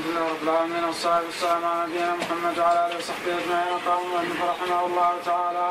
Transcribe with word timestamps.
الحمد 0.00 0.16
لله 0.16 0.30
رب 0.30 0.42
العالمين 0.42 0.84
والصلاة 0.84 1.22
والسلام 1.28 1.64
على 1.64 1.82
نبينا 1.86 2.14
محمد 2.14 2.58
وعلى 2.58 2.86
آله 2.86 2.96
وصحبه 2.96 3.32
أجمعين. 3.38 3.78
قال 3.86 3.98
المؤلف 4.04 4.38
رحمه 4.52 4.86
الله 4.86 5.12
تعالى. 5.24 5.70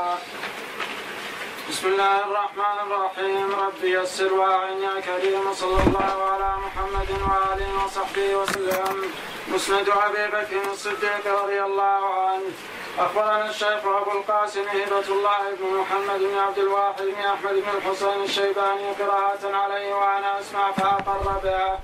بسم 1.70 1.88
الله 1.88 2.16
الرحمن 2.28 2.78
الرحيم. 2.86 3.48
رب 3.66 3.84
يسر 3.84 4.34
واعن 4.34 4.78
يا 4.88 4.96
كريم 5.08 5.54
صلى 5.54 5.80
الله 5.88 6.14
على 6.32 6.52
محمد 6.66 7.10
وآله 7.30 7.70
وصحبه 7.86 8.36
وسلم. 8.36 8.96
مسند 9.54 9.90
أبي 9.90 10.24
بكر 10.36 10.64
الصديق 10.74 11.24
رضي 11.42 11.60
الله 11.64 12.02
عنه. 12.28 12.52
أخبرنا 13.00 13.50
الشيخ 13.50 13.82
أبو 13.86 14.12
القاسم 14.12 14.66
هبة 14.78 15.08
الله 15.16 15.42
بن 15.60 15.68
محمد 15.82 16.20
بن 16.20 16.38
عبد 16.38 16.58
الواحد 16.58 17.02
بن 17.02 17.22
أحمد 17.34 17.56
بن 17.66 17.70
الحسين 17.78 18.24
الشيباني 18.24 18.88
قراءة 19.00 19.44
عليه 19.62 19.94
وأنا 19.94 20.40
أسمع 20.40 20.72
فأقر 20.72 21.28
بها 21.44 21.80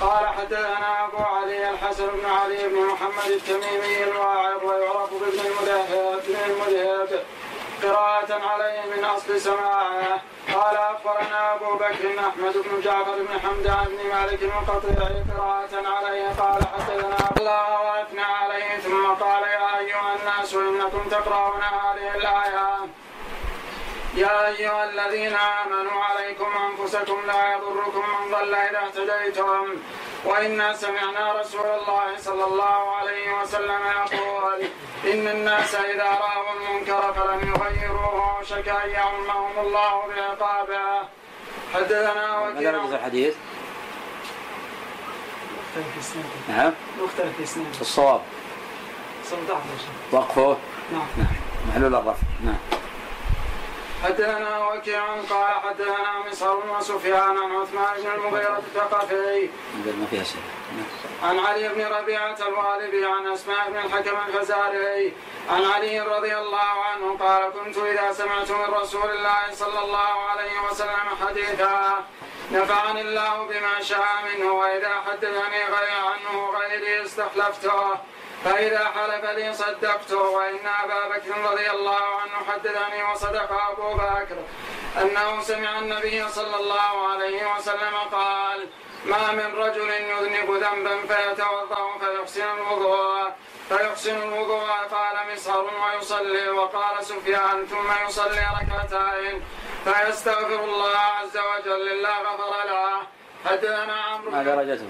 قال 0.00 0.28
حدثنا 0.28 1.04
أبو 1.04 1.18
علي 1.18 1.70
الحسن 1.70 2.06
بن 2.06 2.26
علي 2.30 2.68
بن 2.68 2.86
محمد 2.86 3.30
التميمي 3.30 4.04
الواعظ 4.04 4.64
ويعرف 4.64 5.10
بابن 5.12 5.40
المذهب 6.46 7.24
قراءة 7.82 8.32
عليه 8.46 8.82
من 8.96 9.04
أصل 9.04 9.40
سماعه. 9.40 10.20
قال 10.54 10.76
أخبرنا 10.76 11.54
أبو 11.54 11.74
بكر 11.74 12.20
أحمد 12.28 12.54
بن 12.54 12.80
جعفر 12.80 13.18
بن 13.18 13.40
حمدان 13.40 13.84
بن 13.84 14.08
مالك 14.14 14.42
المقطع 14.42 14.88
قراءة 15.36 15.88
عليه. 15.96 16.28
قال 16.38 16.66
حدثنا 16.66 17.16
الله 17.36 17.80
وأثنى 17.80 18.22
عليه 18.22 18.78
ثم 18.78 19.06
قال 19.06 19.42
يا 19.42 19.78
أيها 19.78 20.16
الناس 20.20 20.54
إنكم 20.54 21.08
تقرؤون 21.10 21.62
هذه 21.62 22.14
الآية. 22.14 22.78
يا 24.14 24.48
أيها 24.48 24.84
الذين 24.84 25.34
آمنوا 25.34 26.04
عليكم 26.04 26.46
أنفسكم 26.70 27.20
لا 27.26 27.52
يضركم 27.52 28.00
من 28.00 28.32
ضل 28.32 28.54
إذا 28.54 28.78
اهتديتم. 28.78 29.66
وإنا 30.24 30.74
سمعنا 30.74 31.40
رسول 31.40 31.66
الله 31.66 32.16
صلى 32.18 32.44
الله 32.44 32.96
عليه 32.96 33.42
وسلم 33.42 33.80
يقول 33.96 34.60
إن 35.12 35.28
الناس 35.28 35.74
إذا 35.74 36.04
رأوا 36.04 36.52
المنكر 36.56 37.12
فلم 37.12 37.54
يغيروه 37.54 38.42
شك 38.42 38.68
أن 38.68 38.90
يعمهم 38.90 39.58
الله 39.58 40.06
بعقابه. 40.06 41.08
حدثنا 41.74 42.40
ماذا 42.40 42.70
رجز 42.70 42.92
الحديث؟ 42.92 43.34
مختلف 45.76 46.16
نعم. 46.48 46.72
مختلف 47.02 47.40
اسناد 47.42 47.66
الصواب. 47.80 48.20
17 49.24 49.60
وقفه. 50.12 50.56
نعم. 50.92 51.06
نعم. 51.16 51.26
محلول 51.68 51.94
الرفع. 51.94 52.26
نعم. 52.44 52.58
حدثنا 54.04 54.68
وكيع 54.68 55.04
قال 55.30 55.54
حدثنا 55.64 56.18
مسهر 56.30 56.62
وسفيان 56.78 57.38
عن 57.38 57.56
عثمان 57.56 57.94
بن 58.02 58.10
المغيرة 58.10 58.58
الثقفي. 58.58 59.48
ما 59.74 60.06
فيها 60.10 60.24
شيء. 60.24 60.42
عن 61.22 61.38
علي 61.38 61.68
بن 61.68 61.84
ربيعة 61.86 62.36
الوالبي 62.48 63.06
عن 63.06 63.26
أسماء 63.26 63.70
بن 63.70 63.76
الحكم 63.76 64.16
الفزاري. 64.28 65.12
عن 65.50 65.64
علي 65.64 66.00
رضي 66.00 66.36
الله 66.36 66.84
عنه 66.88 67.18
قال 67.18 67.52
كنت 67.52 67.76
إذا 67.78 68.12
سمعت 68.12 68.50
من 68.50 68.74
رسول 68.74 69.10
الله 69.10 69.42
صلى 69.52 69.80
الله 69.84 70.14
عليه 70.30 70.60
وسلم 70.70 71.08
حديثا 71.26 72.04
نفعني 72.52 73.00
الله 73.00 73.46
بما 73.46 73.82
شاء 73.82 74.08
منه 74.28 74.52
وإذا 74.52 74.94
حدثني 75.06 75.64
غير 75.64 75.92
عنه 76.10 76.50
غيري 76.58 77.04
استخلفته. 77.04 77.94
فإذا 78.44 78.84
حلف 78.84 79.24
لي 79.24 79.52
صدقته 79.54 80.22
وإن 80.22 80.66
أبا 80.84 81.08
بكر 81.08 81.52
رضي 81.52 81.70
الله 81.70 82.00
عنه 82.20 82.52
حدثني 82.52 83.02
وصدق 83.12 83.52
أبو 83.70 83.94
بكر 83.94 84.36
أنه 85.02 85.40
سمع 85.40 85.78
النبي 85.78 86.28
صلى 86.28 86.56
الله 86.56 87.08
عليه 87.08 87.54
وسلم 87.56 87.94
قال 88.12 88.66
ما 89.06 89.32
من 89.32 89.54
رجل 89.54 89.90
يذنب 89.90 90.50
ذنبا 90.50 91.00
فيتوضأ 91.14 91.98
فيحسن 92.00 92.44
الوضوء 92.58 93.30
فيحسن 93.68 94.22
الوضوء 94.22 94.66
قال 94.90 95.16
مسهر 95.32 95.70
ويصلي 95.84 96.48
وقال 96.48 97.04
سفيان 97.04 97.66
ثم 97.66 98.06
يصلي 98.08 98.46
ركعتين 98.60 99.42
فيستغفر 99.84 100.64
الله 100.64 100.96
عز 100.98 101.36
وجل 101.38 101.88
الا 101.88 102.18
غفر 102.18 102.66
له 102.66 103.02
حدثنا 103.44 103.94
عمرو 104.02 104.30
ما 104.30 104.42
درجته؟ 104.42 104.86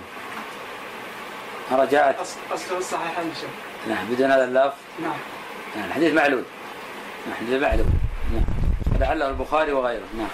رجعت 1.72 2.16
اصل 2.52 2.76
الصحيحين 2.76 3.32
شيخ 3.40 3.50
نعم 3.88 4.06
بدون 4.06 4.32
هذا 4.32 4.44
اللفظ. 4.44 4.76
نعم. 4.98 5.12
نعم 5.76 5.88
الحديث 5.88 6.12
معلول. 6.12 6.44
نعم 7.26 7.36
الحديث 7.42 7.62
معلول. 7.62 7.86
نعم. 8.32 8.44
لعله 9.00 9.28
البخاري 9.28 9.72
وغيره. 9.72 10.04
نعم. 10.18 10.28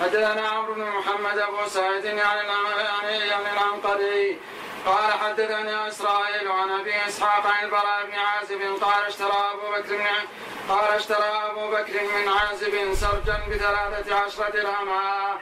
حدثنا 0.00 0.48
عمرو 0.48 0.74
بن 0.74 0.82
محمد 0.82 1.38
أبو 1.38 1.68
سعيد 1.68 2.04
يعني 2.04 2.18
يعني 2.18 3.18
يعني 3.26 3.52
العنقري 3.52 4.38
قال 4.86 5.12
حدثني 5.12 5.88
إسرائيل 5.88 6.48
عن 6.48 6.70
أبي 6.80 7.06
إسحاق 7.08 7.46
عن 7.46 7.64
البراء 7.64 8.06
بن 8.06 8.14
عازب. 8.14 8.60
قال 8.80 9.06
اشترى 9.06 9.50
أبو 9.52 9.82
بكر 9.82 9.96
من 9.98 10.26
قال 10.68 10.94
اشترى 10.94 11.50
أبو 11.50 11.70
بكر 11.70 11.92
من 11.92 12.28
عازب 12.28 12.94
سرجا 12.94 13.40
بثلاثة 13.50 14.14
عشرة 14.14 14.50
درهما 14.50 15.38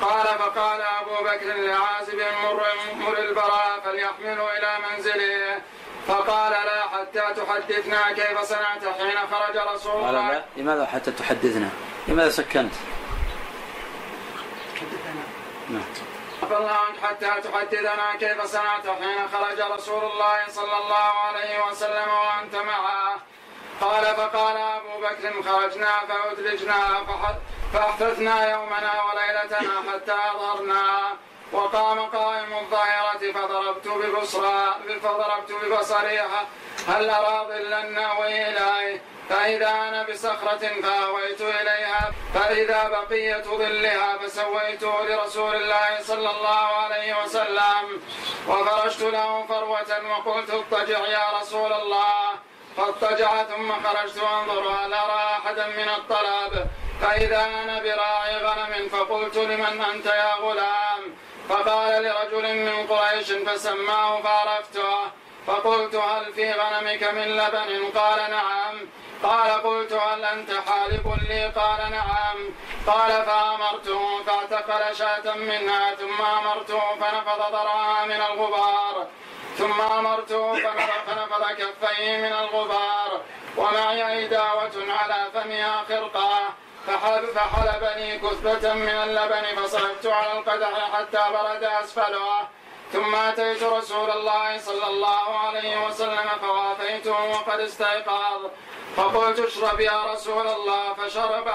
قال 0.00 0.26
فقال 0.38 0.80
أبو 0.80 1.24
بكر 1.24 1.46
لعازب 1.46 2.20
مر 2.42 2.62
مر 2.94 3.18
البراء 3.18 3.80
فليحمله 3.84 4.58
إلى 4.58 4.78
منزله. 4.90 5.60
فقال 6.08 6.52
لا 6.52 6.82
حتى 6.88 7.34
تحدثنا. 7.40 8.12
كيف 8.12 8.40
صنعت 8.40 8.84
حين 8.98 9.18
خرج 9.32 9.56
رسول 9.74 9.92
قال 9.92 10.16
الله؟ 10.16 10.32
لا 10.32 10.44
لماذا 10.56 10.86
حتى 10.86 11.10
تحدثنا؟ 11.10 11.70
لماذا 12.08 12.30
سكنت؟ 12.30 12.74
نعم. 15.68 15.82
عفى 16.42 16.56
الله 16.56 16.72
عنك 16.72 16.98
حتى 17.02 17.48
تحدثنا. 17.48 18.16
كيف 18.20 18.42
صنعت 18.44 18.86
حين 18.86 19.28
خرج 19.32 19.60
رسول 19.60 20.04
الله 20.04 20.38
صلى 20.48 20.76
الله 20.82 21.12
عليه 21.26 21.66
وسلم 21.66 22.08
وأنت 22.08 22.54
معه؟ 22.54 23.16
قال 23.80 24.04
فقال 24.04 24.56
أبو 24.56 25.00
بكر 25.00 25.42
خرجنا 25.42 25.92
فادلجنا 26.08 27.06
فأحدثنا 27.72 28.50
يومنا 28.50 28.92
وليلتنا 29.02 29.92
حتى 29.92 30.12
أظهرنا. 30.12 31.16
وقام 31.52 32.00
قائم 32.00 32.52
الظاهرة 32.52 33.32
فضربت 33.32 33.88
ببصرى 33.88 34.74
فضربت 35.02 35.52
ببصري 35.52 36.20
هل 36.88 37.10
أرى 37.10 37.46
ظلا 37.48 37.82
ناوي 37.82 38.48
إليه؟ 38.48 39.02
فإذا 39.28 39.70
أنا 39.70 40.02
بصخرة 40.02 40.80
فأويت 40.82 41.40
إليها. 41.40 42.12
فإذا 42.34 42.88
بقية 42.88 43.42
ظلها 43.42 44.18
فسويته 44.18 45.02
لرسول 45.04 45.54
الله 45.54 45.98
صلى 46.00 46.30
الله 46.30 46.66
عليه 46.82 47.22
وسلم. 47.22 48.02
وفرشت 48.48 49.02
له 49.02 49.46
فروة 49.46 49.90
وقلت 50.10 50.50
اضطجع 50.50 50.98
يا 50.98 51.38
رسول 51.40 51.72
الله. 51.72 52.30
فاضطجع 52.78 53.42
ثم 53.42 53.72
خرجت 53.72 54.18
انظر 54.18 54.68
هل 54.68 54.94
أرى 54.94 55.38
أحدا 55.38 55.66
من 55.66 55.88
الطلب. 55.88 56.66
فإذا 57.00 57.44
أنا 57.44 57.82
براعي 57.82 58.36
غنم 58.36 58.88
فقلت 58.88 59.36
لمن 59.36 59.84
أنت 59.94 60.06
يا 60.06 60.34
غلام؟ 60.34 61.16
فقال 61.48 62.02
لرجل 62.02 62.54
من 62.54 62.86
قريش 62.86 63.32
فسماه 63.32 64.22
فعرفته. 64.22 65.10
فقلت 65.46 65.94
هل 65.94 66.32
في 66.32 66.52
غنمك 66.52 67.02
من 67.04 67.36
لبن؟ 67.36 67.98
قال 67.98 68.30
نعم. 68.30 68.88
قال 69.22 69.62
قلت 69.62 69.92
هل 69.92 70.24
أنت 70.24 70.50
حالب 70.68 71.16
لي؟ 71.28 71.52
قال 71.56 71.90
نعم. 71.90 72.38
قال 72.86 73.10
فأمرته 73.26 74.22
فاعتقل 74.26 74.96
شاة 74.96 75.34
منها 75.34 75.94
ثم 75.94 76.22
أمرته 76.22 76.80
فنفض 77.00 77.52
ضرعها 77.52 78.04
من 78.04 78.22
الغبار. 78.22 79.06
ثم 79.58 79.80
أمرته 79.80 80.54
فنفض 81.06 81.44
كفيه 81.58 82.16
من 82.16 82.32
الغبار. 82.32 83.20
ومعي 83.56 84.26
إداوة 84.26 84.76
على 84.88 85.30
فمها 85.34 85.84
خرقة؟ 85.88 86.38
فحلب 86.86 87.24
فحلبني 87.24 88.18
كثبة 88.18 88.74
من 88.74 88.88
اللبن 88.88 89.44
فصعدت 89.56 90.06
على 90.06 90.32
القدح 90.38 90.72
حتى 90.92 91.22
برد 91.32 91.64
أسفلها 91.64 92.48
ثم 92.92 93.14
أتيت 93.14 93.62
رسول 93.62 94.10
الله 94.10 94.58
صلى 94.58 94.86
الله 94.86 95.38
عليه 95.38 95.86
وسلم 95.86 96.28
فوافيته 96.42 97.30
وقد 97.30 97.60
استيقظ. 97.60 98.50
فقلت 98.96 99.38
اشرب 99.38 99.80
يا 99.80 100.12
رسول 100.12 100.46
الله. 100.46 100.94
فشرب 100.94 101.48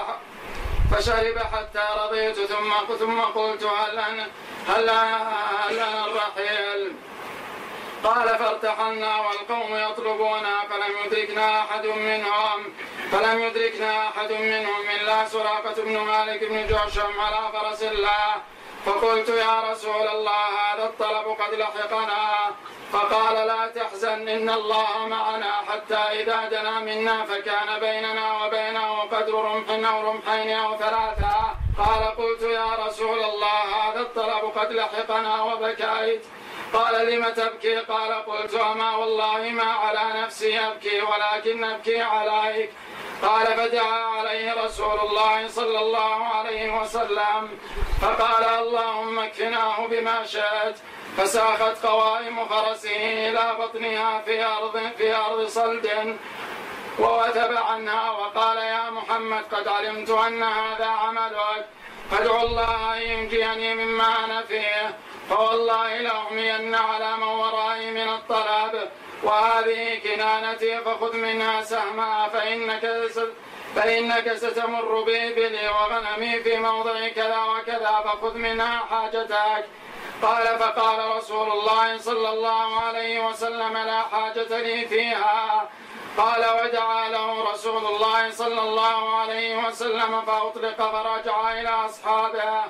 فشرب 0.90 1.38
حتى 1.38 1.84
رضيت. 2.00 2.38
ثم 2.40 2.94
ثم 2.98 3.20
قلت 3.20 3.64
هل 3.64 3.98
أنا 3.98 4.28
هل 4.68 4.90
هل 4.90 5.78
أنا 5.78 6.06
الرحيل؟ 6.06 6.96
قال 8.04 8.38
فارتحلنا 8.38 9.20
والقوم 9.20 9.76
يطلبونا 9.76 10.60
فلم 10.70 10.92
يدركنا 11.04 11.60
أحد 11.60 11.86
منهم 11.86 12.58
فلم 13.12 13.42
يدركنا 13.42 14.08
أحد 14.08 14.32
منهم 14.32 14.82
إلا 15.00 15.28
سراقة 15.28 15.82
بن 15.82 15.98
مالك 15.98 16.44
بن 16.44 16.66
جعشم 16.66 17.20
على 17.20 17.52
فرس 17.52 17.82
الله. 17.82 18.34
فقلت 18.86 19.28
يا 19.28 19.70
رسول 19.70 20.08
الله 20.08 20.44
هذا 20.60 20.84
الطلب 20.84 21.26
قد 21.40 21.54
لحقنا. 21.54 22.34
فقال 22.92 23.46
لا 23.46 23.66
تحزن 23.66 24.28
إن 24.28 24.50
الله 24.50 25.06
معنا 25.08 25.52
حتى 25.68 25.94
إذا 26.20 26.48
دنا 26.48 26.80
منا 26.80 27.24
فكان 27.24 27.80
بيننا 27.80 28.44
وبينه 28.44 29.00
قدر 29.00 29.34
رمح 29.34 29.90
أو 29.90 30.10
رمحين 30.10 30.50
أو 30.56 30.76
ثلاثة 30.76 31.36
قال 31.78 32.02
قلت 32.16 32.42
يا 32.42 32.86
رسول 32.86 33.18
الله 33.18 33.62
هذا 33.82 34.00
الطلب 34.00 34.44
قد 34.56 34.72
لحقنا 34.72 35.42
وبكيت. 35.42 36.24
قال 36.74 37.10
لم 37.10 37.28
تبكي؟ 37.28 37.76
قال 37.76 38.12
قلت 38.12 38.54
أما 38.54 38.96
والله 38.96 39.48
ما 39.50 39.72
على 39.72 40.22
نفسي 40.22 40.58
أبكي 40.58 41.00
ولكن 41.00 41.64
أبكي 41.64 42.02
عليك. 42.02 42.70
قال 43.22 43.46
فدعا 43.46 44.04
عليه 44.16 44.64
رسول 44.64 45.00
الله 45.00 45.48
صلى 45.48 45.78
الله 45.80 46.24
عليه 46.24 46.80
وسلم 46.80 47.58
فقال 48.02 48.44
اللهم 48.44 49.18
اكفناه 49.18 49.86
بما 49.86 50.24
شئت. 50.24 50.76
فساخت 51.16 51.86
قوائم 51.86 52.48
فرسه 52.48 52.96
إلى 53.28 53.56
بطنها 53.58 54.20
في 54.20 54.44
أرض 54.44 54.90
في 54.98 55.14
أرض 55.14 55.46
صلد 55.46 56.16
ووثب 56.98 57.52
عنها 57.56 58.10
وقال 58.10 58.58
يا 58.58 58.90
محمد 58.90 59.44
قد 59.52 59.68
علمت 59.68 60.10
أن 60.10 60.42
هذا 60.42 60.86
عملك. 60.86 61.66
فادعو 62.10 62.40
الله 62.46 62.96
أن 62.96 63.02
ينجيني 63.02 63.74
مما 63.74 64.24
أنا 64.24 64.42
فيه 64.42 64.96
فوالله 65.30 66.00
لأغمين 66.00 66.74
على 66.74 67.16
من 67.16 67.22
ورائي 67.22 67.90
من 67.90 68.08
الطلب. 68.08 68.88
وهذه 69.22 69.98
كنانتي 70.04 70.80
فخذ 70.80 71.16
منها 71.16 71.62
سهما 71.62 72.28
فإنك 72.28 72.84
فإنك 73.76 74.32
ستمر 74.34 75.00
بإبلي 75.00 75.68
وغنمي 75.68 76.40
في 76.40 76.58
موضع 76.58 77.08
كذا 77.08 77.44
وكذا 77.44 78.02
فخذ 78.04 78.34
منها 78.34 78.78
حاجتك. 78.90 79.64
قال 80.22 80.58
فقال 80.58 81.16
رسول 81.16 81.52
الله 81.52 81.98
صلى 81.98 82.28
الله 82.28 82.80
عليه 82.80 83.26
وسلم 83.26 83.76
لا 83.76 84.02
حاجة 84.02 84.58
لي 84.58 84.86
فيها. 84.86 85.68
قال 86.18 86.44
ودعا 86.60 87.08
له 87.08 87.52
رسول 87.52 87.86
الله 87.86 88.30
صلى 88.30 88.60
الله 88.60 89.18
عليه 89.18 89.66
وسلم 89.66 90.20
فأطلق 90.20 90.76
فرجع 90.76 91.52
إلى 91.60 91.68
أصحابه. 91.68 92.62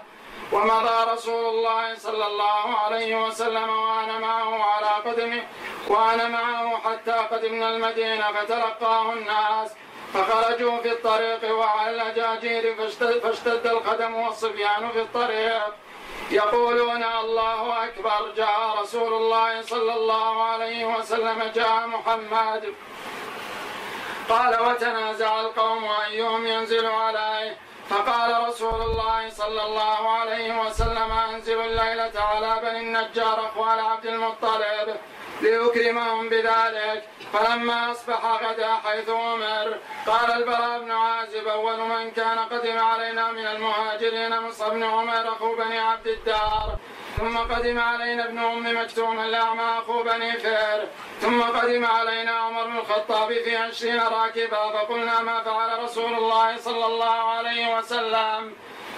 ومضى 0.53 1.13
رسول 1.13 1.45
الله 1.45 1.95
صلى 1.95 2.27
الله 2.27 2.79
عليه 2.79 3.27
وسلم 3.27 3.69
وأنا 3.69 4.19
معه 4.19 4.63
على 4.63 4.87
قدمه 5.07 5.43
وأنا 5.89 6.29
معه 6.29 6.81
حتى 6.85 7.13
قدمنا 7.13 7.71
المدينة 7.71 8.33
فتلقاه 8.33 9.13
الناس. 9.13 9.71
فخرجوا 10.15 10.79
في 10.79 10.93
الطريق 10.93 11.57
وعلى 11.59 11.91
الأجاجير 11.91 12.75
فاشتد, 13.23 13.67
القدم 13.67 14.15
والصبيان 14.15 14.89
في 14.93 15.01
الطريق. 15.01 15.75
يقولون 16.31 17.03
الله 17.05 17.85
أكبر. 17.85 18.33
جاء 18.37 18.77
رسول 18.83 19.13
الله 19.13 19.63
صلى 19.63 19.95
الله 19.95 20.43
عليه 20.43 20.85
وسلم 20.85 21.53
جاء 21.55 21.87
محمد. 21.87 22.75
قال 24.29 24.61
وتنازع 24.61 25.41
القوم 25.41 25.85
أيهم 25.85 26.47
ينزل 26.47 26.87
عليه. 26.87 27.57
فقال 27.91 28.49
رسول 28.49 28.83
الله 28.83 29.31
صلى 29.31 29.63
الله 29.63 30.09
عليه 30.09 30.61
وسلم 30.61 31.13
أنزل 31.13 31.61
الليلة 31.61 32.21
على 32.21 32.61
بني 32.63 32.81
النجار 32.81 33.47
أخوال 33.47 33.81
عبد 33.81 34.07
المطلب 34.07 34.97
ليكرمهم 35.41 36.29
بذلك. 36.29 37.05
فلما 37.33 37.91
أصبح 37.91 38.25
غدا 38.25 38.75
حيث 38.75 39.09
أمر 39.09 39.79
قال 40.07 40.33
البراء 40.33 40.81
بن 40.81 40.91
عازب 40.91 41.49
أول 41.49 41.81
من 41.81 42.11
كان 42.11 42.39
قدم 42.39 42.79
علينا 42.79 43.33
من 43.33 43.47
المهاجرين 43.47 44.41
مصعب 44.41 44.71
بن 44.73 44.85
عمر 44.85 45.29
أخو 45.29 45.57
بني 45.57 45.79
عبد 45.79 46.07
الدار. 46.07 46.77
ثم 47.17 47.39
قدم 47.39 47.79
علينا 47.79 48.25
ابن 48.25 48.39
أم 48.39 48.83
مكتوم 48.83 49.21
الاعمى 49.21 49.79
أخو 49.79 50.03
بني 50.03 50.33
فير. 50.33 50.89
ثم 51.21 51.43
قدم 51.43 51.85
علينا 51.85 52.33
عمر 52.33 52.65
بن 52.67 52.79
الخطاب 52.79 53.33
في 53.33 53.57
عشرين 53.57 54.01
راكبا 54.01 54.71
فقلنا 54.73 55.23
ما 55.23 55.43
فعل 55.43 55.83
رسول 55.83 56.15
الله 56.15 56.57
صلى 56.57 56.87
الله 56.87 57.21
عليه 57.37 57.79
وسلم؟ 57.79 58.53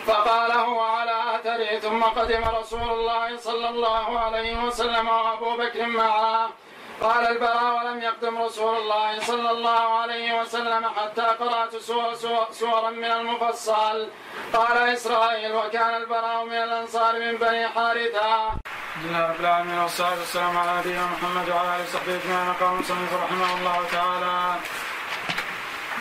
فقال 0.06 0.52
هو 0.52 0.80
على 0.80 1.16
اثره 1.34 1.78
ثم 1.78 2.02
قدم 2.02 2.44
رسول 2.44 2.90
الله 2.90 3.36
صلى 3.36 3.68
الله 3.68 4.18
عليه 4.18 4.64
وسلم 4.64 5.08
وأبو 5.08 5.56
بكر 5.56 5.86
معه. 5.86 6.50
قال 7.00 7.26
البراء 7.26 7.76
ولم 7.78 8.02
يقدم 8.02 8.42
رسول 8.42 8.76
الله 8.76 9.20
صلى 9.20 9.50
الله 9.50 9.98
عليه 10.00 10.40
وسلم 10.40 10.86
حتى 10.96 11.22
قرأت 11.22 11.76
سور 11.76 12.14
سور 12.14 12.46
سورا 12.52 12.90
من 12.90 13.04
المفصل. 13.04 14.08
قال 14.52 14.76
إسرائيل 14.76 15.52
وكان 15.52 15.94
البراء 15.94 16.44
من 16.44 16.52
الأنصار 16.52 17.12
من 17.20 17.36
بني 17.36 17.68
حارثة. 17.68 18.48
بسم 18.96 19.08
الله 19.08 19.28
رب 19.28 19.40
العالمين 19.40 19.78
والصلاة 19.78 20.18
والسلام 20.18 20.58
على 20.58 20.78
نبينا 20.78 21.06
محمد 21.06 21.48
وعلى 21.48 21.68
آله 21.76 21.84
وصحبه 21.84 22.14
أجمعين. 22.16 22.52
قال 22.60 22.72
المصنف 22.72 23.12
رحمه 23.24 23.54
الله 23.58 23.78
تعالى 23.92 24.54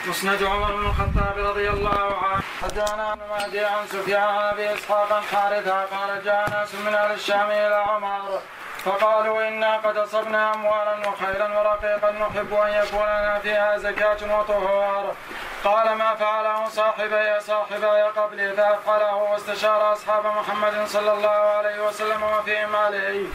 مسند 0.08 0.44
عمر 0.44 0.72
بن 0.72 0.86
الخطاب 0.86 1.36
رضي 1.38 1.70
الله 1.70 2.18
عنه 2.24 2.44
حدثنا 2.62 3.14
ابن 3.14 3.22
مهدي 3.30 3.66
عن 3.66 3.88
سفيان 3.88 4.30
أبي 4.54 4.74
إسحاق 4.74 5.24
حارثة 5.32 5.86
قال 5.86 6.24
جاء 6.24 6.50
ناس 6.50 6.76
من 6.76 6.94
أهل 6.96 7.12
الشام 7.12 7.52
إلى 7.52 7.76
عمر. 7.76 8.42
فقالوا 8.86 9.48
إنا 9.48 9.78
قد 9.78 9.98
أصبنا 9.98 10.54
أموالا 10.54 11.10
وخيلا 11.10 11.60
ورقيقا 11.60 12.12
نحب 12.12 12.54
أن 12.54 12.74
يكون 12.74 13.02
لنا 13.06 13.40
فيها 13.40 13.78
زكاة 13.78 14.40
وطهور 14.40 15.16
قال 15.64 15.96
ما 15.98 16.16
فعله 16.16 16.70
صاحبي 16.70 17.40
صاحبي 17.40 18.02
قبلي 18.02 18.54
فأفعله 18.54 19.16
واستشار 19.16 19.94
أصحاب 19.94 20.26
محمد 20.26 20.88
صلى 20.88 21.12
الله 21.12 21.30
عليه 21.30 21.88
وسلم 21.88 22.24
وفيهم 22.24 22.76
علي 22.76 23.28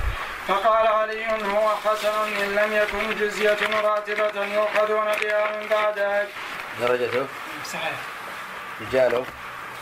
فقال 0.48 0.86
علي 0.86 1.26
هو 1.26 1.68
حسن 1.84 2.42
إن 2.42 2.54
لم 2.54 2.72
يكن 2.72 3.14
جزية 3.20 3.80
راتبة 3.82 4.44
يؤخذون 4.44 5.04
بها 5.22 5.56
من 5.56 5.66
بعدك. 5.70 6.28
درجته؟ 6.80 7.26
صحيح. 7.64 7.92
رجاله؟ 8.80 9.24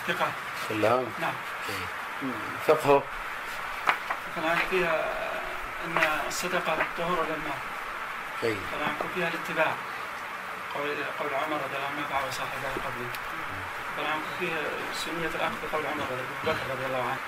ثقة. 0.08 0.26
كلهم؟ 0.68 1.12
نعم. 1.18 1.32
فقهه 2.66 3.02
كمان 4.36 4.58
فيها 4.70 5.04
أن 5.88 6.28
الصدقة 6.28 6.76
طهور 6.98 7.24
للمال 7.24 7.60
جيد 8.42 8.56
طبعا 8.72 8.88
يكون 8.96 9.10
فيها 9.14 9.28
الاتباع. 9.28 9.72
قول 10.74 10.88
قول 11.20 11.34
عمر 11.34 11.56
رضي 11.56 11.76
الله 11.76 11.88
عنه 11.96 12.06
فعل 12.10 12.32
صاحبه 12.32 12.68
قبلي 12.84 13.08
طبعا 13.98 14.10
يكون 14.10 14.34
فيها 14.40 14.58
سنية 14.94 15.30
الأخذ 15.34 15.54
بقول 15.72 15.86
عمر 15.86 16.04
رضي 16.04 16.52
بكر 16.52 16.74
رضي 16.74 16.86
الله 16.86 17.02
عنه. 17.02 17.18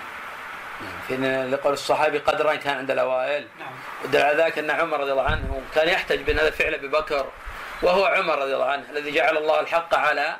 نعم. 0.80 1.00
في 1.08 1.56
لقول 1.56 1.72
الصحابي 1.72 2.18
قدرا 2.18 2.54
كان 2.54 2.76
عند 2.76 2.90
الأوائل. 2.90 3.46
نعم. 3.58 3.72
ودل 4.04 4.22
على 4.22 4.42
ذلك 4.42 4.58
أن 4.58 4.70
عمر 4.70 5.00
رضي 5.00 5.12
الله 5.12 5.26
عنه 5.26 5.62
كان 5.74 5.88
يحتج 5.88 6.22
بأن 6.22 6.38
هذا 6.38 6.50
فعل 6.50 6.74
أبي 6.74 6.88
بكر 6.88 7.26
وهو 7.82 8.04
عمر 8.04 8.38
رضي 8.38 8.54
الله 8.54 8.70
عنه 8.70 8.90
الذي 8.90 9.12
جعل 9.12 9.36
الله 9.36 9.60
الحق 9.60 9.94
على 9.94 10.36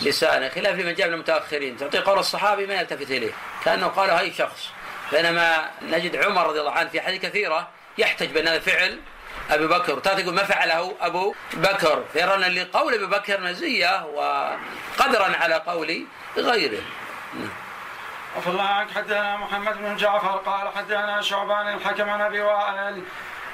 لسانه 0.00 0.48
خلاف 0.48 0.74
لمن 0.74 0.94
جاء 0.94 1.08
من 1.08 1.14
المتأخرين. 1.14 1.76
تعطي 1.76 1.98
قول 1.98 2.18
الصحابي 2.18 2.66
ما 2.66 2.74
يلتفت 2.74 3.10
إليه. 3.10 3.32
كأنه 3.64 3.86
قال 3.86 4.10
أي 4.10 4.32
شخص. 4.32 4.70
بينما 5.12 5.70
نجد 5.82 6.16
عمر 6.16 6.46
رضي 6.46 6.60
الله 6.60 6.72
عنه 6.72 6.88
في 6.88 7.00
أحاديث 7.00 7.22
كثيرة 7.22 7.68
يحتج 7.98 8.26
بأن 8.26 8.48
هذا 8.48 8.58
فعل 8.58 9.00
أبي 9.50 9.66
بكر. 9.66 9.94
وتارة 9.94 10.18
يقول 10.18 10.34
ما 10.34 10.44
فعله 10.44 10.94
أبو 11.00 11.34
بكر؟ 11.52 12.04
فيرى 12.12 12.34
أن 12.34 12.40
لقول 12.40 12.94
أبي 12.94 13.06
بكر 13.06 13.40
مزية 13.40 14.04
وقدرا 14.06 15.36
على 15.36 15.54
قول 15.54 16.06
غيره. 16.36 16.82
عفى 18.36 18.46
الله 18.46 18.68
عنك. 18.68 18.90
حدثنا 18.90 19.36
محمد 19.36 19.78
بن 19.78 19.96
جعفر 19.96 20.36
قال 20.36 20.68
حدثنا 20.76 21.20
شعبان 21.20 21.74
الحكم 21.74 22.10
عن 22.10 22.20
أبي 22.20 22.40
وائل 22.40 23.02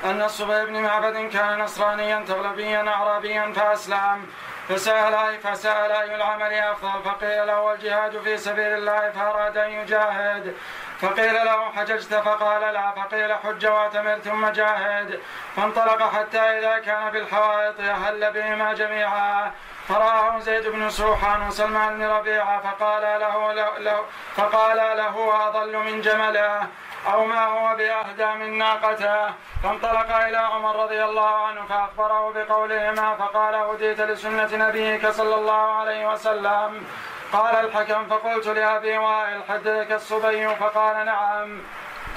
أن 0.05 0.23
الصبي 0.23 0.67
بن 0.67 0.81
معبد 0.83 1.31
كان 1.33 1.59
نصرانيا 1.59 2.25
تغلبيا 2.29 2.89
أعرابيا 2.89 3.53
فأسلم. 3.57 4.27
فسأل 4.69 5.39
فسأل 5.41 5.93
أي 5.93 6.15
العمل 6.15 6.53
أفضل؟ 6.55 7.03
فقيل 7.05 7.47
له 7.47 7.73
الجهاد 7.73 8.23
في 8.23 8.39
سبيل 8.39 8.75
الله 8.75 9.11
فأراد 9.11 9.57
أن 9.57 9.71
يجاهد. 9.71 10.55
فقيل 11.01 11.35
له 11.35 11.73
حججت 11.77 12.15
فقال 12.15 12.75
لا 12.75 12.91
فقيل 12.91 13.35
حج 13.35 13.67
واعتمر 13.67 14.19
ثم 14.19 14.49
جاهد. 14.49 15.21
فانطلق 15.57 16.03
حتى 16.15 16.39
إذا 16.39 16.79
كان 16.79 17.11
بالحوائط 17.11 17.81
أهل 17.81 18.33
بهما 18.33 18.75
جميعا. 18.75 19.51
فرآه 19.89 20.39
زيد 20.39 20.69
بن 20.69 20.91
سوحان 20.91 21.49
وسلمان 21.49 21.99
بن 21.99 22.05
ربيعة 22.05 22.61
فقال 22.61 23.03
له, 23.03 23.53
له, 23.53 23.79
له 23.79 24.05
فقال 24.37 24.77
له 24.77 25.47
أضل 25.49 25.77
من 25.77 26.01
جمله 26.01 26.67
أو 27.13 27.25
ما 27.25 27.47
هو 27.47 27.77
بأهدى 27.77 28.27
من 28.27 28.59
ناقته. 28.59 29.31
فانطلق 29.63 30.17
إلى 30.17 30.37
عمر 30.37 30.83
رضي 30.83 31.05
الله 31.05 31.47
عنه 31.47 31.67
فأخبره 31.67 32.33
بقولهما 32.33 33.17
فقال 33.17 33.55
هديت 33.55 34.01
لسنة 34.01 34.69
نبيك 34.69 35.07
صلى 35.07 35.35
الله 35.35 35.73
عليه 35.81 36.13
وسلم. 36.13 36.87
قال 37.33 37.55
الحكم 37.55 38.09
فقلت 38.09 38.47
لأبي 38.47 38.99
وائل 38.99 39.43
حدثك 39.49 39.93
الصبي؟ 39.93 40.49
فقال 40.49 41.07
نعم. 41.07 41.63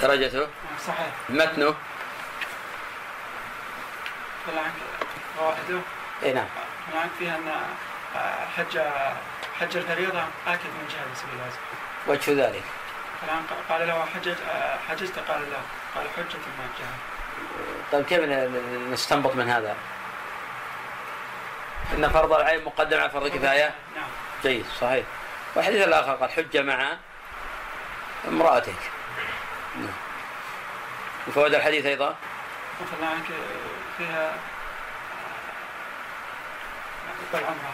درجته؟ 0.01 0.47
صحيح. 0.87 1.07
متنه. 1.29 1.75
واحدة؟ 5.39 5.79
إي 6.23 6.33
نعم. 6.33 6.45
بالعنك 6.91 7.11
فيها 7.19 7.35
أن 7.37 7.51
حج 8.57 8.79
حج 9.59 9.77
الفريضة؟ 9.77 10.23
آكد 10.47 10.65
من 10.65 10.87
جهة 10.89 11.15
سبيل 11.15 11.33
الله. 11.33 11.51
وجه 12.07 12.47
ذلك. 12.47 12.63
الآن 13.23 13.43
قال 13.69 13.87
له 13.87 14.05
حجج 14.05 14.35
حججت 14.89 15.19
قال 15.19 15.41
لا. 15.41 15.57
قال 15.95 16.09
حجة 16.17 16.37
ما 16.57 16.65
جهة 16.79 17.13
طيب 17.91 18.05
كيف 18.05 18.19
نستنبط 18.91 19.35
من 19.35 19.49
هذا؟ 19.49 19.75
إن 21.93 22.09
فرض 22.09 22.33
العين 22.33 22.63
مقدم 22.63 22.99
على 22.99 23.09
فرض 23.09 23.25
الكفاية؟ 23.25 23.75
نعم. 23.95 24.09
جيد 24.43 24.65
صحيح. 24.81 25.05
والحديث 25.55 25.87
الآخر 25.87 26.11
قال 26.11 26.31
حجه 26.31 26.61
مع 26.61 26.97
امرأتك. 28.27 28.73
من 31.27 31.33
فوائد 31.33 31.53
الحديث 31.53 31.85
أيضا؟ 31.85 32.15
الله 32.97 33.07
عنك 33.07 33.25
فيها 33.97 34.33
العمرة 37.33 37.73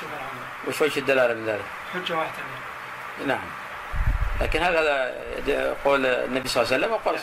شوف 0.00 0.08
العمرة 0.08 0.68
وش 0.68 0.80
وجه 0.82 1.00
الدلالة 1.00 1.34
من 1.34 1.46
ذلك؟ 1.46 1.64
حجة 1.94 2.16
واحدة. 2.16 2.42
نعم. 3.26 3.44
لكن 4.40 4.62
هذا 4.62 5.14
قول 5.84 6.06
النبي 6.06 6.48
صلى 6.48 6.62
الله 6.62 6.74
عليه 6.74 6.86
وسلم 6.86 6.92
وقول 6.92 7.18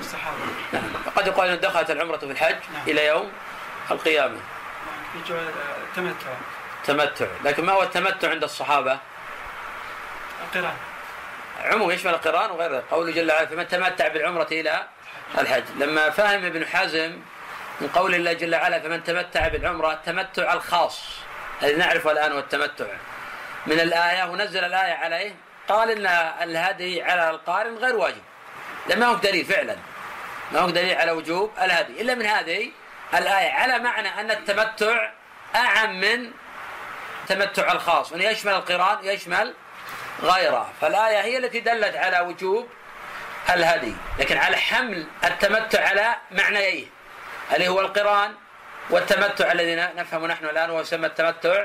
الصحابة 0.00 0.36
نعم. 0.72 0.82
قد 1.16 1.26
يقال 1.26 1.50
أن 1.50 1.60
دخلت 1.60 1.90
العمرة 1.90 2.16
في 2.16 2.24
الحج 2.24 2.56
نعم. 2.72 2.82
إلى 2.88 3.06
يوم 3.06 3.32
القيامة. 3.90 4.34
نعم. 4.34 5.24
في 5.24 5.32
تمتع 5.96 6.34
تمتع 6.86 7.26
لكن 7.44 7.64
ما 7.64 7.72
هو 7.72 7.82
التمتع 7.82 8.30
عند 8.30 8.42
الصحابة؟ 8.42 8.98
القران. 10.44 10.76
عموم 11.64 11.90
يشمل 11.90 12.14
القران 12.14 12.50
وغيره 12.50 12.82
قوله 12.90 13.12
جل 13.12 13.32
وعلا 13.32 13.46
فمن 13.46 13.68
تمتع 13.68 14.08
بالعمرة 14.08 14.48
إلى 14.52 14.86
الحج. 15.38 15.64
لما 15.76 16.10
فهم 16.10 16.44
ابن 16.44 16.66
حزم 16.66 17.18
من 17.80 17.88
قول 17.88 18.14
الله 18.14 18.32
جل 18.32 18.54
وعلا 18.54 18.80
فمن 18.80 19.04
تمتع 19.04 19.48
بالعمرة 19.48 19.92
التمتع 19.92 20.52
الخاص 20.52 21.02
الذي 21.62 21.76
نعرفه 21.76 22.12
الآن 22.12 22.32
هو 22.32 22.38
التمتع. 22.38 22.86
من 23.66 23.80
الآية 23.80 24.24
ونزل 24.24 24.64
الآية 24.64 24.94
عليه 24.94 25.34
قال 25.68 25.90
إن 25.90 26.06
الهدي 26.42 27.02
على 27.02 27.30
القارن 27.30 27.76
غير 27.76 27.96
واجب. 27.96 28.22
لما 28.90 29.06
هو 29.06 29.14
دليل 29.14 29.44
فعلا. 29.44 29.76
ما 30.52 30.60
هو 30.60 30.70
دليل 30.70 30.96
على 30.96 31.10
وجوب 31.10 31.52
الهدي. 31.62 32.00
إلا 32.00 32.14
من 32.14 32.26
هذه 32.26 32.70
الآية 33.14 33.50
على 33.50 33.78
معنى 33.78 34.20
أن 34.20 34.30
التمتع 34.30 35.10
أعم 35.54 36.00
من 36.00 36.30
تمتع 37.26 37.72
الخاص. 37.72 38.12
وأن 38.12 38.22
يشمل 38.22 38.52
القرآن 38.52 38.98
يشمل 39.02 39.54
غيره. 40.22 40.72
فالآية 40.80 41.20
هي 41.20 41.38
التي 41.38 41.60
دلت 41.60 41.96
على 41.96 42.20
وجوب 42.20 42.68
الهدي 43.50 43.94
لكن 44.18 44.36
على 44.36 44.56
حمل 44.56 45.06
التمتع 45.24 45.88
على 45.88 46.16
معنييه. 46.30 46.86
اللي 47.54 47.68
هو 47.68 47.80
القرآن 47.80 48.34
والتمتع 48.90 49.52
الذي 49.52 49.74
نفهمه 49.74 50.26
نحن 50.26 50.44
الآن 50.44 50.70
وهو 50.70 50.80
يسمى 50.80 51.06
التمتع 51.06 51.64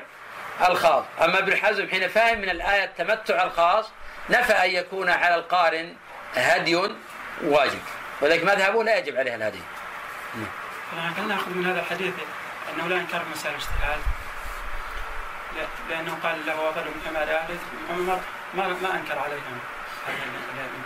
الخاص. 0.67 1.05
أما 1.21 1.39
ابن 1.39 1.57
حزم 1.57 1.89
حين 1.89 2.07
فهم 2.07 2.37
من 2.37 2.49
الآية 2.49 2.83
التمتع 2.83 3.43
الخاص 3.43 3.85
نفى 4.29 4.53
أن 4.53 4.69
يكون 4.69 5.09
على 5.09 5.35
القارن 5.35 5.95
هدي 6.35 6.75
واجب. 7.43 7.81
ولذلك 8.21 8.43
مذهبه 8.43 8.83
لا 8.83 8.97
يجب 8.97 9.17
عليه 9.17 9.35
الهدي. 9.35 9.61
هل 11.17 11.27
نأخذ 11.27 11.49
من 11.49 11.65
هذا 11.65 11.79
الحديث 11.79 12.13
أنه 12.73 12.87
لا 12.87 12.95
إنكار 12.95 13.21
مسائل 13.35 13.55
الاجتهاد؟ 13.55 13.99
لأنه 15.89 16.17
قال 16.23 16.45
له 16.45 16.61
وضل 16.61 16.83
من 16.83 17.01
حمار 17.07 17.41
عمر 17.89 18.19
ما 18.53 18.67
ما 18.67 18.95
أنكر 18.95 19.19
عليهم. 19.19 19.59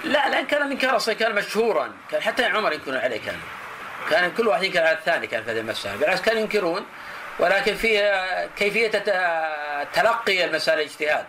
لا 0.04 0.30
لا 0.30 0.42
كان 0.42 0.62
الانكار 0.62 0.96
أصلا 0.96 1.16
كان 1.16 1.36
مشهورا. 1.36 1.92
كان 2.12 2.22
حتى 2.22 2.46
عمر 2.46 2.74
ينكرون 2.74 2.98
عليه 2.98 3.22
كان. 3.26 3.40
كان 4.10 4.32
كل 4.32 4.48
واحد 4.48 4.64
ينكر 4.64 4.80
على 4.80 4.92
الثاني 4.92 5.28
كان 5.28 5.44
في 5.44 5.52
هذه 5.52 5.60
المسألة. 5.60 5.96
بالعكس 5.96 6.22
كانوا 6.22 6.42
ينكرون 6.42 6.86
ولكن 7.40 7.76
في 7.76 8.22
كيفية 8.58 8.88
تلقي 9.94 10.46
المسألة 10.46 10.82
الاجتهاد. 10.82 11.26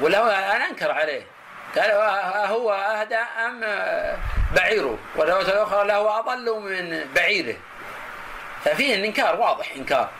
ولا 0.00 0.56
أنا 0.56 0.66
أنكر 0.66 0.92
عليه. 0.92 1.26
قال 1.78 1.90
هو 2.50 2.72
أهدى 2.72 3.16
أم 3.16 3.60
بعيره؟ 4.56 4.98
والرواية 5.16 5.48
الأخرى 5.48 5.86
له 5.86 6.18
أضل 6.18 6.60
من 6.60 7.14
بعيره. 7.14 7.56
ففيه 8.64 8.94
الإنكار 8.94 9.40
واضح 9.40 9.72
إنكار. 9.76 10.10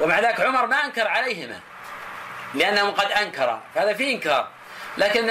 ومع 0.00 0.20
ذلك 0.20 0.40
عمر 0.40 0.66
ما 0.66 0.84
أنكر 0.84 1.08
عليهما 1.08 1.60
لأنهم 2.54 2.90
قد 2.90 3.10
أنكر 3.12 3.60
فهذا 3.74 3.92
فيه 3.92 4.14
إنكار. 4.14 4.48
لكن 4.98 5.26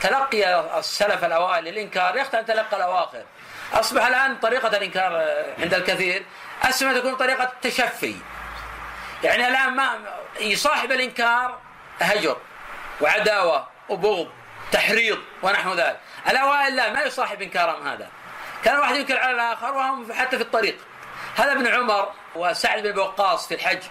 تلقي 0.00 0.60
السلف 0.78 1.24
الأوائل 1.24 1.64
للإنكار 1.64 2.16
يختلف 2.16 2.46
تلقى 2.46 2.76
الأواخر. 2.76 3.24
أصبح 3.72 4.06
الآن 4.06 4.36
طريقة 4.36 4.76
الإنكار 4.76 5.12
عند 5.58 5.74
الكثير 5.74 6.26
أسمى 6.62 6.94
تكون 6.94 7.14
طريقة 7.14 7.44
التشفي. 7.44 8.16
يعني 9.24 9.48
الآن 9.48 9.74
ما 9.76 9.98
يصاحب 10.40 10.92
الإنكار 10.92 11.58
هجر 12.00 12.36
وعداوة 13.00 13.68
وبغض 13.88 14.30
تحريض 14.72 15.18
ونحو 15.42 15.74
ذلك. 15.74 16.00
الأوائل 16.28 16.76
لا 16.76 16.92
ما 16.92 17.02
يصاحب 17.02 17.42
إنكارهم 17.42 17.88
هذا. 17.88 18.08
كان 18.64 18.78
واحد 18.78 18.96
ينكر 18.96 19.18
على 19.18 19.30
الآخر 19.30 19.74
وهم 19.74 20.12
حتى 20.12 20.36
في 20.36 20.42
الطريق. 20.42 20.78
هذا 21.36 21.52
ابن 21.52 21.66
عمر 21.66 22.12
وسعد 22.34 22.86
بن 22.86 22.98
وقاص 22.98 23.48
في 23.48 23.54
الحج 23.54 23.82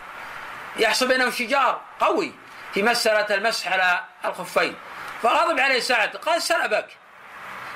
يحصل 0.78 1.08
بينهم 1.08 1.32
شجار 1.32 1.82
قوي. 2.00 2.34
في 2.74 2.84
مسألة 2.84 3.36
المسح 3.36 3.72
على 3.72 4.00
الخفين. 4.25 4.75
فغضب 5.24 5.60
عليه 5.60 5.80
سعد 5.80 6.16
قال 6.16 6.42
سلبك 6.42 6.88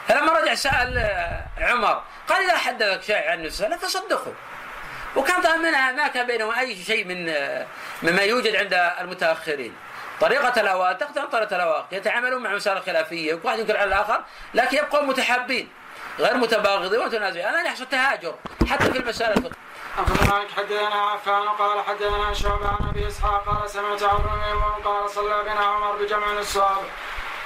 فلما 0.07 0.33
رجع 0.33 0.53
سأل 0.53 1.11
عمر 1.57 2.03
قال 2.27 2.43
إذا 2.43 2.57
حدثك 2.57 3.03
شيء 3.03 3.29
عن 3.29 3.43
نفسه 3.43 3.67
لا 3.67 3.77
تصدقه. 3.77 4.33
وكان 5.15 5.41
ظاهر 5.41 5.57
منها 5.57 5.91
ما 5.91 6.07
كان 6.07 6.27
بينهم 6.27 6.51
أي 6.51 6.83
شيء 6.83 7.05
من 7.05 7.25
مما 8.03 8.21
يوجد 8.21 8.55
عند 8.55 8.73
المتأخرين. 8.73 9.75
طريقة 10.21 10.61
الأوائل 10.61 10.97
تختلف 10.97 11.25
طريقة 11.25 11.55
الأواخر 11.55 11.87
يتعاملون 11.91 12.43
مع 12.43 12.53
مسائل 12.53 12.81
خلافية 12.81 13.33
وكل 13.33 13.47
واحد 13.47 13.59
ينكر 13.59 13.77
على 13.77 13.87
الآخر 13.87 14.23
لكن 14.53 14.77
يبقون 14.77 15.05
متحابين. 15.05 15.69
غير 16.19 16.37
متباغضين 16.37 16.99
ومتنازعين 16.99 17.47
الآن 17.49 17.65
يحصل 17.65 17.85
تهاجر 17.85 18.35
حتى 18.69 18.91
في 18.91 18.99
المسائل 18.99 19.31
الفقهية 19.31 19.69
أخبر 19.97 20.33
مالك 20.33 20.51
حدثنا 20.51 20.95
عفان 20.95 21.47
قال 21.47 21.83
حدثنا 21.83 22.33
شعبة 22.33 22.67
عن 22.67 22.89
أبي 22.89 23.07
إسحاق 23.07 23.45
قال 23.45 23.69
سمعت 23.69 24.03
عمرو 24.03 24.29
بن 24.29 24.83
قال 24.83 25.09
صلى 25.09 25.43
بنا 25.43 25.65
عمر 25.65 25.95
بجمع 25.95 26.31
الصواب 26.39 26.83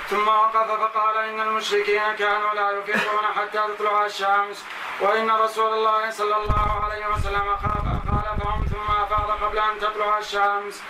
ثم 0.09 0.27
وقف 0.27 0.71
فقال 0.71 1.17
إن 1.17 1.39
المشركين 1.39 2.15
كانوا 2.19 2.53
لا 2.53 2.71
يفيضون 2.71 3.25
حتى 3.35 3.59
تطلع 3.77 4.05
الشمس. 4.05 4.63
وإن 5.01 5.31
رسول 5.31 5.73
الله 5.73 6.09
صلى 6.11 6.35
الله 6.35 6.83
عليه 6.83 7.07
وسلم 7.07 7.57
خالفهم 7.57 8.65
ثم 8.65 8.91
أفاض 8.91 9.31
قبل 9.43 9.59
أن 9.59 9.79
تطلع 9.79 10.17
الشمس. 10.17 10.81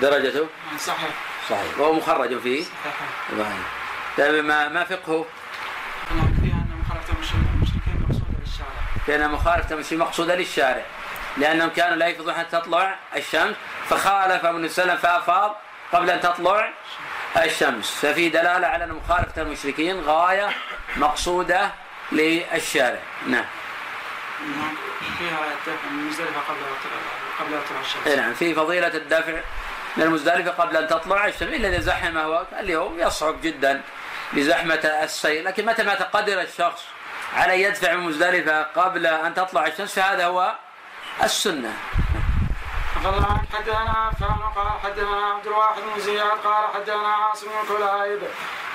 درجته 0.00 0.46
صحيح. 0.78 1.10
صحيح. 1.48 1.78
وهو 1.78 1.92
مخرج 1.92 2.38
فيه؟ 2.38 2.64
صحيح. 2.64 3.58
طيب 4.18 4.44
ما 4.44 4.68
ما 4.68 4.84
فقهه؟ 4.84 5.26
فيها 6.40 6.54
أن 6.54 6.84
مخالفة 6.86 7.12
المشركين 7.12 8.06
مقصودة 8.08 8.46
فيها 9.06 9.28
مخالفة 9.28 9.74
المشركين 9.74 9.98
مقصودة 9.98 10.34
للشارع 10.34 10.82
لأنهم 11.36 11.68
كانوا 11.68 11.96
لا 11.96 12.06
يفيضون 12.06 12.34
حتى 12.34 12.50
تطلع 12.50 12.96
الشمس 13.16 13.54
فخالف 13.88 14.44
عليه 14.44 14.64
وسلم 14.64 14.96
فأفاض 14.96 15.56
قبل 15.92 16.10
أن 16.10 16.20
تطلع 16.20 16.72
الشمس. 17.36 17.90
ففي 17.90 18.28
دلالة 18.28 18.66
على 18.66 18.84
أن 18.84 18.92
مخالفة 18.92 19.42
المشركين 19.42 20.00
غاية 20.00 20.50
مقصودة 20.96 21.70
للشارع. 22.12 22.98
نعم. 23.26 23.44
فيها 25.18 25.38
الدفع 25.52 25.88
من 25.90 26.00
المزدلفة 26.00 26.40
قبل 26.40 26.60
قبل 27.40 27.68
طلوع 27.68 27.80
الشمس. 27.80 28.16
نعم. 28.16 28.34
في 28.34 28.54
فضيلة 28.54 28.86
الدفع 28.94 29.32
من 29.96 30.02
المزدلفة 30.02 30.50
قبل 30.50 30.76
أن 30.76 30.88
تطلع 30.88 31.26
الشمس 31.26 31.42
إلا 31.42 31.68
إذا 31.68 31.80
زحمه 31.80 32.28
وقت 32.28 32.46
اليوم 32.52 33.00
يصعب 33.00 33.40
جدا 33.42 33.82
لزحمة 34.32 34.74
السير 34.74 35.44
لكن 35.44 35.66
متى 35.66 35.82
ما 35.82 35.94
تقدر 35.94 36.40
الشخص 36.40 36.84
على 37.34 37.62
يدفع 37.62 37.94
من 37.94 38.06
مزدلفة 38.06 38.62
قبل 38.62 39.06
أن 39.06 39.34
تطلع 39.34 39.66
الشمس 39.66 39.94
فهذا 39.94 40.26
هو 40.26 40.54
السنة. 41.22 41.72
عنك 43.04 43.54
حدثنا 43.54 43.90
عفان 43.90 44.38
قال 44.56 44.80
حدثنا 44.84 45.26
عبد 45.26 45.46
الواحد 45.46 45.82
بن 45.82 46.00
زياد 46.00 46.38
قال 46.44 46.64
حدثنا 46.74 47.08
عاصم 47.08 47.46
بن 47.46 47.76
كلايب 47.76 48.22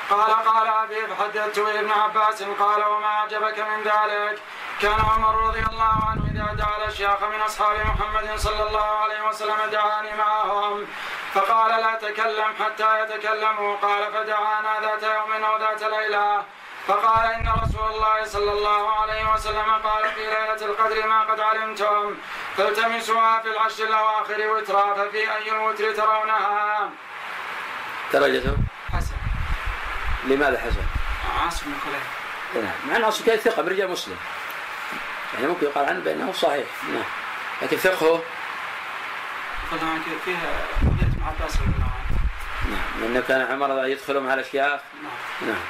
قال 0.10 0.32
قال 0.32 0.68
أبي 0.68 1.08
فحدثت 1.08 1.58
ابن 1.58 1.92
عباس 1.92 2.44
قال 2.44 2.84
وما 2.84 3.06
أعجبك 3.06 3.60
من 3.60 3.84
ذلك؟ 3.84 4.39
كان 4.82 5.00
عمر 5.00 5.48
رضي 5.48 5.60
الله 5.60 5.94
عنه 6.10 6.24
إذا 6.32 6.54
دعا 6.54 6.78
الأشياخ 6.78 7.24
من 7.24 7.42
أصحاب 7.42 7.78
محمد 7.86 8.38
صلى 8.38 8.68
الله 8.68 8.89
عليه 9.04 9.28
وسلم 9.28 9.58
دعاني 9.72 10.13
معهم 10.18 10.88
فقال 11.34 11.82
لا 11.82 11.94
تكلم 11.96 12.54
حتى 12.60 13.04
يتكلموا 13.04 13.75
قال 13.75 14.13
فدعانا 14.13 14.80
ذات 14.82 15.04
يوم 15.04 15.44
أو 15.44 15.58
ذات 15.58 15.84
ليلة. 15.84 16.44
فقال 16.89 17.25
إن 17.34 17.50
رسول 17.63 17.88
الله 17.89 18.25
صلى 18.25 18.51
الله 18.51 18.91
عليه 18.91 19.34
وسلم 19.34 19.72
قال 19.84 20.12
في 20.15 20.19
ليلة 20.19 20.62
القدر 20.65 21.08
ما 21.08 21.24
قد 21.24 21.39
علمتم 21.39 22.15
فالتمسوها 22.58 23.41
في 23.41 23.48
العشر 23.48 23.84
الأواخر 23.84 24.48
وترا 24.48 24.93
ففي 24.93 25.36
أي 25.36 25.51
الوتر 25.51 25.96
ترونها؟ 25.96 26.89
درجته 28.13 28.58
حسن. 28.93 29.15
لماذا 30.27 30.60
حسن؟ 30.60 30.81
عاصم 31.43 31.65
بن 31.65 31.74
كليب 31.86 32.63
نعم 32.65 32.74
مع 32.89 32.96
أن 32.96 33.03
عاصم 33.03 33.25
كليب 33.25 33.39
ثقة 33.39 33.62
من 33.62 33.69
رجال 33.69 33.91
مسلم. 33.91 34.17
يعني 35.34 35.48
ممكن 35.48 35.65
يقال 35.65 35.86
عنه 35.86 36.00
بأنه 36.00 36.31
صحيح. 36.31 36.65
نعم. 36.93 37.03
لكن 37.62 37.77
فقهه 37.77 38.24
طبعا 39.72 40.01
فيها 40.25 40.65
ابن 40.81 41.24
عباس 41.27 41.55
رضي 41.55 41.72
الله 41.75 41.91
عنه. 42.00 42.19
نعم. 42.69 43.01
لأنه 43.01 43.24
كان 43.27 43.41
عمر 43.41 43.86
يدخل 43.86 44.19
مع 44.19 44.34
الأشياخ 44.34 44.79
نعم. 45.03 45.50
نعم. 45.50 45.62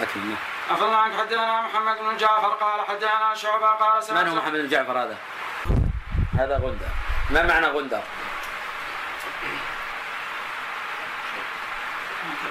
نعم 0.00 0.36
عفى 0.70 0.84
الله 0.84 0.96
عنك 0.96 1.14
حدثنا 1.14 1.62
محمد 1.62 1.98
بن 1.98 2.16
جعفر 2.16 2.48
قال 2.48 2.86
حدثنا 2.86 3.34
شعبة 3.34 3.66
قال 3.66 4.04
سمعت 4.04 4.24
من 4.24 4.30
هو 4.30 4.36
محمد 4.36 4.60
بن 4.60 4.68
جعفر 4.68 5.02
هذا؟ 5.02 5.16
هذا 6.38 6.56
غندر. 6.56 6.88
ما 7.30 7.42
معنى 7.42 7.66
غندر؟ 7.66 8.02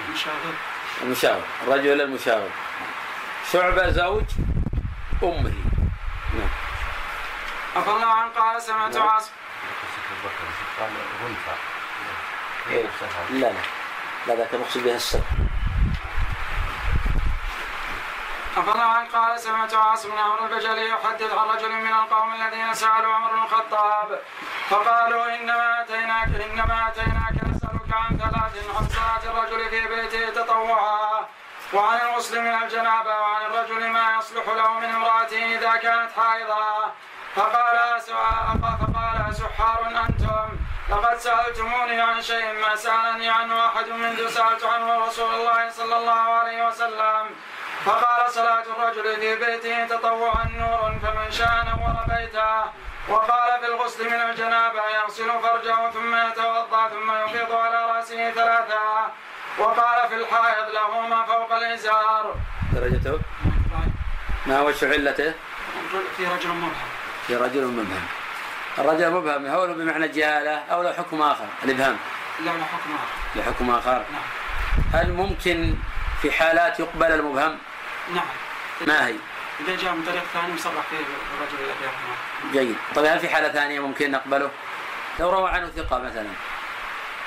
المشاغب 0.08 0.54
المشاور 1.02 1.42
الرجل 1.62 2.00
المشاور 2.00 2.50
شعبة 3.52 3.90
زوج 3.90 4.24
أمه. 5.22 5.54
نعم. 6.34 6.48
عفى 7.76 7.90
الله 7.90 8.06
عن 8.06 8.28
قال 8.28 8.62
سمعت 8.62 8.96
نعم. 8.96 9.08
عاصم 9.08 9.30
لا 13.30 13.38
لا. 13.38 13.52
لا 14.26 14.34
ذاك 14.34 14.54
المقصود 14.54 14.84
بها 14.84 14.96
السبب 14.96 15.47
عفى 18.58 18.78
عن 18.78 19.06
قال 19.06 19.40
سمعت 19.40 19.74
عاصم 19.74 20.10
بن 20.10 20.18
عمرو 20.18 20.44
البجلي 20.46 20.88
يحدث 20.88 21.32
عن 21.38 21.48
رجل 21.48 21.72
من 21.72 21.92
القوم 21.92 22.34
الذين 22.34 22.74
سألوا 22.74 23.14
عمر 23.14 23.30
بن 23.32 23.42
الخطاب 23.42 24.20
فقالوا 24.68 25.34
إنما 25.34 25.80
اتيناك 25.82 26.28
إنما 26.50 26.88
أتيناك 26.88 27.36
نسألك 27.50 27.92
عن 27.92 28.18
ثلاث 28.18 28.76
عن 28.76 28.88
صلاه 28.88 29.30
الرجل 29.30 29.68
في 29.70 29.88
بيته 29.88 30.30
تطوعا 30.30 31.26
وعن 31.72 32.00
الغسل 32.00 32.40
من 32.40 32.62
الجنابة 32.62 33.20
وعن 33.20 33.42
الرجل 33.46 33.88
ما 33.88 34.16
يصلح 34.18 34.48
له 34.48 34.78
من 34.78 34.84
امرأته 34.84 35.56
إذا 35.58 35.76
كانت 35.76 36.10
حائضا. 36.16 36.94
فقال 37.36 38.00
فقال 38.62 39.34
سحار 39.34 39.86
أنتم 39.86 40.48
لقد 40.90 41.16
سألتموني 41.16 42.00
عن 42.00 42.22
شيء 42.22 42.52
ما 42.62 42.76
سألني 42.76 43.28
عنه 43.28 43.66
أحد 43.66 43.88
منذ 43.88 44.28
سألت 44.28 44.64
عنه 44.64 45.06
رسول 45.06 45.34
الله 45.34 45.70
صلى 45.70 45.96
الله 45.96 46.20
عليه 46.38 46.66
وسلم. 46.66 47.26
فقال 47.88 48.30
صلاة 48.30 48.64
الرجل 48.76 49.20
في 49.20 49.36
بيته 49.36 49.86
تطوعا 49.86 50.44
نور 50.58 50.98
فمن 51.02 51.30
شاء 51.30 51.64
نور 51.68 51.96
بيته. 52.08 52.60
وقال 53.08 53.60
في 53.60 53.66
الغسل 53.66 54.04
من 54.04 54.30
الجنابة 54.30 54.82
يغسل 55.02 55.30
فرجه 55.42 55.90
ثم 55.90 56.14
يتوضأ 56.14 56.88
ثم 56.88 57.12
يفيض 57.12 57.52
على 57.52 57.86
رأسه 57.92 58.30
ثلاثة. 58.30 58.80
وقال 59.58 60.08
في 60.08 60.14
الحائض 60.14 60.68
له 60.74 61.00
ما 61.00 61.24
فوق 61.24 61.52
الإزار. 61.52 62.34
درجته؟ 62.72 63.20
ما 64.46 64.60
وجه 64.60 64.92
علته؟ 64.92 65.34
في 66.16 66.26
رجل 66.26 66.48
مبهم. 66.48 66.72
في 67.26 67.36
رجل 67.36 67.64
مبهم. 67.66 68.06
الرجل 68.78 69.10
مبهم 69.10 69.46
هو 69.46 69.66
بمعنى 69.66 70.04
الجهالة 70.04 70.58
أو 70.58 70.82
له 70.82 70.92
حكم 70.92 71.22
آخر؟ 71.22 71.46
الإبهام. 71.64 71.96
لا 72.40 72.50
له 72.50 72.64
حكم 72.64 72.90
آخر. 72.94 73.40
لحكم 73.40 73.70
آخر. 73.70 74.04
نعم. 74.12 74.22
هل 74.92 75.12
ممكن 75.12 75.74
في 76.22 76.32
حالات 76.32 76.80
يقبل 76.80 77.12
المبهم؟ 77.12 77.58
نعم. 78.14 78.26
ما 78.86 79.06
هي؟ 79.06 79.14
إذا 79.60 79.76
جاء 79.76 79.92
من 79.92 80.04
طريق 80.04 80.24
ثاني 80.34 80.54
مصرح 80.54 80.84
فيه 80.90 80.96
الرجل 80.96 81.64
الذي 81.64 82.66
جيد. 82.66 82.76
طيب 82.94 83.04
هل 83.04 83.18
في 83.18 83.28
حالة 83.28 83.48
ثانية 83.48 83.80
ممكن 83.80 84.10
نقبله؟ 84.10 84.50
لو 85.20 85.30
روى 85.30 85.50
عنه 85.50 85.66
ثقة 85.76 85.98
مثلا 85.98 86.26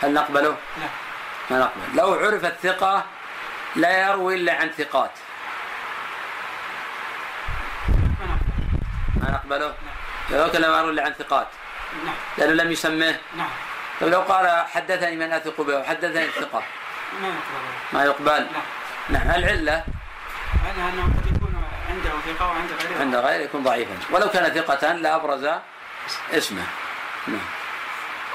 هل 0.02 0.14
نقبله؟ 0.14 0.50
لا. 0.50 0.88
ما 1.50 1.60
نقبل. 1.60 1.98
لو 1.98 2.14
عرف 2.14 2.46
الثقة 2.46 3.06
لا 3.76 4.10
يروي 4.10 4.36
إلا 4.36 4.54
عن 4.54 4.70
ثقات. 4.70 5.12
ما 9.16 9.32
نقبله؟ 9.32 9.74
لو 10.30 10.52
كان 10.52 10.62
لا. 10.62 10.80
يروي 10.80 10.92
إلا 10.92 11.04
عن 11.04 11.14
ثقات. 11.14 11.48
نعم. 12.06 12.16
لأنه 12.38 12.64
لم 12.64 12.72
يسميه. 12.72 13.22
نعم. 13.38 13.50
طيب 14.02 14.10
لو 14.10 14.22
قال 14.22 14.66
حدثني 14.68 15.16
من 15.16 15.32
أثق 15.32 15.62
به 15.62 15.78
وحدثني 15.80 16.26
الثقة. 16.26 16.64
ما 17.22 17.28
يقبل 17.28 17.94
ما 17.94 18.04
يقبل. 18.04 18.48
نعم 19.10 19.32
العلة. 19.32 19.84
أنه 20.80 21.04
قد 21.04 21.36
يكون 21.36 21.64
عنده 21.90 22.12
ثقة 22.26 22.48
وعند 22.48 22.72
غيره. 22.72 23.00
عند 23.00 23.16
غيره 23.16 23.44
يكون 23.44 23.64
ضعيفا. 23.64 23.96
ولو 24.12 24.30
كان 24.30 24.54
ثقة 24.54 24.94
لأبرز 24.94 25.50
اسمه. 26.32 26.64
نعم. 27.28 27.40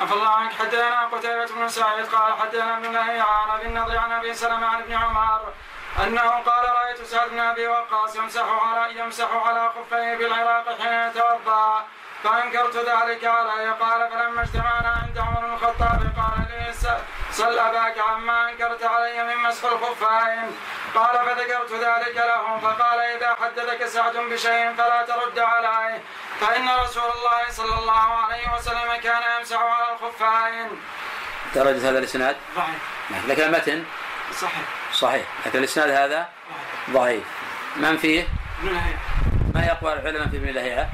عفى 0.01 0.15
الله 0.15 0.29
عنك. 0.29 0.53
حدثنا 0.53 1.07
قتيبة 1.07 1.47
بن 1.47 1.69
سعيد 1.69 2.07
قال 2.07 2.35
حدثنا 2.41 2.77
ابن 2.77 2.93
لهيعة 2.93 3.43
عن 3.43 3.51
أبي 3.59 3.67
النضر 3.67 3.99
عن 3.99 4.13
أبي 4.13 4.35
سلمة 4.35 4.67
عن 4.67 4.81
ابن 4.81 4.95
عمر 4.95 5.41
أنه 6.03 6.21
قال 6.21 6.69
رأيت 6.69 7.03
سعد 7.03 7.31
بن 7.31 7.39
أبي 7.39 7.69
وقاص 7.69 8.17
يمسح 8.17 8.45
على 8.63 8.99
يمسح 8.99 9.29
على 9.47 9.71
خفيه 9.71 10.15
بالعراق 10.17 10.81
حين 10.83 10.93
يتوضأ 10.93 11.85
فأنكرت 12.25 12.77
ذلك 12.77 13.25
عليه. 13.25 13.71
قال 13.71 14.11
فلما 14.11 14.43
اجتمعنا 14.43 14.89
عند 14.89 15.19
عمر 15.19 15.41
بن 15.41 15.55
الخطاب 15.55 16.01
قال 16.17 16.47
لي 16.51 16.73
سل 17.31 17.59
أباك 17.59 17.99
عما 17.99 18.51
أنكرت 18.51 18.83
علي 18.85 19.25
من 19.25 19.43
مسح 19.43 19.65
الخفين. 19.65 20.57
قال 20.97 21.17
فذكرت 21.27 21.73
ذلك 21.73 22.17
له 22.17 22.59
فقال 22.59 23.01
إذا 23.01 23.37
حدثك 23.41 23.87
سعد 23.87 24.17
بشيء 24.17 24.75
فلا 24.79 25.05
ترد 25.09 25.39
عليه 25.39 26.01
فإن 26.41 26.69
رسول 26.69 27.03
الله 27.03 27.51
صلى 27.51 27.79
الله 27.79 27.93
عليه 28.25 28.55
وسلم 28.55 28.97
كان 29.03 29.23
يمسح 29.39 29.61
على 29.61 29.93
الخفين. 29.93 30.81
درجة 31.55 31.91
هذا 31.91 31.99
الإسناد؟ 31.99 32.37
ضعيف. 32.57 33.29
لكن 33.29 33.43
المتن 33.43 33.85
صحيح. 34.41 34.63
صحيح، 34.93 35.27
لكن 35.47 35.59
الإسناد 35.59 35.91
هذا 35.91 36.29
ضعيف. 36.91 37.25
من 37.77 37.97
فيه؟ 37.97 38.29
ابن 38.63 38.69
لهيعة. 38.69 38.99
ما 39.55 39.67
يقبل 39.67 39.93
العلماء 39.93 40.29
في 40.29 40.37
ابن 40.37 40.49
لهيعة؟ 40.49 40.89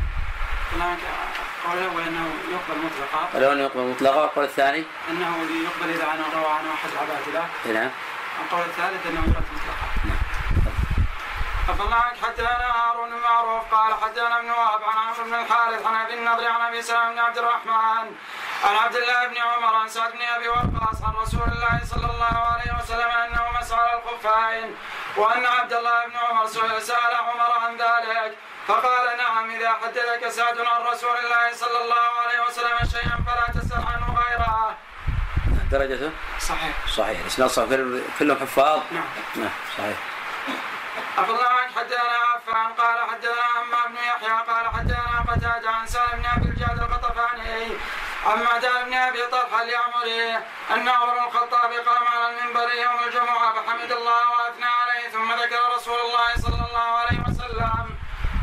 قول 1.67 1.79
الأول 1.79 2.03
أنه 2.03 2.27
يقبل 2.51 2.81
مطلقا 2.81 3.29
قال 3.33 3.45
أنه 3.45 3.63
يقبل 3.63 3.81
مطلقا 3.81 4.21
والقول 4.21 4.45
الثاني 4.45 4.85
أنه 5.11 5.37
يقبل 5.65 5.91
إذا 5.91 6.05
روى 6.35 6.47
عنه 6.47 6.75
أحد 6.75 6.89
العبادلة 6.93 7.49
نعم 7.81 7.91
القول 8.45 8.63
الثالث 8.63 9.07
أنه 9.07 9.21
يرد 9.21 9.45
مطلقا 9.55 9.72
عفى 11.69 11.83
الله 11.83 11.97
عنك 11.97 12.17
حدثنا 12.23 12.69
هارون 12.77 13.11
بن 13.11 13.17
معروف؟ 13.17 13.75
قال 13.75 13.95
حدثنا 13.95 14.39
ابن 14.39 14.51
وهب 14.51 14.83
عن 14.83 14.99
عمرو 14.99 15.25
بن 15.25 15.35
الحارث 15.35 15.87
عن 15.87 15.95
أبي 15.95 16.15
النضر 16.15 16.47
عن 16.47 16.61
أبي 16.61 16.83
سلام 16.83 17.13
بن 17.13 17.19
عبد 17.19 17.39
الرحمن 17.39 18.07
عن 18.65 18.77
عبد 18.85 18.97
الله 18.97 19.27
بن 19.27 19.37
عمر 19.37 19.75
عن 19.75 19.89
سعد 19.89 20.13
بن 20.13 20.23
أبي 20.23 20.49
وقاص 20.49 21.03
عن 21.03 21.15
رسول 21.23 21.43
الله 21.43 21.81
صلى 21.85 22.07
الله 22.07 22.37
عليه 22.53 22.73
وسلم 22.79 23.09
أنه 23.09 23.45
مسح 23.61 23.79
على 23.79 23.93
الخفين 23.99 24.77
وأن 25.17 25.47
عبد 25.47 25.73
الله 25.73 26.07
بن 26.07 26.17
عمر 26.17 26.47
سأل 26.79 27.15
عمر 27.15 27.53
عن 27.65 27.77
ذلك. 27.77 28.37
فقال 28.67 29.17
نعم 29.17 29.51
إذا 29.51 29.73
حدثك 29.83 30.29
سعد 30.29 30.59
عن 30.61 30.81
رسول 30.93 31.17
الله 31.17 31.53
صلى 31.53 31.79
الله 31.85 32.09
عليه 32.23 32.41
وسلم 32.47 32.79
شيئا 32.91 33.17
فلا 33.27 33.61
تسأل 33.61 33.85
عنه 33.87 34.07
غيره. 34.21 34.77
درجته؟ 35.71 36.11
صحيح. 36.41 36.75
صحيح. 36.97 37.21
الإسناد 37.21 37.49
صحيح. 37.49 37.71
كلهم 38.19 38.39
حفاظ 38.39 38.81
نعم. 38.91 39.05
نعم 39.37 39.51
صحيح. 39.79 39.97
الله 41.19 41.47
عنك 41.49 41.71
حدثنا 41.77 42.19
عفان 42.35 42.73
قال 42.73 43.11
حدثنا 43.11 43.43
عمار 43.57 43.89
بن 43.89 43.97
يحيى 43.97 44.43
قال 44.49 44.69
حدثنا 44.69 45.25
قتادة 45.29 45.71
عن 45.71 45.87
سالم 45.87 46.23
بن 46.37 46.49
الجاد 46.51 46.79
القطفاني 46.83 47.77
عن 48.27 48.43
معدان 48.43 48.85
بن 48.85 48.95
أبي 48.95 49.27
طلحة 49.27 49.63
اليعمري 49.63 50.37
أن 50.71 50.89
عمر 50.89 51.15
بن 51.15 51.25
الخطاب 51.25 51.73
قام 51.73 52.07
على 52.07 52.31
المنبر 52.31 52.73
يوم 52.75 52.99
الجمعة 53.07 53.53
فحمد 53.53 53.93
الله 53.93 54.31
وأثنى 54.31 54.65
عليه 54.65 55.09
ثم 55.09 55.33
ذكر 55.33 55.75
رسول 55.77 55.99
الله 56.01 56.37
صلى 56.37 56.67
الله 56.69 56.89
عليه 56.99 57.21
وسلم 57.29 57.97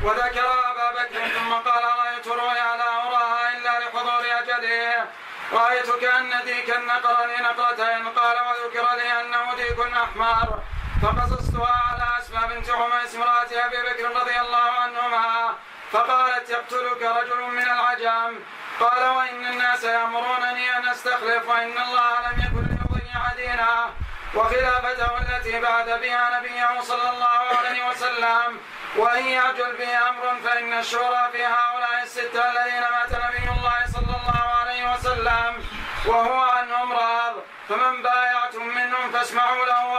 وذكر 0.04 0.52
أبا 0.72 0.92
بكر 0.92 1.28
ثم 1.28 1.54
قال 1.54 1.84
رأيت 2.00 2.28
رؤيا 2.28 2.78
لا 2.78 2.90
أراها 3.08 3.58
إلا 3.58 3.80
لحضور 3.80 4.22
أجله 4.40 5.06
رأيت 5.54 5.92
كأن 5.92 6.44
ديكا 6.46 6.78
نقرني 6.78 7.38
نقرتين 7.38 8.08
قال 8.08 8.38
وذكر 8.48 8.96
لي 8.96 9.22
أنه 9.22 9.56
ديك 9.56 9.80
أحمر 9.80 10.60
فقصصتها 11.02 11.76
على 11.92 12.08
أسماء 12.20 12.48
بنت 12.48 12.70
عميس 12.70 13.16
امرأة 13.16 13.52
أبي 13.66 13.78
بكر 13.78 14.22
رضي 14.22 14.40
الله 14.40 14.72
عنهما 14.82 15.54
فقالت 15.92 16.50
يقتلك 16.50 17.02
رجل 17.02 17.42
من 17.42 17.62
العجم. 17.64 18.40
قال 18.80 19.04
وإن 19.18 19.46
الناس 19.46 19.84
يأمرونني 19.84 20.78
أن 20.78 20.88
أستخلف 20.88 21.50
وإن 21.50 21.78
الله 21.78 22.12
لم 22.28 22.40
يكن 22.40 22.64
ليضيع 22.70 23.34
دينه. 23.36 23.94
وخلافته 24.36 25.18
التي 25.18 25.60
بعث 25.60 25.86
بها 25.86 26.40
نبيه 26.40 26.82
صلى 26.82 27.10
الله 27.10 27.58
عليه 27.58 27.88
وسلم 27.90 28.60
وإن 28.96 29.26
يعجل 29.26 29.76
به 29.76 30.10
أمر 30.10 30.36
فإن 30.44 30.74
الشورى 30.80 31.30
في 31.32 31.46
هؤلاء 31.46 32.04
الستة 32.04 32.52
الذين 32.52 32.82
مات 32.82 33.12
نبي 33.12 33.50
الله 33.58 33.80
صلى 33.94 34.16
الله 34.20 34.42
عليه 34.60 34.94
وسلم 34.94 35.64
وهو 36.06 36.40
عنهم 36.42 36.94
راض 36.94 37.34
فمن 37.70 38.02
بايعتم 38.02 38.68
منهم 38.68 39.12
فاسمعوا 39.12 39.66
له 39.66 39.99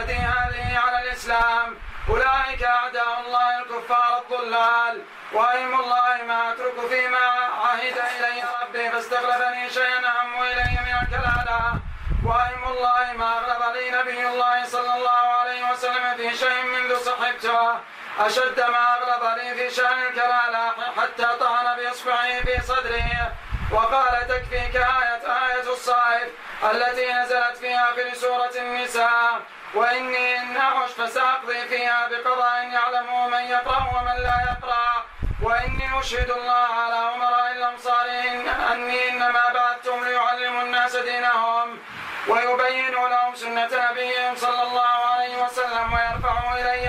بيدي 0.00 0.18
هذه 0.18 0.78
على 0.78 1.02
الإسلام. 1.02 1.78
أولئك 2.08 2.62
أعداء 2.62 3.20
الله 3.26 3.58
الكفار 3.58 4.22
الضلال. 4.22 5.02
وأيم 5.32 5.80
الله 5.80 6.22
ما 6.26 6.52
أترك 6.52 6.88
فيما 6.88 7.26
عهد 7.64 7.98
إلي 8.16 8.42
ربي 8.62 8.90
فاستغلبني 8.90 9.70
شيئا 9.70 9.98
أهم 10.08 10.42
إلي 10.42 10.78
من 10.86 10.94
الكلالة. 11.02 11.80
وأيم 12.26 12.64
الله 12.68 13.12
ما 13.12 13.38
أغلب 13.38 13.76
لي 13.76 13.90
نبي 13.90 14.28
الله 14.28 14.64
صلى 14.64 14.94
الله 14.94 15.22
عليه 15.40 15.72
وسلم 15.72 16.16
في 16.16 16.36
شيء 16.36 16.62
منذ 16.64 16.98
صحبته. 16.98 17.78
أشد 18.18 18.60
ما 18.60 18.96
أغلب 18.96 19.38
لي 19.38 19.54
في 19.54 19.70
شأن 19.74 20.02
الكلالة 20.02 20.72
حتى 20.96 21.28
طعن 21.40 21.76
بإصبعه 21.76 22.40
في 22.42 22.60
صدره. 22.66 23.32
وقال 23.72 24.28
تكفيك 24.28 24.76
آية 24.76 25.22
آية 25.46 25.72
الصائف 25.72 26.28
التي 26.70 27.12
نزلت 27.12 27.56
في 27.56 27.74
آخر 27.74 28.14
سورة 28.14 28.52
النساء. 28.56 29.40
وإني 29.74 30.38
إن 30.38 30.56
أعش 30.56 30.90
فسأقضي 30.90 31.60
فيها 31.68 32.08
بقضاء 32.08 32.68
يعلمه 32.72 33.28
من 33.28 33.44
يقرأ 33.44 33.86
ومن 33.94 34.16
لا 34.22 34.36
يقرأ. 34.50 35.04
وإني 35.42 36.00
أشهد 36.00 36.30
الله 36.30 36.66
على 36.80 37.14
أمراء 37.14 37.52
الأمصار 37.52 38.06
أني 38.72 39.08
إنما 39.08 39.44
بعثتم 39.54 40.04
ليعلموا 40.04 40.62
الناس 40.62 40.96
دينهم 40.96 41.78
سنة 43.34 43.90
نبيهم 43.90 44.36
صلى 44.36 44.62
الله 44.62 44.92
عليه 45.12 45.44
وسلم 45.44 45.92
ويرفعوا 45.92 46.54
إلي 46.60 46.86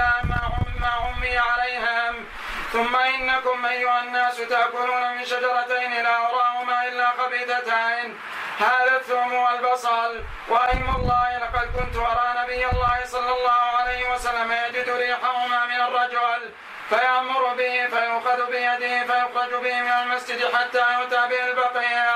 ما 0.81 0.87
عمي 0.87 1.37
عليهم. 1.37 2.25
ثم 2.73 2.95
إنكم 2.95 3.65
أيها 3.65 3.99
الناس 3.99 4.37
تأكلون 4.37 5.17
من 5.17 5.25
شجرتين 5.25 6.03
لا 6.03 6.17
أراهما 6.17 6.87
إلا 6.87 7.07
خبيثتين. 7.19 8.19
هذا 8.61 8.95
الثوم 8.97 9.33
والبصل. 9.33 10.23
وأيم 10.49 10.95
الله 10.95 11.37
لقد 11.37 11.67
كنت 11.77 11.95
أرى 11.95 12.43
نبي 12.43 12.65
الله 12.65 13.05
صلى 13.05 13.31
الله 13.37 13.61
عليه 13.79 14.13
وسلم 14.13 14.51
يجد 14.51 14.89
ريحهما 14.89 15.65
من 15.65 15.81
الرجل 15.81 16.51
فيأمر 16.89 17.53
به 17.53 17.87
فيؤخذ 17.87 18.51
بيده 18.51 19.05
فيخرج 19.07 19.53
به 19.63 19.81
من 19.81 19.91
المسجد 19.91 20.55
حتى 20.55 20.93
يؤتى 20.93 21.27
به 21.29 21.47
البقيع. 21.49 22.13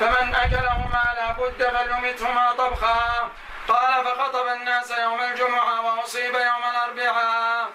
فمن 0.00 0.34
أكلهما 0.34 1.04
لا 1.16 1.32
بد 1.32 1.62
فليمتهما 1.62 2.52
طبخا. 2.52 3.30
قال 3.68 4.04
فخطب 4.04 4.46
الناس 4.48 4.90
يوم 4.90 5.20
الجمعة 5.20 5.80
وأصيب 5.80 6.34
يوم 6.34 6.62
الأربعاء. 6.70 7.68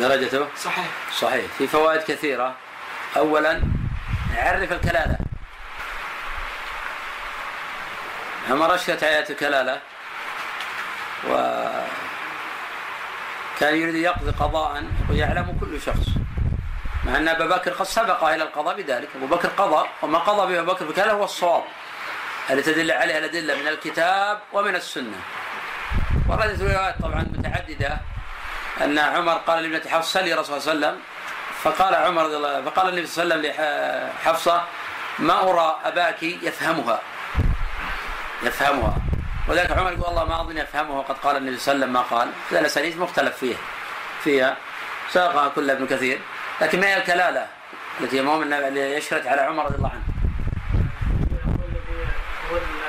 درجته؟ 0.00 0.48
صحيح. 0.56 0.86
صحيح. 1.12 1.44
في 1.58 1.66
فوائد 1.66 2.02
كثيرة. 2.02 2.54
أولا 3.16 3.62
عرف 4.36 4.72
الكلالة. 4.72 5.29
عمر 8.50 8.74
أشكت 8.74 9.02
آيات 9.02 9.30
الكلالة. 9.30 9.80
و 11.28 11.34
كان 13.60 13.76
يريد 13.76 13.94
يقضي 13.94 14.30
قضاء 14.30 14.84
ويعلم 15.10 15.58
كل 15.60 15.80
شخص. 15.80 16.08
مع 17.04 17.16
أن 17.16 17.28
أبا 17.28 17.46
بكر 17.46 17.72
قد 17.72 17.86
سبق 17.86 18.24
إلى 18.24 18.42
القضاء 18.42 18.76
بذلك. 18.76 19.08
أبو 19.16 19.26
بكر 19.26 19.48
قضى 19.48 19.88
وما 20.02 20.18
قضى 20.18 20.52
به 20.52 20.60
أبو 20.60 20.72
بكر 20.72 20.84
بكلالة 20.84 21.12
هو 21.12 21.24
الصواب. 21.24 21.62
التي 22.50 22.72
تدل 22.72 22.90
عليها 22.90 23.18
الأدلة 23.18 23.54
من 23.54 23.68
الكتاب 23.68 24.38
ومن 24.52 24.74
السنة؟ 24.76 25.20
وردت 26.28 26.62
روايات 26.62 26.94
طبعا 27.02 27.26
متعددة. 27.38 27.98
أن 28.80 28.98
عمر 28.98 29.32
قال 29.32 29.62
لابنة 29.62 29.90
حفصة 29.90 30.20
سلي 30.20 30.34
رسول 30.34 30.62
صلى 30.62 30.72
الله 30.72 30.86
عليه 30.86 30.96
وسلم 30.96 31.00
فقال 31.62 31.94
عمر 31.94 32.22
رضي 32.24 32.36
الله 32.36 32.62
فقال 32.62 32.88
النبي 32.88 33.06
صلى 33.06 33.22
الله 33.22 33.34
عليه 33.34 33.50
وسلم 33.50 34.10
لحفصة 34.24 34.64
ما 35.18 35.50
أرى 35.50 35.76
أباك 35.84 36.22
يفهمها. 36.22 37.00
يفهمها. 38.42 38.96
وذلك 39.48 39.70
عمر 39.70 39.92
يقول 39.92 40.08
الله 40.08 40.24
ما 40.24 40.40
أظن 40.40 40.56
يفهمها 40.56 40.96
وقد 40.98 41.16
قال 41.18 41.36
النبي 41.36 41.58
صلى 41.58 41.74
الله 41.74 41.86
عليه 41.86 41.98
وسلم 41.98 42.12
ما 42.12 42.18
قال. 42.18 42.30
هذا 42.50 42.60
الأسانيد 42.60 42.98
مختلف 42.98 43.36
فيها 43.36 43.58
فيها 44.24 44.56
ساقها 45.10 45.48
كلها 45.48 45.74
ابن 45.74 45.86
كثير 45.86 46.20
لكن 46.60 46.80
ما 46.80 46.86
هي 46.86 46.96
الكلالة 46.96 47.46
التي 48.00 48.16
يموم 48.16 48.52
يشرت 48.76 49.26
على 49.26 49.40
عمر 49.40 49.64
رضي 49.64 49.76
الله 49.76 49.90
عنه؟ 49.90 50.02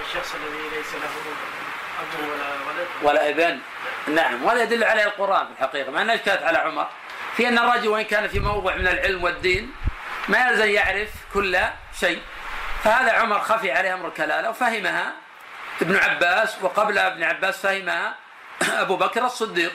الشخص 0.08 0.36
الذي 0.36 0.76
ليس 0.76 0.94
له 0.94 1.10
اب 2.02 2.12
ولا 2.30 2.48
ولد 2.68 2.88
ولا 3.04 3.30
ابن. 3.30 3.60
نعم 4.16 4.44
وهذا 4.44 4.64
يدل 4.64 4.84
عليه 4.84 5.04
القرآن 5.04 5.46
في 5.46 5.52
الحقيقة 5.52 5.92
مع 5.92 6.02
أنها 6.02 6.16
كانت 6.16 6.44
على 6.44 6.58
عمر. 6.58 6.88
في 7.38 7.48
أن 7.48 7.58
الرجل 7.58 7.88
وإن 7.88 8.04
كان 8.04 8.28
في 8.28 8.40
موضع 8.40 8.76
من 8.76 8.88
العلم 8.88 9.24
والدين 9.24 9.72
ما 10.28 10.48
يلزم 10.48 10.66
يعرف 10.66 11.10
كل 11.34 11.60
شيء. 12.00 12.22
فهذا 12.84 13.12
عمر 13.12 13.40
خفي 13.40 13.72
عليه 13.72 13.94
أمر 13.94 14.08
الكلالة 14.08 14.50
وفهمها. 14.50 15.12
ابن 15.82 15.96
عباس 15.96 16.56
وقبل 16.62 16.98
ابن 16.98 17.24
عباس 17.24 17.58
فهمها 17.58 18.16
أبو 18.84 18.96
بكر 18.96 19.26
الصديق. 19.26 19.74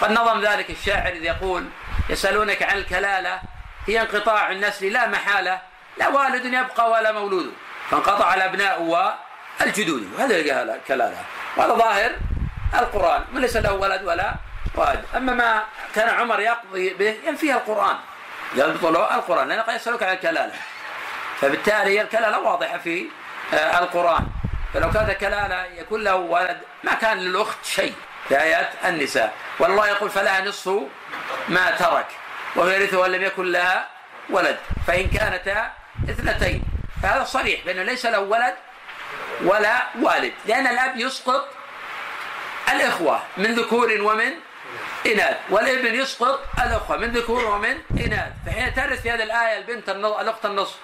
قد 0.00 0.10
نظم 0.10 0.40
ذلك 0.40 0.70
الشاعر 0.70 1.12
إذ 1.12 1.24
يقول 1.24 1.68
يسألونك 2.10 2.62
عن 2.62 2.78
الكلالة 2.78 3.40
هي 3.86 4.00
انقطاع 4.00 4.50
النسل 4.52 4.86
لا 4.92 5.08
محالة 5.08 5.60
لا 5.98 6.08
والد 6.08 6.44
يبقى 6.44 6.90
ولا 6.90 7.12
مولود 7.12 7.52
فانقطع 7.90 8.34
الأبناء 8.34 8.82
والجدود. 9.60 10.12
وهذا 10.18 10.36
الكلالة 10.74 11.16
وهذا 11.56 11.74
ظاهر 11.74 12.10
القرآن 12.74 13.24
من 13.32 13.40
ليس 13.40 13.56
له 13.56 13.72
ولد 13.72 14.02
ولا 14.04 14.34
والد. 14.74 15.04
أما 15.16 15.34
ما 15.34 15.64
كان 15.94 16.08
عمر 16.08 16.40
يقضي 16.40 16.94
به 16.94 17.16
ينفيها 17.26 17.56
القرآن 17.56 17.96
يبطل 18.54 18.96
القرآن 18.96 19.48
لأنه 19.48 19.62
قد 19.62 19.74
يسألك 19.74 20.02
عن 20.02 20.12
الكلالة. 20.12 20.52
فبالتالي 21.40 22.02
الكلالة 22.02 22.40
واضحة 22.40 22.78
في 22.78 23.06
آه، 23.54 23.78
القرآن. 23.78 24.26
فلو 24.74 24.90
كانت 24.90 25.10
كلالة 25.10 25.64
يكون 25.64 26.04
له 26.04 26.14
ولد 26.14 26.58
ما 26.84 26.94
كان 26.94 27.18
للأخت 27.18 27.64
شيء 27.64 27.94
في 28.28 28.40
آيات 28.40 28.70
النساء. 28.84 29.34
والله 29.58 29.88
يقول 29.88 30.10
فلها 30.10 30.40
نصف 30.40 30.68
ما 31.48 31.70
ترك 31.70 32.06
وهو 32.56 32.68
يرثه 32.68 32.98
وإن 32.98 33.12
لم 33.12 33.22
يكن 33.22 33.52
لها 33.52 33.88
ولد. 34.30 34.58
فإن 34.86 35.08
كانتا 35.08 35.72
اثنتين. 36.10 36.62
فهذا 37.02 37.24
صريح 37.24 37.64
بأنه 37.64 37.82
ليس 37.82 38.06
له 38.06 38.20
ولد 38.20 38.54
ولا 39.42 39.86
والد 40.02 40.32
لأن 40.46 40.66
الأب 40.66 40.96
يسقط 40.96 41.48
الإخوة 42.72 43.22
من 43.36 43.54
ذكور 43.54 44.00
ومن 44.00 44.32
إناث 45.06 45.36
والابن 45.50 45.94
يسقط 45.94 46.40
الأخوة 46.58 46.96
من 46.96 47.12
ذكور 47.12 47.44
ومن 47.44 47.78
إناث. 48.06 48.32
فحين 48.46 48.74
ترث 48.74 49.02
في 49.02 49.10
هذه 49.10 49.22
الآية 49.22 49.58
البنت 49.58 49.88
الأخت 49.88 50.46
النصف 50.46 50.76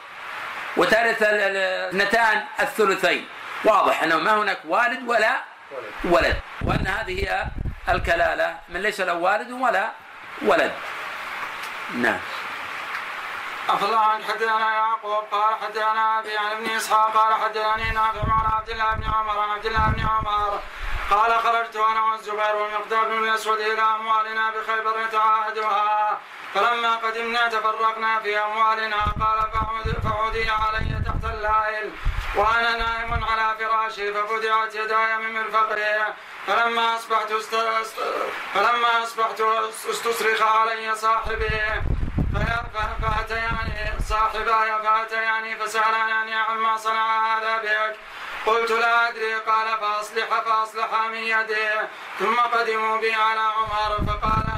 وترث 0.76 1.22
الاثنتان 1.22 2.42
الثلثين. 2.60 3.26
واضح 3.64 4.02
أنه 4.02 4.18
ما 4.18 4.34
هناك 4.34 4.58
والد 4.64 5.08
ولا 5.08 5.40
ولد. 6.04 6.36
وأن 6.62 6.86
هذه 6.86 7.24
هي 7.24 7.44
الكلالة 7.88 8.58
من 8.68 8.82
ليس 8.82 9.00
له 9.00 9.14
والد 9.14 9.50
ولا 9.52 9.90
ولد. 10.42 10.72
نعم. 11.94 12.20
عفى 13.68 13.84
الله 13.84 13.98
عنك 13.98 14.24
حدثنا 14.24 14.74
يعقوب 14.74 15.24
قال 15.30 15.54
حدثنا 15.62 16.18
أبي 16.18 16.38
عن 16.38 16.50
ابن 16.50 16.70
إسحاق 16.70 17.16
قال 17.16 17.34
حدثني 17.34 17.90
نافع 17.90 18.32
عن 18.32 18.52
عبد 18.52 18.70
الله 18.70 18.94
بن 18.94 19.04
عمر 19.04 19.38
عن 19.38 19.50
عبد 19.50 19.66
الله 19.66 19.88
بن 19.88 20.06
عمر. 20.06 20.60
قال 21.10 21.40
خرجت 21.40 21.76
أنا 21.76 22.04
والزبير 22.04 22.56
والمقدار 22.56 23.04
بن 23.04 23.28
الأسود 23.28 23.60
إلى 23.60 23.82
أموالنا 23.82 24.50
بخيبر 24.50 25.04
نتعاهدها 25.04 26.18
فلما 26.54 26.96
قدمنا 26.96 27.48
تفرقنا 27.48 28.20
في 28.20 28.38
أموالنا 28.38 28.96
قال 29.20 29.50
فعودي 30.04 30.50
علي 30.50 31.02
تحت 31.06 31.24
الليل 31.24 31.92
وأنا 32.36 32.76
نائم 32.76 33.24
على 33.24 33.56
فراشي 33.58 34.12
ففتحت 34.12 34.74
يداي 34.74 35.16
من 35.16 35.32
مرفقي. 35.34 36.14
فلما 36.46 36.96
أصبحت 36.96 37.32
است... 37.32 37.56
فلما 38.54 39.02
أصبحت 39.02 39.40
استصرخ 39.90 40.42
علي 40.42 40.96
صاحبي. 40.96 41.60
فاتياني 43.02 44.00
صاحباي 44.08 44.82
فأتياني 44.82 45.56
فسألاني 45.56 46.34
عما 46.34 46.76
صنع 46.76 47.38
هذا 47.38 47.56
بك. 47.56 47.96
قلت 48.46 48.70
لا 48.70 49.08
أدري 49.08 49.34
قال 49.34 49.78
فاصلح 49.80 50.40
فأصلح 50.40 50.94
من 50.94 51.14
يدي. 51.14 51.70
ثم 52.18 52.36
قدموا 52.40 52.98
بي 52.98 53.12
على 53.14 53.40
عمر 53.40 53.92
فقال 54.06 54.53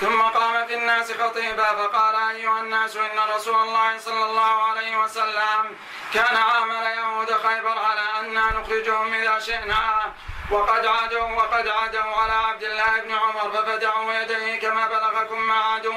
ثم 0.00 0.22
قام 0.22 0.66
في 0.66 0.74
الناس 0.74 1.12
خطيبا 1.12 1.64
فقال 1.64 2.14
أيها 2.36 2.60
الناس 2.60 2.96
إن 2.96 3.18
رسول 3.36 3.54
الله 3.54 3.98
صلى 3.98 4.24
الله 4.24 4.62
عليه 4.62 4.96
وسلم 4.96 5.76
كان 6.14 6.36
عامل 6.36 6.86
يهود 6.86 7.32
خيبر 7.32 7.78
على 7.78 8.00
أنا 8.20 8.60
نخرجهم 8.60 9.14
إذا 9.14 9.38
شئنا. 9.38 10.12
وقد 10.50 10.86
عادوا 10.86 11.28
وقد 11.28 11.68
عادوا 11.68 12.02
على 12.02 12.32
عبد 12.32 12.62
الله 12.62 13.00
بن 13.00 13.12
عمر 13.12 13.50
ففتحوا 13.50 14.14
يديه 14.14 14.60
كما 14.60 14.86
بلغكم 14.86 15.40
مع 15.40 15.74
عدو 15.74 15.92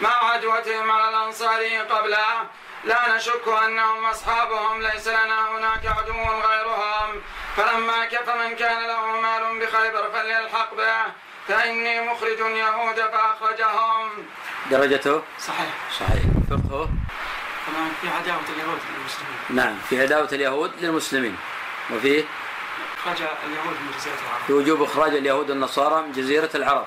مع 0.00 0.30
عدوتهم 0.32 0.90
على 0.90 1.08
الأنصار 1.08 1.62
قبله. 1.90 2.46
لا 2.84 3.16
نشك 3.16 3.48
أنهم 3.64 4.04
أصحابهم 4.04 4.82
ليس 4.82 5.08
لنا 5.08 5.48
هناك 5.48 5.86
عدو 5.98 6.22
غيرهم. 6.48 7.22
فلما 7.56 8.04
كف 8.04 8.28
من 8.28 8.56
كان 8.56 8.82
له 8.86 9.06
مال 9.06 9.58
بخيبر 9.60 10.10
فليلحق 10.10 10.74
به. 10.74 11.04
فإني 11.48 12.00
مخرج 12.00 12.38
يهود 12.38 12.96
فأخرجهم. 12.96 14.10
درجته؟ 14.70 15.22
صحيح. 15.38 15.74
صحيح. 16.00 16.22
فقهه؟ 16.50 16.88
كمان 17.66 17.92
في 18.00 18.08
عداوة 18.08 18.40
اليهود 18.56 18.78
للمسلمين. 18.90 19.38
نعم 19.50 19.78
في 19.88 20.02
عداوة 20.02 20.28
اليهود 20.32 20.72
للمسلمين 20.80 21.36
وفيه 21.90 22.24
إخراج 22.98 23.16
اليهود 23.46 23.76
من 23.80 23.92
جزيرة 23.98 24.14
العرب 24.14 24.42
في 24.46 24.52
وجوب 24.52 24.82
إخراج 24.82 25.14
اليهود 25.14 25.50
النصارى 25.50 26.02
من 26.02 26.12
جزيرة 26.12 26.50
العرب 26.54 26.86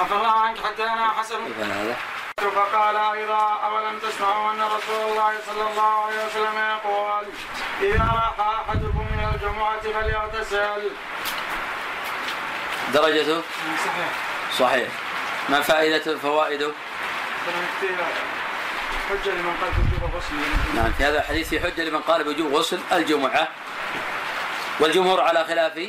عفى 0.00 0.14
الله 0.14 0.30
عنك 0.30 0.58
حتى 0.58 0.82
أنا 0.82 1.08
حسن 1.08 1.38
هذا 1.62 1.96
فقال 2.38 2.96
أيضا 2.96 3.58
أولم 3.64 3.98
تسمعوا 3.98 4.50
أن 4.52 4.62
رسول 4.62 5.10
الله 5.10 5.32
صلى 5.46 5.70
الله 5.70 6.04
عليه 6.04 6.26
وسلم 6.26 6.56
يقول 6.58 7.24
إذا 7.80 8.04
راح 8.04 8.40
أحدكم 8.40 9.06
من 9.12 9.30
الجمعة 9.34 9.80
فليغتسل 9.80 10.90
درجته؟ 12.94 13.42
صحيح. 14.58 14.88
ما 15.48 15.60
فائدة 15.60 16.18
فوائده؟ 16.18 16.70
حجة 19.10 19.30
لمن 19.30 19.54
قال 19.60 19.70
بوجوب 19.76 20.14
غسل 20.14 20.34
نعم 20.74 20.92
في 20.92 21.04
هذا 21.04 21.18
الحديث 21.18 21.48
في 21.48 21.60
حجة 21.60 21.82
لمن 21.84 22.00
قال 22.00 22.24
بوجوب 22.24 22.54
غسل 22.54 22.80
الجمعة. 22.92 23.48
والجمهور 24.80 25.20
على 25.20 25.44
خلاف 25.44 25.88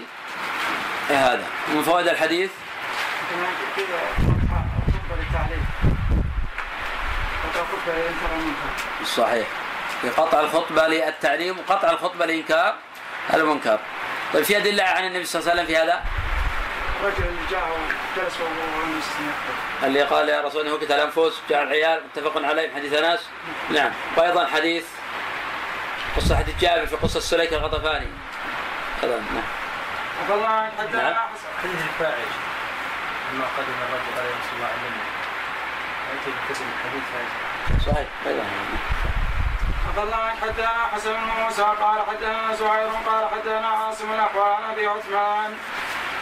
هذا؟ 1.09 1.43
ومن 1.71 1.83
فوائد 1.83 2.07
الحديث؟ 2.07 2.51
صحيح. 9.15 9.47
في 10.01 10.09
قطع 10.09 10.39
الخطبة 10.39 10.87
للتعليم 10.87 11.59
وقطع 11.59 11.91
الخطبة 11.91 12.25
لإنكار 12.25 12.75
المنكر. 13.33 13.79
طيب 14.33 14.43
في 14.43 14.57
أدلة 14.57 14.83
عن 14.83 15.05
النبي 15.05 15.25
صلى 15.25 15.39
الله 15.39 15.51
عليه 15.51 15.61
وسلم 15.61 15.75
في 15.75 15.83
هذا؟ 15.83 16.03
رجل 17.03 17.35
جاء 17.51 17.79
وجلس 18.17 18.39
وهو 18.39 18.87
اللي 19.83 20.03
قال 20.03 20.29
يا 20.29 20.41
رسول 20.41 20.61
الله 20.61 20.75
هكت 20.75 20.91
الانفس 20.91 21.41
جاء 21.49 21.63
العيال 21.63 22.03
متفق 22.05 22.45
عليه 22.45 22.67
من 22.67 22.75
حديث 22.75 22.93
أنس. 22.93 23.29
نعم. 23.69 23.91
وأيضا 24.17 24.45
حديث 24.45 24.85
قصة 26.17 26.37
حديث 26.37 26.59
جابر 26.61 26.85
في 26.85 26.95
قصة 26.95 27.19
سليك 27.19 27.53
الغطفاني. 27.53 28.07
هذا 29.03 29.17
نعم. 29.17 29.43
عفى 30.23 30.33
الله 30.33 30.47
عنك 30.47 30.71
حتى 30.79 30.97
نعم. 30.97 31.13
حسن 31.13 31.47
حديث 31.63 31.81
الفاعل 31.81 32.27
لما 33.33 33.45
قدم 33.57 33.73
الرجل 33.89 34.19
عليه 34.19 34.35
يأتي 36.09 36.31
بكتب 36.31 36.65
الحديث 36.77 37.03
هذا. 37.13 37.91
صحيح. 37.91 38.07
أيضا. 38.27 38.43
عنك 40.15 40.37
حتى 40.41 40.67
حسن 40.93 41.13
بن 41.13 41.43
موسى 41.43 41.61
قال 41.61 42.01
حدثنا 42.09 42.53
زهير 42.55 42.89
قال 43.05 43.29
حدثنا 43.29 43.67
عاصم 43.67 44.13
الاحوال 44.13 44.53
عن 44.53 44.71
أبي 44.71 44.87
عثمان. 44.87 45.57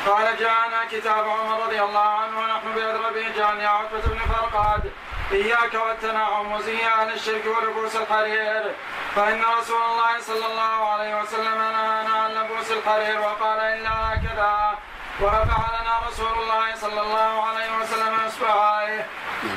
قال 0.06 0.38
جاءنا 0.38 0.86
كتاب 0.92 1.30
عمر 1.30 1.66
رضي 1.66 1.82
الله 1.82 2.00
عنه 2.00 2.40
ونحن 2.40 2.76
بأدربه 2.76 3.30
جاءني 3.38 3.66
عتبة 3.66 4.02
بن 4.06 4.20
فرقاد. 4.20 4.92
إياك 5.32 5.74
والتنعم 5.74 6.52
وزي 6.52 6.86
أهل 6.86 7.14
الشرك 7.14 7.44
ولبوس 7.46 7.96
الحرير. 7.96 8.72
فإن 9.16 9.42
رسول 9.60 9.82
الله 9.82 10.22
صلى 10.22 10.46
الله 10.46 10.90
عليه 10.90 11.22
وسلم 11.22 11.58
نهانا 11.58 12.14
عن 12.14 12.32
لبوس 12.32 12.72
الحرير 12.72 13.20
وقال 13.20 13.60
إلا 13.60 14.14
هكذا. 14.14 14.78
ورفع 15.22 15.82
لنا 15.82 16.00
رسول 16.08 16.34
الله 16.44 16.76
صلى 16.76 17.02
الله 17.02 17.48
عليه 17.48 17.78
وسلم 17.82 18.14
إصبعيه 18.28 19.06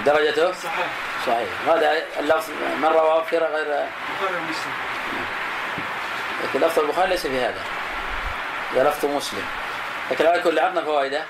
درجته؟ 0.07 0.53
صحيح. 0.53 0.87
صحيح. 1.27 1.49
هذا 1.69 2.03
اللفظ 2.19 2.51
من 2.79 2.89
رواه 2.89 3.23
في 3.23 3.39
غير 3.39 3.49
بخاري 3.49 4.37
ومسلم. 4.37 4.73
لكن 6.45 6.61
لفظ 6.61 6.79
البخاري 6.79 7.09
ليس 7.09 7.27
في 7.27 7.41
هذا. 7.41 7.63
هذا 8.73 8.89
لفظ 8.89 9.05
مسلم. 9.05 9.47
لكن 10.11 10.27
على 10.27 10.43
كل 10.43 10.59
عطنا 10.59 10.85
فوائدة. 10.85 11.25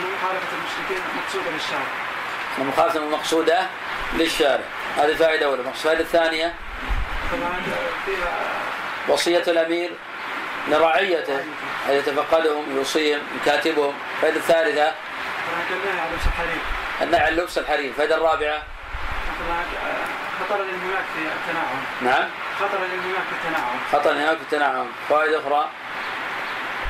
مخالفة 0.00 0.48
المشركين 0.52 1.02
مقصودة 1.16 1.50
للشارع 1.50 1.86
المخالفة 2.58 2.98
المقصودة 2.98 3.66
للشارع. 4.14 4.64
هذه 4.96 5.14
فائدة 5.14 5.46
أولى 5.46 5.62
الفائدة 5.62 6.00
الثانية 6.00 6.54
وصية 9.08 9.42
الأمير 9.48 9.90
لرعيته 10.68 11.40
أن 11.88 11.92
يتفقدهم 11.92 12.76
يوصيهم 12.76 13.20
يكاتبهم. 13.42 13.94
الفائدة 14.22 14.36
الثالثة 14.36 14.92
النهي 17.02 17.20
عن 17.20 17.32
لبس 17.32 17.58
الحرير. 17.58 17.88
الفائدة 17.88 18.16
الرابعة 18.16 18.62
خطر 20.40 20.62
الانهماك 20.62 21.04
في 21.14 21.20
التنعم 21.22 21.76
نعم 22.02 22.28
خطر 22.60 22.78
الانهماك 22.78 23.22
في 23.30 23.34
التنعم 23.48 23.78
خطأ 23.92 24.12
هناك 24.12 24.36
في 24.36 24.42
التنعم 24.42 24.86
فوائد 25.08 25.32
أخرى 25.32 25.70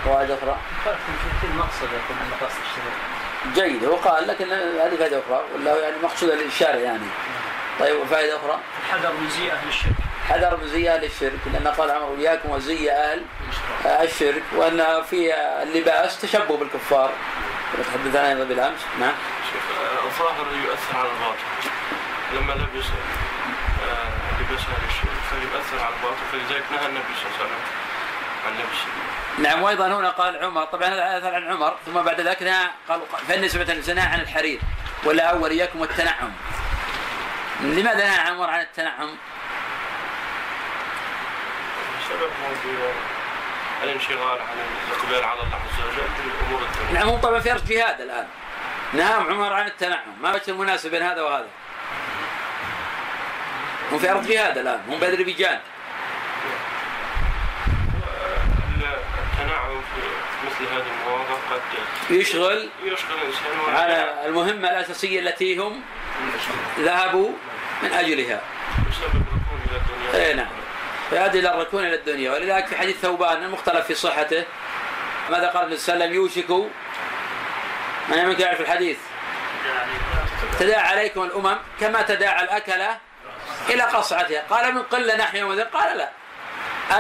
فوائد 0.04 0.30
أخرى. 0.30 0.56
في 0.84 1.46
كل 1.46 1.52
مقصد 1.58 1.82
يكون 1.82 2.16
من 2.16 2.30
مقاصد 2.30 2.58
الشريعة 2.70 3.22
جيد 3.54 3.84
هو 3.84 3.96
قال 3.96 4.28
لكن 4.28 4.52
هذه 4.52 4.96
فائدة 4.98 5.18
أخرى 5.18 5.44
ولا 5.54 5.78
يعني 5.82 5.96
مقصودة 6.02 6.34
للشارع 6.34 6.78
يعني. 6.78 7.06
طيب 7.80 8.00
وفائدة 8.00 8.36
أخرى؟ 8.36 8.60
الحذر 8.82 9.12
من 9.12 9.30
زي 9.30 9.52
أهل 9.52 9.68
الشرك. 9.68 9.92
حذر 10.28 10.56
من 10.56 10.68
زي 10.68 10.90
أهل 10.90 11.04
الشرك 11.04 11.38
لأن 11.52 11.68
قال 11.68 11.90
عمر 11.90 12.16
إياكم 12.18 12.50
وزي 12.50 12.90
أهل 12.90 13.22
الشرك 14.00 14.42
وأن 14.56 15.02
في 15.10 15.34
اللباس 15.62 16.20
تشبه 16.20 16.56
بالكفار. 16.56 17.10
تحدثنا 17.72 18.28
أيضا 18.28 18.44
بالأمس. 18.44 18.80
نعم. 19.00 19.14
شوف 19.52 19.62
آه، 19.78 20.06
الظاهر 20.06 20.46
يؤثر 20.66 20.96
على 20.96 21.08
الباطن. 21.08 21.46
لما 22.34 22.52
لبس 22.52 22.86
آه، 22.86 24.40
لبس 24.40 24.60
هذا 24.60 24.86
الشيء 24.88 25.10
فيؤثر 25.30 25.84
على 25.84 25.94
الباطن 25.94 26.22
فلذلك 26.32 26.64
نهى 26.72 26.86
النبي 26.86 27.12
صلى 27.16 27.26
الله 27.26 27.36
عليه 27.38 27.44
وسلم 27.44 27.62
عن 28.46 28.52
لبس 28.52 28.80
نعم 29.38 29.62
وأيضا 29.62 29.86
هنا 29.86 30.10
قال 30.10 30.44
عمر 30.44 30.64
طبعا 30.64 30.88
هذا 30.88 31.18
أثر 31.18 31.34
عن 31.34 31.52
عمر 31.52 31.76
ثم 31.86 32.02
بعد 32.02 32.20
ذلك 32.20 32.42
نهى 32.42 32.70
قال 32.88 33.00
فإن 33.28 33.40
نسبة 33.40 33.72
الزنا 33.72 34.02
عن 34.02 34.20
الحرير 34.20 34.60
ولا 35.04 35.30
اول 35.30 35.50
اياكم 35.50 35.80
والتنعم 35.80 36.32
لماذا 37.60 38.04
نهى 38.04 38.18
عمر 38.18 38.50
عن 38.50 38.60
التنعم؟ 38.60 39.16
سبب 42.08 42.30
موضوع 42.42 42.92
الانشغال 43.82 44.40
عن 44.40 44.56
الاقبال 44.88 45.24
على 45.24 45.40
الله 45.40 45.56
عز 45.56 45.80
وجل 45.86 46.32
بامور 46.42 46.62
الدنيا. 46.62 46.92
نعم 46.92 47.08
هم 47.08 47.20
طبعا 47.20 47.40
في 47.40 47.52
أرض 47.52 47.66
جهاد 47.68 48.00
الآن. 48.00 48.26
نهى 48.92 49.12
عمر 49.12 49.52
عن 49.52 49.66
التنعم. 49.66 50.22
ما 50.22 50.34
وجه 50.34 50.50
المناسبه 50.50 50.90
بين 50.90 51.02
هذا 51.02 51.22
وهذا؟ 51.22 51.48
هم 53.92 53.98
في 53.98 54.10
أرض 54.10 54.26
جهاد 54.26 54.58
الآن 54.58 54.80
هم 54.88 54.98
باذربيجان 54.98 55.60
التنعم 59.52 59.82
في 59.82 60.00
مثل 60.46 60.72
هذه 60.72 60.86
المواضع 61.00 61.34
قد 61.50 61.60
يشغل 62.10 62.68
يشغل 62.84 63.18
الإنسان 63.22 63.74
على 63.74 64.26
المهمة 64.26 64.70
الأساسية 64.70 65.20
التي 65.20 65.58
هم 65.58 65.82
ذهبوا 66.78 67.30
من 67.82 67.92
الدنيا. 67.92 68.40
اي 70.14 70.34
نعم. 70.34 70.46
فيؤدي 71.10 71.38
إلى 71.38 71.54
الركون 71.54 71.84
إلى 71.84 71.94
الدنيا. 71.94 72.32
ولذلك 72.32 72.66
في 72.66 72.76
حديث 72.76 73.00
ثوبان 73.00 73.42
المختلف 73.42 73.86
في 73.86 73.94
صحته. 73.94 74.44
ماذا 75.30 75.48
قال 75.48 75.64
النبي 75.64 75.76
صلى 75.76 75.94
الله 75.94 76.04
عليه 76.04 76.18
وسلم؟ 76.18 76.22
يوشك 76.22 76.50
من 78.08 78.28
منكم 78.28 78.42
يعرف 78.42 78.60
الحديث؟ 78.60 78.98
تداعى 80.60 80.86
عليكم 80.88 81.22
الأمم 81.22 81.56
كما 81.80 82.02
تداعى 82.02 82.44
الأكلة 82.44 82.98
إلى 83.68 83.82
قصعتها. 83.82 84.42
قال 84.50 84.74
من 84.74 84.82
قلة 84.82 85.16
نحن 85.16 85.36
يومئذ 85.36 85.64
قال 85.64 85.98
لا. 85.98 86.10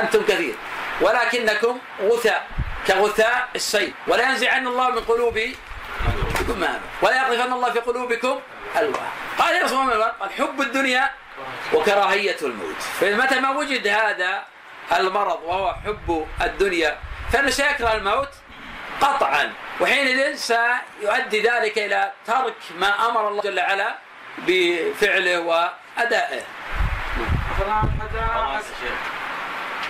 أنتم 0.00 0.22
كثير. 0.22 0.54
ولكنكم 1.00 1.78
غثاء 2.02 2.46
كغثاء 2.86 3.48
السيل. 3.54 3.94
ولا 4.06 4.28
ينزعن 4.28 4.66
الله 4.66 4.90
من 4.90 5.00
قلوبكم 5.00 6.58
ما 6.58 6.80
ولا 7.02 7.16
يقذفن 7.16 7.52
الله 7.52 7.70
في 7.70 7.78
قلوبكم 7.78 8.40
الوهن 8.76 9.10
قال 9.38 9.56
يا 9.56 9.62
رسول 9.64 9.92
الله؟ 9.92 10.06
قال 10.06 10.30
حب 10.32 10.60
الدنيا 10.60 11.10
وكراهية 11.72 12.36
الموت. 12.42 12.80
فمتى 13.00 13.40
ما 13.40 13.50
وجد 13.50 13.86
هذا 13.86 14.42
المرض 14.92 15.40
وهو 15.42 15.74
حب 15.74 16.26
الدنيا 16.42 16.98
فإنه 17.32 17.50
سيكره 17.50 17.92
الموت 17.92 18.28
قطعا. 19.00 19.52
وحينئذ 19.80 20.36
سيؤدي 20.36 21.40
ذلك 21.40 21.78
إلى 21.78 22.12
ترك 22.26 22.54
ما 22.78 23.08
أمر 23.08 23.28
الله 23.28 23.42
جل 23.42 23.60
وعلا 23.60 23.94
بفعله 24.38 25.40
وأدائه. 25.40 26.42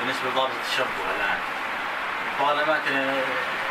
بالنسبة 0.03 0.31
لضابط 0.31 0.51
التشبه 0.65 1.05
الآن. 1.17 1.39
بعض 2.41 2.57
الاماكن 2.57 3.21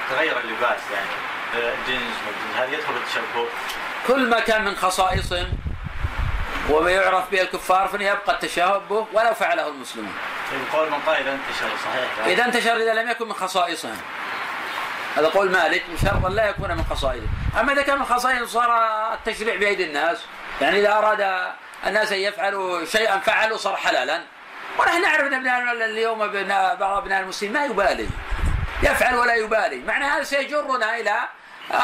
تغير 0.10 0.40
اللباس 0.40 0.80
يعني. 0.94 1.10
والجينز 1.56 2.14
هذا 2.58 2.74
يدخل 2.74 2.94
التشبه؟ 2.94 3.48
كل 4.08 4.30
ما 4.30 4.40
كان 4.40 4.66
من 4.66 4.76
خصائصهم 4.76 5.52
وما 6.70 6.92
يعرف 6.92 7.32
به 7.32 7.42
الكفار 7.42 7.88
فليبقى 7.88 8.34
التشابه 8.34 9.08
ولو 9.14 9.34
فعله 9.34 9.68
المسلمون. 9.68 10.14
طيب 10.52 10.62
قول 10.74 10.92
من 10.92 11.00
قائل 11.00 11.28
انتشر 11.28 11.70
صحيح؟ 11.86 12.26
إذا 12.26 12.46
انتشر 12.46 12.76
إذا 12.76 12.94
لم 12.94 13.10
يكن 13.10 13.28
من 13.28 13.34
خصائصهم 13.34 13.98
هذا 15.18 15.28
قول 15.28 15.52
مالك 15.52 15.84
شرطا 16.02 16.30
لا 16.30 16.50
يكون 16.50 16.72
من 16.72 16.84
خصائصه. 16.90 17.28
أما 17.60 17.74
إذا 17.74 17.82
كان 17.82 18.00
من 18.00 18.06
خصائصه 18.06 18.46
صار 18.46 18.78
التشريع 19.14 19.56
بأيدي 19.56 19.86
الناس. 19.86 20.18
يعني 20.62 20.80
إذا 20.80 20.98
أراد 20.98 21.52
الناس 21.88 22.12
أن 22.12 22.20
يفعلوا 22.20 22.86
شيئا 22.86 23.20
فعلوا 23.20 23.58
صار 23.58 23.76
حلالا. 23.76 24.22
ونحن 24.80 25.02
نعرف 25.02 25.22
أن 25.22 25.34
أبناء 25.34 25.72
اليوم 25.86 26.22
أبناء 26.22 26.76
بعض 26.76 26.98
أبناء 26.98 27.22
المسلمين 27.22 27.54
ما 27.54 27.66
يبالي. 27.66 28.08
يفعل 28.84 29.16
ولا 29.16 29.36
يبالي. 29.36 29.80
معنى 29.80 30.06
هذا 30.06 30.24
سيجرنا 30.24 31.00
إلى 31.00 31.16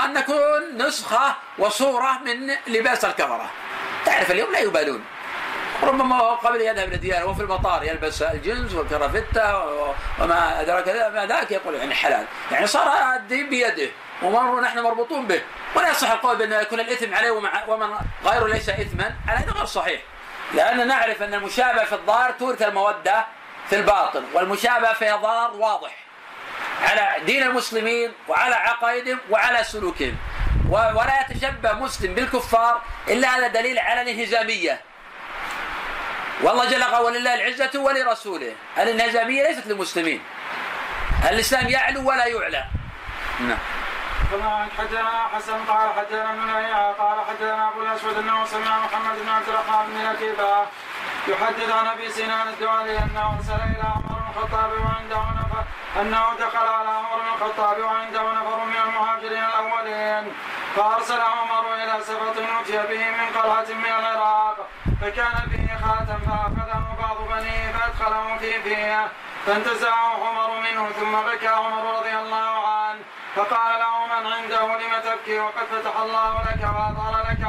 أن 0.06 0.14
نكون 0.14 0.78
نسخة 0.78 1.36
وصورة 1.58 2.20
من 2.26 2.56
لباس 2.68 3.06
الكفرة. 3.06 3.50
تعرف 4.06 4.32
اليوم 4.32 4.52
لا 4.52 4.60
يبالون. 4.60 5.06
ربما 5.84 6.20
قبل 6.20 6.62
يذهب 6.62 6.88
إلى 6.88 6.96
الديانه 6.96 7.26
وفي 7.26 7.42
المطار 7.42 7.84
يلبس 7.84 8.22
الجنس 8.22 8.74
والكرافته 8.74 9.66
وما 10.20 10.62
أدراك 10.62 10.88
ما 10.88 11.26
ذاك 11.26 11.52
يقول 11.52 11.76
يعني 11.76 11.96
حلال. 11.96 12.26
يعني 12.52 12.68
صار 12.68 13.16
الدين 13.16 13.50
بيده 13.50 13.90
ومر 14.22 14.62
نحن 14.62 14.80
مربوطون 14.80 15.28
به. 15.28 15.42
ولا 15.76 15.90
يصح 15.90 16.12
القول 16.12 16.36
بأن 16.36 16.52
يكون 16.52 16.80
الإثم 16.80 17.16
عليه 17.16 17.32
ومن 17.68 17.88
غيره 18.26 18.48
ليس 18.48 18.70
إثما 18.70 19.16
على 19.28 19.40
هذا 19.40 19.52
غير 19.52 19.66
صحيح. 19.66 20.02
لأن 20.54 20.88
نعرف 20.88 21.22
أن 21.22 21.34
المشابهه 21.34 21.86
في 21.86 21.94
الظاهر 21.94 22.32
تورث 22.32 22.62
المودة 22.62 23.26
في 23.70 23.76
الباطن 23.76 24.24
والمشابهه 24.34 24.94
في 24.94 25.14
الظاهر 25.14 25.52
واضح. 25.52 25.96
على 26.82 27.26
دين 27.26 27.44
المسلمين 27.44 28.12
وعلى 28.28 28.56
عقائدهم 28.56 29.20
وعلى 29.30 29.64
سلوكهم. 29.64 30.18
ولا 30.70 31.26
يتشبه 31.30 31.74
مسلم 31.74 32.14
بالكفار 32.14 32.82
إلا 33.08 33.38
هذا 33.38 33.48
دليل 33.48 33.80
على 33.80 34.02
الانهزامية. 34.02 34.82
والله 36.42 36.66
جل 36.66 36.84
قال 36.84 37.04
ولله 37.04 37.34
العزة 37.34 37.80
ولرسوله. 37.80 38.56
الانهزامية 38.78 39.48
ليست 39.48 39.68
للمسلمين. 39.68 40.22
الإسلام 41.30 41.68
يعلو 41.68 42.10
ولا 42.10 42.26
يعلى. 42.26 42.66
نعم. 43.40 43.58
عنك 44.34 44.72
حدثنا 44.78 45.28
حسن 45.36 45.66
قال 45.66 45.90
حدثنا 45.98 46.30
ابن 46.34 46.50
قال 47.00 47.18
حدثنا 47.30 47.70
أبو 47.70 47.82
الأسود 47.82 48.18
أنه 48.18 48.46
سمع 48.46 48.80
محمد 48.80 49.20
بن 49.20 49.30
عبد 49.30 49.50
الرحمن 49.50 49.86
بن 49.88 50.12
لكيبه 50.12 50.66
يحدث 51.28 51.70
عن 51.70 51.88
أبي 51.88 52.10
سنان 52.10 52.48
الدولي 52.48 53.00
أنه 53.00 53.36
أرسل 53.38 53.54
إلى 53.54 53.84
عمر 53.96 54.20
بن 54.20 54.30
الخطاب 54.30 54.72
وعنده 54.72 55.22
نفر 55.40 55.64
أنه 56.02 56.26
دخل 56.40 56.68
على 56.68 56.90
عمر 56.90 57.20
بن 57.20 57.28
الخطاب 57.36 57.80
وعنده 57.80 58.22
نفر 58.22 58.66
من 58.66 58.76
المهاجرين 58.86 59.44
الأولين 59.44 60.34
فأرسل 60.76 61.22
عمر 61.22 61.74
إلى 61.74 62.04
سبط 62.04 62.38
أتي 62.62 62.78
به 62.78 63.04
من 63.10 63.42
قلعة 63.42 63.68
من 63.70 63.94
العراق 64.00 64.68
فكان 65.02 65.36
فيه 65.52 65.78
خاتم 65.88 66.20
فأخذه 66.28 66.84
بعض 67.02 67.18
بنيه 67.30 67.72
فأدخله 67.72 68.38
في 68.38 68.62
فية 68.62 69.08
فانتزعه 69.46 70.28
عمر 70.28 70.60
منه 70.60 70.90
ثم 70.90 71.12
بكى 71.32 71.48
عمر 71.48 71.98
رضي 72.00 72.18
الله 72.18 72.68
عنه. 72.68 73.00
فقال 73.38 73.80
له 73.80 74.06
من 74.06 74.32
عنده 74.34 74.66
لم 74.66 75.02
تبكي 75.04 75.40
وقد 75.40 75.66
فتح 75.72 76.00
الله 76.00 76.42
لك 76.42 76.64
وأظهر 76.64 77.24
لك 77.30 77.48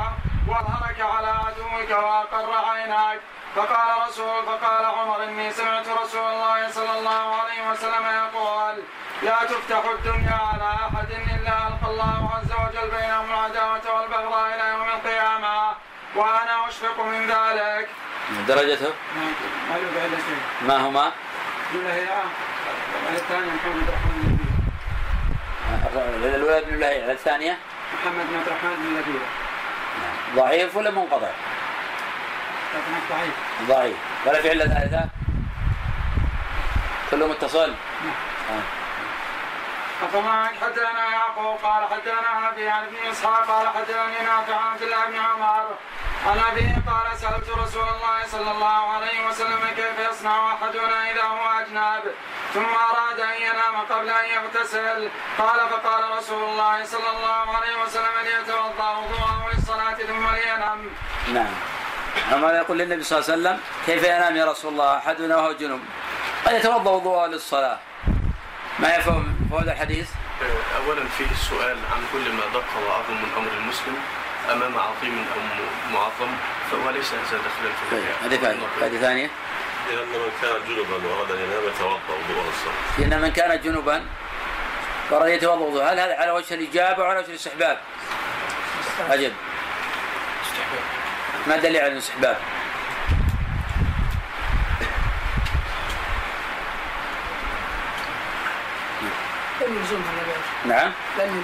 وأظهرك 0.48 1.00
على 1.00 1.28
عدوك 1.28 1.90
وأقر 1.90 2.70
عينك 2.70 3.20
فقال 3.56 4.08
رسول 4.08 4.42
فقال 4.46 4.84
عمر 4.84 5.24
إني 5.24 5.52
سمعت 5.52 5.88
رسول 5.88 6.20
الله 6.32 6.70
صلى 6.70 6.98
الله 6.98 7.34
عليه 7.40 7.70
وسلم 7.70 8.04
يقول 8.04 8.82
لا 9.22 9.38
تفتح 9.44 9.82
الدنيا 9.98 10.38
على 10.52 10.70
أحد 10.86 11.10
إلا 11.10 11.68
ألقى 11.68 11.90
الله 11.90 12.30
عز 12.36 12.52
وجل 12.52 12.90
بينهم 12.90 13.30
العداوة 13.30 13.94
والبغضاء 14.00 14.54
إلى 14.54 14.68
يوم 14.68 14.88
القيامة 14.88 15.72
وأنا 16.16 16.68
أشفق 16.68 17.00
من 17.00 17.26
ذلك. 17.26 17.88
درجته 18.48 18.92
ما 19.70 19.76
شيء. 20.26 20.68
ما 20.68 20.76
هما؟ 20.88 21.12
هي. 21.72 22.08
الثانية 23.16 23.52
محمد 23.52 24.27
الأولى 26.24 26.60
بن 26.66 26.74
الله 26.74 26.86
على 26.86 27.12
الثانية؟ 27.12 27.58
محمد 27.94 28.26
بن 28.30 28.36
عبد 28.36 28.46
الرحمن 28.46 28.76
بن 28.76 28.98
لبيب 28.98 29.22
ضعيف 30.36 30.76
ولا 30.76 30.90
منقطع؟ 30.90 31.30
ضعيف. 33.10 33.34
ضعيف. 33.68 33.96
ولا 34.26 34.42
في 34.42 34.50
علة 34.50 34.64
ثالثة؟ 34.64 35.08
كله 37.10 37.26
متصل؟ 37.28 37.74
فمعك 40.12 40.54
حدثنا 40.62 41.10
يعقوب 41.10 41.58
قال 41.62 41.84
حدثنا 41.90 42.48
أبي 42.48 42.68
عن 42.68 42.82
ابن 42.84 42.96
إسحاق 43.10 43.46
قال 43.46 43.68
حدثني 43.68 44.18
نافع 44.24 44.56
عن 44.56 44.72
عبد 44.72 44.82
الله 44.82 45.06
بن 45.06 45.16
عمر. 45.16 45.66
عن 46.26 46.38
ابيه 46.38 46.74
قال 46.86 47.18
سألت 47.18 47.48
رسول 47.50 47.82
الله 47.82 48.26
صلى 48.26 48.50
الله 48.50 48.92
عليه 48.94 49.26
وسلم 49.28 49.60
كيف 49.76 50.10
يصنع 50.10 50.52
أحدنا 50.54 51.10
إذا 51.10 51.22
هو 51.22 51.60
أجنب؟ 51.60 52.12
ثم 52.54 52.72
أراد 52.90 53.20
أن 53.20 53.42
ينام 53.42 53.76
قبل 53.90 54.08
أن 54.08 54.24
يغتسل. 54.24 55.10
قال 55.38 55.68
فقال 55.70 56.18
رسول 56.18 56.42
الله 56.44 56.84
صلى 56.84 57.10
الله 57.10 57.56
عليه 57.56 57.82
وسلم 57.82 58.14
ليتوضأ 58.24 58.90
وضوءه 58.96 59.50
للصلاة 59.54 59.94
ثم 59.94 60.26
لينم. 60.34 60.90
نعم. 61.34 61.54
عمر 62.32 62.54
يقول 62.54 62.78
للنبي 62.78 63.02
صلى 63.02 63.18
الله 63.18 63.32
عليه 63.32 63.40
وسلم 63.42 63.60
كيف 63.86 64.04
ينام 64.04 64.36
يا 64.36 64.44
رسول 64.44 64.72
الله؟ 64.72 64.96
أحدنا 64.98 65.36
وهو 65.36 65.52
جنوب 65.52 65.80
قد 66.46 66.54
يتوضأ 66.54 66.90
وضوءه 66.90 67.26
للصلاة. 67.26 67.78
ما 68.80 68.94
يفهم؟ 68.96 69.36
هذا 69.52 69.72
الحديث. 69.72 70.08
أولا 70.76 71.02
فيه 71.18 71.30
السؤال 71.30 71.76
عن 71.92 72.02
كل 72.12 72.32
ما 72.32 72.42
دق 72.54 72.88
وعظم 72.88 73.14
من 73.14 73.30
أمر 73.36 73.52
المسلم 73.52 73.96
أمام 74.52 74.78
عظيم 74.78 75.24
أو 75.34 75.40
معظم 75.92 76.32
فهو 76.70 76.90
ليس 76.90 77.12
هذا 77.12 77.20
داخلا 77.22 77.72
في 77.72 77.90
طيب 77.90 78.02
الحياة. 78.02 78.28
هذه 78.28 78.36
فائدة. 78.36 78.60
فائدة 78.80 79.00
ثانية. 79.00 79.30
لأن 79.90 80.08
من 80.08 80.30
كان 80.42 80.56
جنبا 80.68 81.08
وأراد 81.08 81.30
أن 81.30 81.38
ينام 81.38 81.62
يتوضأ 81.68 81.94
وضوء 82.08 82.44
الصلاة 82.48 83.06
ان 83.16 83.22
من 83.22 83.32
كان 83.32 83.60
جنبا 83.60 84.04
وأراد 85.10 85.28
يتوضأ 85.28 85.64
وضوءه. 85.64 85.92
هل 85.92 86.00
هذا 86.00 86.14
على 86.14 86.30
وجه 86.30 86.54
الإجابة 86.54 87.02
وعلى 87.02 87.18
وجه 87.18 87.28
الاستحباب؟ 87.28 87.78
اجب 89.10 89.32
استحباب 90.42 90.82
ما 91.46 91.54
الدليل 91.54 91.76
على 91.80 91.92
الاستحباب؟ 91.92 92.36
لم 99.68 99.76
يلزمها 99.76 100.10
النبي 100.12 100.74
نعم. 100.74 100.92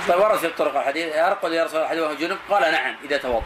طيب 0.09 0.21
ورد 0.21 0.39
في 0.39 0.47
الطرق 0.47 0.77
الحديث 0.77 1.17
ارقد 1.17 1.53
يا 1.53 1.65
رسول 1.65 1.81
الله 1.81 2.03
وهو 2.03 2.15
جنب 2.15 2.39
قال 2.51 2.73
نعم 2.73 2.97
إذا 3.05 3.17
توضأ. 3.17 3.43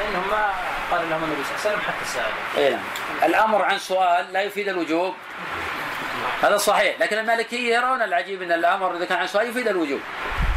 لأنهم 0.00 0.28
ما 0.30 0.52
قال 0.90 1.10
لهم 1.10 1.24
النبي 1.24 1.44
صلى 1.44 1.54
الله 1.56 1.60
عليه 1.60 1.70
وسلم 1.70 1.80
حتى 1.80 2.02
السائل 2.02 2.32
اي 2.56 2.70
نعم. 2.70 2.82
الأمر 3.22 3.62
عن 3.62 3.78
سؤال 3.78 4.32
لا 4.32 4.42
يفيد 4.42 4.68
الوجوب. 4.68 5.14
هذا 6.42 6.56
صحيح 6.56 7.00
لكن 7.00 7.18
المالكية 7.18 7.76
يرون 7.76 8.02
العجيب 8.02 8.42
إن 8.42 8.52
الأمر 8.52 8.96
إذا 8.96 9.04
كان 9.04 9.18
عن 9.18 9.26
سؤال 9.26 9.48
يفيد 9.48 9.68
الوجوب. 9.68 10.00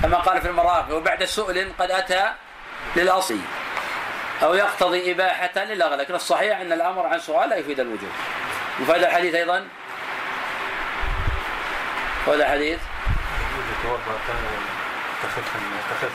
كما 0.01 0.17
قال 0.17 0.41
في 0.41 0.47
المراقي 0.47 0.93
وبعد 0.93 1.23
سؤل 1.23 1.71
قد 1.79 1.91
أتى 1.91 2.31
للاصل 2.95 3.37
أو 4.43 4.53
يقتضي 4.53 5.11
إباحة 5.11 5.63
للأغلى. 5.63 5.95
لكن 5.95 6.15
الصحيح 6.15 6.59
أن 6.59 6.71
الأمر 6.71 7.07
عن 7.07 7.19
سؤال 7.19 7.49
لا 7.49 7.55
يفيد 7.55 7.79
الوجوب. 7.79 8.11
وفائده 8.81 9.07
الحديث 9.07 9.35
أيضا 9.35 9.67
تخف 15.23 15.43
تخف 15.89 16.11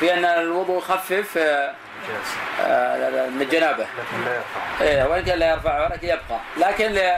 في 0.00 0.14
أن 0.14 0.24
الوضوء 0.24 0.78
يخفف 0.78 1.38
آه، 1.38 1.74
جالس 2.08 2.36
آه، 2.60 3.28
من 3.28 3.42
الجنابه 3.42 3.86
لكن 3.98 4.24
لا 4.24 4.34
يرفع 4.34 4.60
إيه 4.80 5.04
وإن 5.04 5.24
كان 5.24 5.38
لا 5.38 5.50
يرفعه 5.50 5.84
ولكن 5.84 6.08
يبقى. 6.08 6.40
لكن 6.56 7.10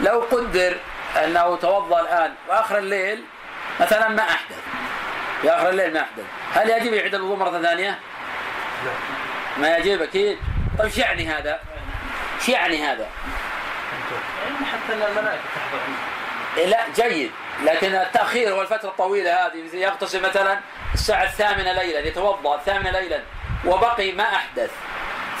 لو 0.00 0.20
قدر 0.20 0.76
أنه 1.24 1.56
توضأ 1.56 2.00
الآن 2.00 2.32
وآخر 2.48 2.78
الليل 2.78 3.24
مثلا 3.80 4.08
ما 4.08 4.22
أحدث. 4.22 4.56
في 5.42 5.50
آخر 5.50 5.68
الليل 5.68 5.92
ما 5.92 6.00
أحدث. 6.00 6.24
هل 6.54 6.70
يجب 6.70 6.92
يعيد 6.92 7.14
الوضوء 7.14 7.36
مرة 7.36 7.62
ثانية؟ 7.62 7.98
لا 8.84 8.90
ما 9.58 9.76
يجب 9.76 10.02
أكيد. 10.02 10.38
طيب 10.78 10.86
إيش 10.86 10.98
يعني 10.98 11.28
هذا؟ 11.28 11.60
إيش 12.40 12.48
يعني 12.48 12.82
هذا؟ 12.82 13.06
يعني 14.44 14.66
حتى 14.66 14.94
إن 14.94 15.02
الملائكة 15.02 15.42
تحضر. 15.54 16.66
لا 16.66 17.08
جيد. 17.08 17.30
لكن 17.64 17.94
التأخير 17.94 18.54
والفترة 18.54 18.88
الطويلة 18.88 19.46
هذه 19.46 19.76
يغتسل 19.76 20.22
مثلا 20.22 20.60
الساعة 20.94 21.24
الثامنة 21.24 21.72
ليلا 21.72 22.00
يتوضأ 22.00 22.54
الثامنة 22.54 22.90
ليلا 22.90 23.20
وبقي 23.66 24.12
ما 24.12 24.24
أحدث 24.24 24.70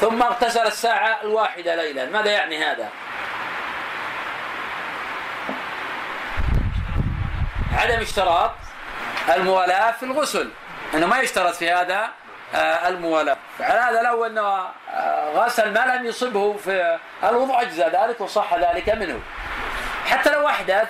ثم 0.00 0.22
اغتسل 0.22 0.66
الساعة 0.66 1.18
الواحدة 1.22 1.74
ليلا. 1.74 2.06
ماذا 2.06 2.30
يعني 2.30 2.64
هذا؟ 2.64 2.88
عدم 7.78 8.00
اشتراط 8.00 8.50
الموالاة 9.34 9.92
في 9.92 10.02
الغسل. 10.02 10.50
إنه 10.94 11.06
ما 11.06 11.18
يشترط 11.18 11.54
في 11.54 11.70
هذا 11.70 12.08
آه، 12.54 12.88
الموالاة. 12.88 13.36
على 13.60 13.80
هذا 13.80 14.02
لو 14.02 14.26
إنه 14.26 14.68
آه، 14.94 15.32
غسل 15.34 15.72
ما 15.72 15.96
لم 15.96 16.06
يصبه 16.06 16.56
في 16.56 16.98
الوضوء 17.24 17.62
أجزى 17.62 17.84
ذلك 17.84 18.20
وصح 18.20 18.54
ذلك 18.54 18.88
منه. 18.88 19.20
حتى 20.06 20.30
لو 20.30 20.48
أحدث 20.48 20.88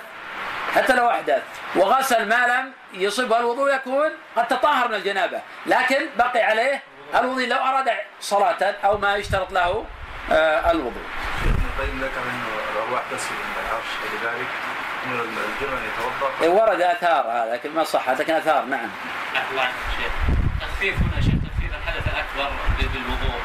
حتى 0.75 0.95
لو 0.95 1.09
أحدث. 1.09 1.41
وغسل 1.75 2.29
ما 2.29 2.47
لم 2.47 2.71
يصبه 2.93 3.39
الوضوء 3.39 3.75
يكون 3.75 4.09
قد 4.35 4.47
تطهر 4.47 4.87
من 4.87 4.95
الجنابة. 4.95 5.41
لكن 5.65 6.09
بقي 6.17 6.43
عليه 6.43 6.83
الوضوء 7.15 7.47
لو 7.47 7.57
أراد 7.57 7.91
صلاة 8.21 8.75
أو 8.85 8.97
ما 8.97 9.15
يشترط 9.15 9.51
له 9.51 9.85
آه، 10.31 10.71
الوضوء. 10.71 11.03
ابن 11.43 11.65
القيم 11.65 12.01
ذكر 12.01 12.21
انه 12.21 12.47
الارواح 12.73 13.01
تسجد 13.11 13.31
عند 13.31 13.57
العرش 13.65 13.89
ولذلك 14.03 14.47
إنه 15.05 15.21
الجنن 15.21 15.81
يتوضأ. 15.87 16.31
إيه، 16.41 16.49
ورد 16.49 16.81
آثار 16.81 17.25
هذا 17.31 17.53
لكن 17.53 17.75
ما 17.75 17.83
صح. 17.83 18.09
لكن 18.09 18.33
آثار 18.33 18.65
نعم. 18.65 18.89
الله 19.51 19.61
عنك 19.61 19.73
شيخ. 19.97 20.11
تخفيف 20.61 20.95
هنا 20.95 21.21
شيخ 21.21 21.33
تخفيف 21.33 21.71
الحدث 21.81 22.07
الأكبر 22.07 22.51
بالوضوء. 22.93 23.41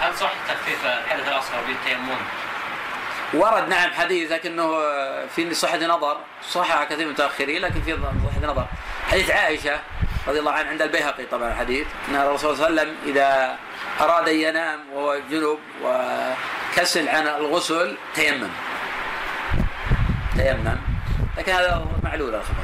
هل 0.00 0.14
صح 0.14 0.32
تخفيف 0.48 0.86
الحدث 0.86 1.28
الأصغر 1.28 1.60
بالتيمم؟ 1.66 2.18
ورد 3.34 3.68
نعم 3.68 3.90
حديث 3.90 4.32
لكنه 4.32 4.78
في 5.36 5.54
صحة 5.54 5.78
نظر 5.78 6.16
صحح 6.50 6.84
كثير 6.84 6.98
من 6.98 7.04
المتأخرين 7.04 7.62
لكن 7.62 7.82
في 7.82 7.92
صحة 7.92 8.52
نظر. 8.52 8.66
حديث 9.10 9.30
عائشة 9.30 9.80
رضي 10.28 10.38
الله 10.38 10.52
عنها 10.52 10.70
عند 10.70 10.82
البيهقي 10.82 11.24
طبعا 11.24 11.48
الحديث 11.48 11.86
أن 12.08 12.14
الرسول 12.16 12.56
صلى 12.56 12.66
الله 12.66 12.80
عليه 12.80 12.90
وسلم 12.90 13.10
إذا 13.10 13.56
أراد 14.00 14.28
أن 14.28 14.34
ينام 14.34 14.80
وهو 14.92 15.18
جنب 15.30 15.58
وكسل 15.84 17.08
عن 17.08 17.26
الغسل 17.26 17.96
تيمم. 18.14 18.50
تيمم. 20.36 20.78
لكن 21.38 21.52
هذا 21.52 21.86
معلول 22.02 22.34
الخبر 22.34 22.54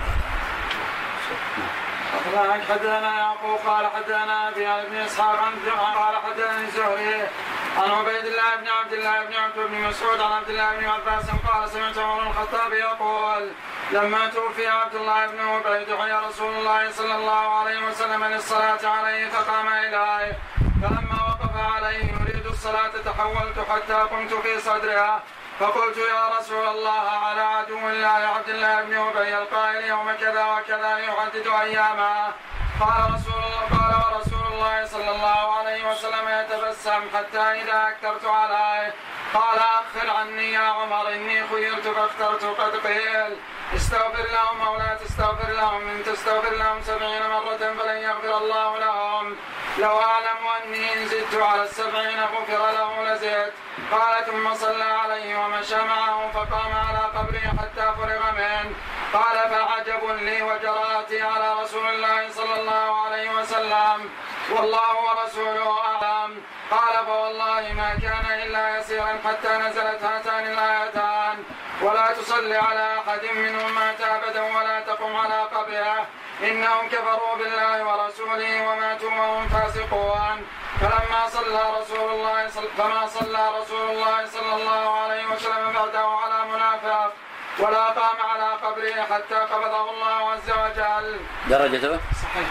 هذا 2.34 2.64
حدثنا 2.68 3.18
يعقوب 3.18 3.58
قال 3.66 3.86
حدثنا 3.86 4.48
أبي 4.48 4.66
عن 4.66 4.80
ابن 4.80 4.96
إسحاق 4.96 5.38
عن 5.38 5.52
قال 5.94 6.16
حدثني 6.16 6.64
الزهري 6.64 7.28
عن 7.76 7.90
عبيد 7.90 8.26
الله 8.26 8.56
بن 8.60 8.68
عبد 8.68 8.92
الله 8.92 9.24
بن 9.24 9.34
عبد 9.34 9.54
بن 9.56 9.80
مسعود 9.80 10.20
عن 10.20 10.32
عبد 10.32 10.48
الله 10.48 10.76
بن 10.76 10.84
عباس 10.84 11.24
قال 11.30 11.70
سمعت 11.70 11.98
عمر 11.98 12.22
الخطاب 12.22 12.72
يقول 12.72 13.50
لما 13.92 14.26
توفي 14.26 14.68
عبد 14.68 14.94
الله 14.94 15.26
بن 15.26 15.40
أبي 15.40 15.84
دعي 15.84 16.12
رسول 16.12 16.54
الله 16.54 16.90
صلى 16.90 17.14
الله 17.14 17.58
عليه 17.58 17.86
وسلم 17.88 18.24
للصلاة 18.24 18.88
عليه 18.88 19.28
فقام 19.28 19.68
إليه. 19.68 20.38
فلما 20.82 21.18
وقف 21.28 21.56
عليه 21.56 22.12
يريد 22.12 22.46
الصلاة 22.46 22.92
تحولت 23.04 23.58
حتى 23.70 23.94
قمت 23.94 24.34
في 24.34 24.60
صدرها. 24.60 25.22
فقلت 25.60 25.96
يا 25.96 26.38
رسول 26.38 26.68
الله 26.68 27.08
على 27.26 27.40
عدو 27.40 27.88
الله 27.88 28.08
عبد 28.08 28.48
الله 28.48 28.82
بن 28.82 28.94
ابي 28.94 29.38
القائل 29.38 29.84
يوم 29.84 30.12
كذا 30.20 30.44
وكذا 30.44 30.98
يحدد 30.98 31.46
أياما. 31.46 32.32
قال 32.80 33.14
رسول 33.14 33.34
الله 33.34 33.62
قال 33.78 34.14
ورسول 34.14 34.43
الله 34.54 34.84
صلى 34.86 35.10
الله 35.10 35.54
عليه 35.58 35.90
وسلم 35.90 36.28
يتبسم 36.28 37.02
حتى 37.14 37.38
إذا 37.38 37.88
أكثرت 37.88 38.24
عليه. 38.24 38.94
قال 39.34 39.58
أخر 39.58 40.10
عني 40.10 40.52
يا 40.52 40.66
عمر 40.78 41.08
إني 41.08 41.48
خيرت 41.48 41.88
فاخترت 41.88 42.44
قد 42.44 42.86
قيل. 42.86 43.36
استغفر 43.76 44.26
لهم 44.36 44.60
أو 44.66 44.76
لا 44.76 44.94
تستغفر 44.94 45.50
لهم 45.52 45.88
إن 45.88 46.04
تستغفر 46.04 46.54
لهم 46.54 46.82
سبعين 46.82 47.22
مرة 47.22 47.62
فلن 47.78 47.98
يغفر 47.98 48.36
الله 48.36 48.78
لهم. 48.78 49.36
لو 49.78 50.00
أعلم 50.00 50.40
أني 50.56 50.92
إن 50.94 51.08
زدت 51.08 51.34
على 51.42 51.62
السبعين 51.62 52.20
غفر 52.20 52.72
له 52.78 53.04
لزدت. 53.04 53.52
قال 53.92 54.26
ثم 54.26 54.54
صلى 54.54 54.84
عليه 54.84 55.38
ومشى 55.38 55.76
معه 55.76 56.30
فقام 56.34 56.72
على 56.88 57.02
قبره 57.16 57.46
حتى 57.60 57.86
فرغ 57.98 58.22
منه. 58.38 58.74
قال 59.12 59.36
فعجب 59.50 60.02
لي 60.26 60.42
وجرأتي 60.42 61.22
على 61.22 61.62
رسول 61.62 61.86
الله 61.86 62.30
صلى 62.30 62.60
الله 62.60 63.04
عليه 63.04 63.30
وسلم. 63.30 64.10
والله 64.54 64.90
ورسوله 65.06 65.68
أعلم. 65.80 66.42
قال 66.70 66.94
فوالله 67.06 67.72
ما 67.72 67.90
كان 68.04 68.26
إلا 68.42 68.78
يسيرا 68.78 69.18
حتى 69.24 69.52
نزلت 69.64 70.02
هاتان 70.04 70.44
الآيتان. 70.52 71.36
ولا 71.82 72.12
تصلي 72.12 72.56
على 72.56 72.98
أحد 72.98 73.24
منهم 73.36 73.74
مات 73.74 74.00
أبدا 74.00 74.42
ولا 74.56 74.80
تقم 74.80 75.16
على 75.16 75.40
قبره. 75.54 76.06
إنهم 76.42 76.88
كفروا 76.88 77.34
بالله 77.36 77.76
ورسوله 77.88 78.68
وماتوا 78.68 79.10
وهم 79.10 79.48
فاسقون. 79.48 80.36
فلما 80.80 81.22
صلى 81.28 81.62
رسول 81.78 82.10
الله 82.12 82.48
صل... 82.48 82.68
فما 82.78 83.06
صلى 83.06 83.42
رسول 83.60 83.90
الله 83.90 84.26
صلى 84.26 84.54
الله 84.54 85.00
عليه 85.02 85.26
وسلم 85.26 85.72
بعده 85.72 86.06
على 86.22 86.38
منافق. 86.52 87.12
ولا 87.58 87.86
قام 87.86 88.18
على 88.30 88.48
قبره 88.64 89.02
حتى 89.10 89.34
قبضه 89.34 89.90
الله 89.90 90.30
عز 90.32 90.50
وجل. 90.50 91.20
درجته 91.50 92.00
صحيح. 92.22 92.48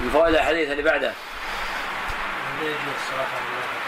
من 0.00 0.10
فوائد 0.10 0.34
الحديث 0.34 0.70
اللي 0.70 0.82
بعده. 0.82 1.12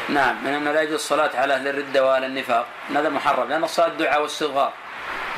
نعم 0.09 0.45
من 0.45 0.53
انه 0.53 0.73
لا 0.73 0.83
يجوز 0.83 0.95
الصلاة 0.95 1.31
على 1.35 1.55
أهل 1.55 1.69
الردة 1.69 2.07
واهل 2.07 2.25
النفاق. 2.25 2.67
هذا 2.91 3.09
محرم 3.09 3.49
لأن 3.49 3.65
الصلاة 3.65 3.89
دعاء 3.89 4.23
واستغفار 4.23 4.73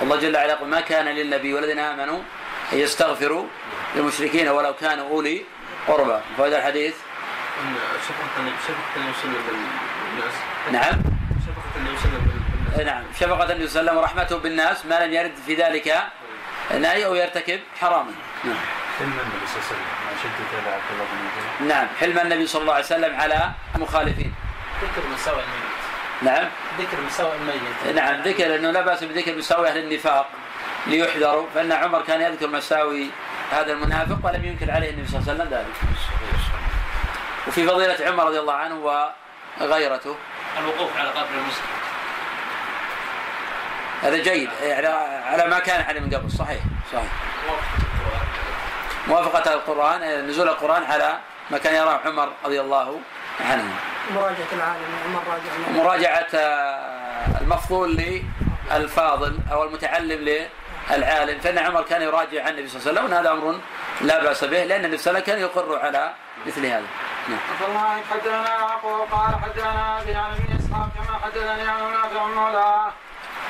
الله 0.02 0.16
جل 0.16 0.36
وعلا 0.36 0.52
يقول 0.52 0.68
ما 0.68 0.80
كان 0.80 1.04
للنبي 1.04 1.54
والذين 1.54 1.78
آمنوا 1.78 2.20
أن 2.72 2.78
يستغفروا 2.78 3.46
للمشركين 3.96 4.48
ولو 4.48 4.74
كانوا 4.74 5.08
أولي 5.08 5.44
قربى. 5.88 6.18
فوائد 6.36 6.52
الحديث. 6.52 6.94
شفقة 8.08 8.26
شفقة 8.66 8.96
النبي 8.96 9.12
صلى 9.22 9.30
الله 9.30 9.42
بالناس 9.48 10.34
نعم. 10.72 11.02
شفقة 11.46 11.76
النبي 11.76 11.96
صلى 12.02 12.12
الله 12.12 12.92
نعم. 12.92 13.04
شفقة 13.20 13.52
النبي 13.52 13.68
صلى 13.68 13.80
الله 13.80 13.92
عليه 13.92 13.92
وسلم 13.92 13.96
ورحمته 13.96 14.38
بالناس 14.38 14.86
ما 14.86 15.06
لم 15.06 15.12
يرد 15.12 15.32
في 15.46 15.54
ذلك 15.54 16.02
نهي 16.70 17.06
أو 17.06 17.14
يرتكب 17.14 17.60
حراما 17.80 18.12
نعم. 18.44 18.81
حلم 18.98 19.16
النبي 19.24 19.46
صلى 19.46 19.56
الله 19.56 19.66
عليه 19.66 19.72
وسلم. 19.72 19.88
مع 20.04 20.12
شدة 20.22 20.58
على 20.58 20.74
عبد 20.74 20.90
الله 20.92 21.04
بن 21.60 21.66
نعم 21.68 21.86
حلم 22.00 22.18
النبي 22.18 22.46
صلى 22.46 22.62
الله 22.62 22.74
عليه 22.74 22.84
وسلم 22.84 23.20
على 23.20 23.50
المخالفين 23.76 24.34
ذكر 24.82 25.08
مساوئ 25.14 25.42
الميت. 25.42 25.72
نعم. 26.22 26.48
ذكر 26.78 27.00
مساوئ 27.06 27.36
الميت. 27.36 27.96
نعم 27.96 28.22
ذكر 28.22 28.56
إنه 28.56 28.70
لا 28.70 28.80
بأس 28.80 29.04
بذكر 29.04 29.34
مساوي 29.36 29.68
أهل 29.68 29.78
النفاق 29.78 30.28
ليحذروا 30.86 31.46
فإن 31.54 31.72
عمر 31.72 32.02
كان 32.02 32.20
يذكر 32.20 32.48
مساوي 32.48 33.10
هذا 33.52 33.72
المنافق 33.72 34.18
ولم 34.22 34.44
ينكر 34.44 34.70
عليه 34.70 34.90
النبي 34.90 35.08
صلى 35.08 35.20
الله 35.20 35.30
عليه 35.30 35.42
وسلم 35.42 35.58
ذلك. 35.58 35.66
وفي 37.48 37.66
فضيلة 37.66 38.06
عمر 38.06 38.26
رضي 38.26 38.40
الله 38.40 38.54
عنه 38.54 38.74
وغيرته. 39.60 40.16
الوقوف 40.58 40.96
على 40.96 41.08
قبر 41.08 41.34
المسلم. 41.34 41.66
هذا 44.02 44.16
جيد 44.16 44.50
يعني 44.62 44.86
على 45.26 45.46
ما 45.46 45.58
كان 45.58 45.84
عليه 45.84 46.00
من 46.00 46.14
قبل 46.14 46.30
صحيح 46.30 46.60
صحيح. 46.92 47.10
موافقة 49.08 49.54
القرآن 49.54 50.26
نزول 50.26 50.48
القرآن 50.48 50.84
على 50.84 51.18
ما 51.50 51.58
كان 51.58 51.74
يراه 51.74 52.00
عمر 52.06 52.28
رضي 52.44 52.60
الله 52.60 53.00
عنه. 53.50 53.74
مراجعة 54.14 54.52
العالم 54.52 54.90
عمر 55.06 55.22
راجع. 55.28 55.80
ومراجعة 55.80 56.26
آه، 56.34 57.40
المفضول 57.40 57.96
للفاضل 58.70 59.38
أو 59.52 59.64
المتعلم 59.64 60.48
للعالم. 60.90 61.40
فإن 61.40 61.58
عمر 61.58 61.82
كان 61.82 62.02
يراجع 62.02 62.44
عن 62.44 62.48
النبي 62.48 62.68
صلى 62.68 62.80
الله 62.80 62.90
عليه 62.90 63.00
وسلم 63.00 63.12
وهذا 63.12 63.32
أمر 63.32 63.60
لا 64.00 64.22
بأس 64.22 64.44
به 64.44 64.64
لأن 64.64 64.84
النبي 64.84 64.98
صلى 64.98 65.10
الله 65.10 65.22
عليه 65.22 65.32
وسلم 65.32 65.50
كان 65.52 65.64
يقر 65.64 65.78
على 65.86 66.12
مثل 66.46 66.66
هذا. 66.66 66.86
نعم. 67.28 67.38
الله 67.68 68.02
حدثنا 68.10 68.66
قال 69.12 69.34
حدثنا 69.44 69.82
عن 70.18 70.32
ابن 70.32 70.56
إسحاق 70.58 70.88
كما 70.96 71.18
حدثني 71.24 71.68
عن 71.68 71.92
نافع 71.92 72.26
مولاه. 72.26 72.92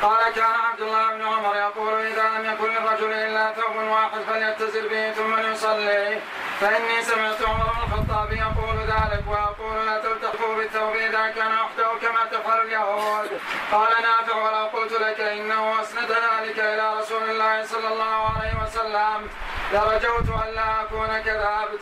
قال 0.02 0.32
كان 0.34 0.54
عبد 0.70 0.80
الله 0.80 1.14
بن 1.14 1.22
عمر 1.22 1.56
يقول 1.56 1.94
إذا 2.06 2.22
لم 2.38 2.44
يكن 2.52 2.70
للرجل 2.74 3.12
إلا 3.12 3.52
ثوب 3.52 3.76
واحد 3.76 4.20
فليتزر 4.20 4.88
به 4.88 5.12
ثم 5.12 5.34
ليصلي 5.34 6.20
فإني 6.60 7.02
سمعت 7.02 7.42
عمر 7.42 7.64
بن 7.64 7.82
الخطاب 7.82 8.32
يقول 8.32 8.76
ذلك 8.78 9.24
وأقول 9.28 9.86
لا 9.86 9.98
تلتقوا 9.98 10.54
بالثوب 10.54 10.96
إذا 10.96 11.28
كان 11.28 11.52
وحده 11.52 11.88
كما 12.02 12.24
تفعل 12.24 12.60
اليهود. 12.60 13.30
قال 13.72 13.90
نافع 14.02 14.36
ولو 14.36 14.66
قلت 14.66 14.92
لك 14.92 15.20
إنه 15.20 15.82
أسند 15.82 16.10
ذلك 16.10 16.58
إلى 16.58 17.00
رسول 17.00 17.30
الله 17.30 17.66
صلى 17.66 17.88
الله 17.88 18.32
عليه 18.36 18.52
وسلم. 18.62 19.28
لرجوت 19.72 20.44
أن 20.44 20.54
لا 20.54 20.80
أكون 20.82 21.22
كذبت. 21.24 21.80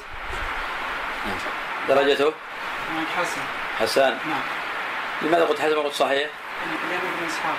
درجته؟ 1.89 2.33
حسن. 3.17 3.41
حسان. 3.81 4.19
نعم. 4.27 4.43
لماذا 5.23 5.45
قلت 5.45 5.61
حسن؟ 5.61 5.77
وقلت 5.77 5.95
صحيح؟ 5.95 6.31
لأن 6.91 7.01
ابن 7.01 7.27
إسحاق 7.27 7.57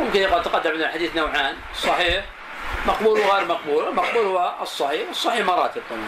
ممكن 0.00 0.20
يقول 0.20 0.42
تقدم 0.42 0.70
عندنا 0.70 0.86
الحديث 0.86 1.16
نوعان. 1.16 1.56
صحيح. 1.74 2.24
مقبول 2.86 3.20
وغير 3.20 3.46
مقبول. 3.46 3.88
المقبول 3.88 4.24
هو 4.26 4.54
الصحيح. 4.62 5.08
والصحيح 5.08 5.46
مراتب 5.46 5.82
طبعا. 5.90 6.00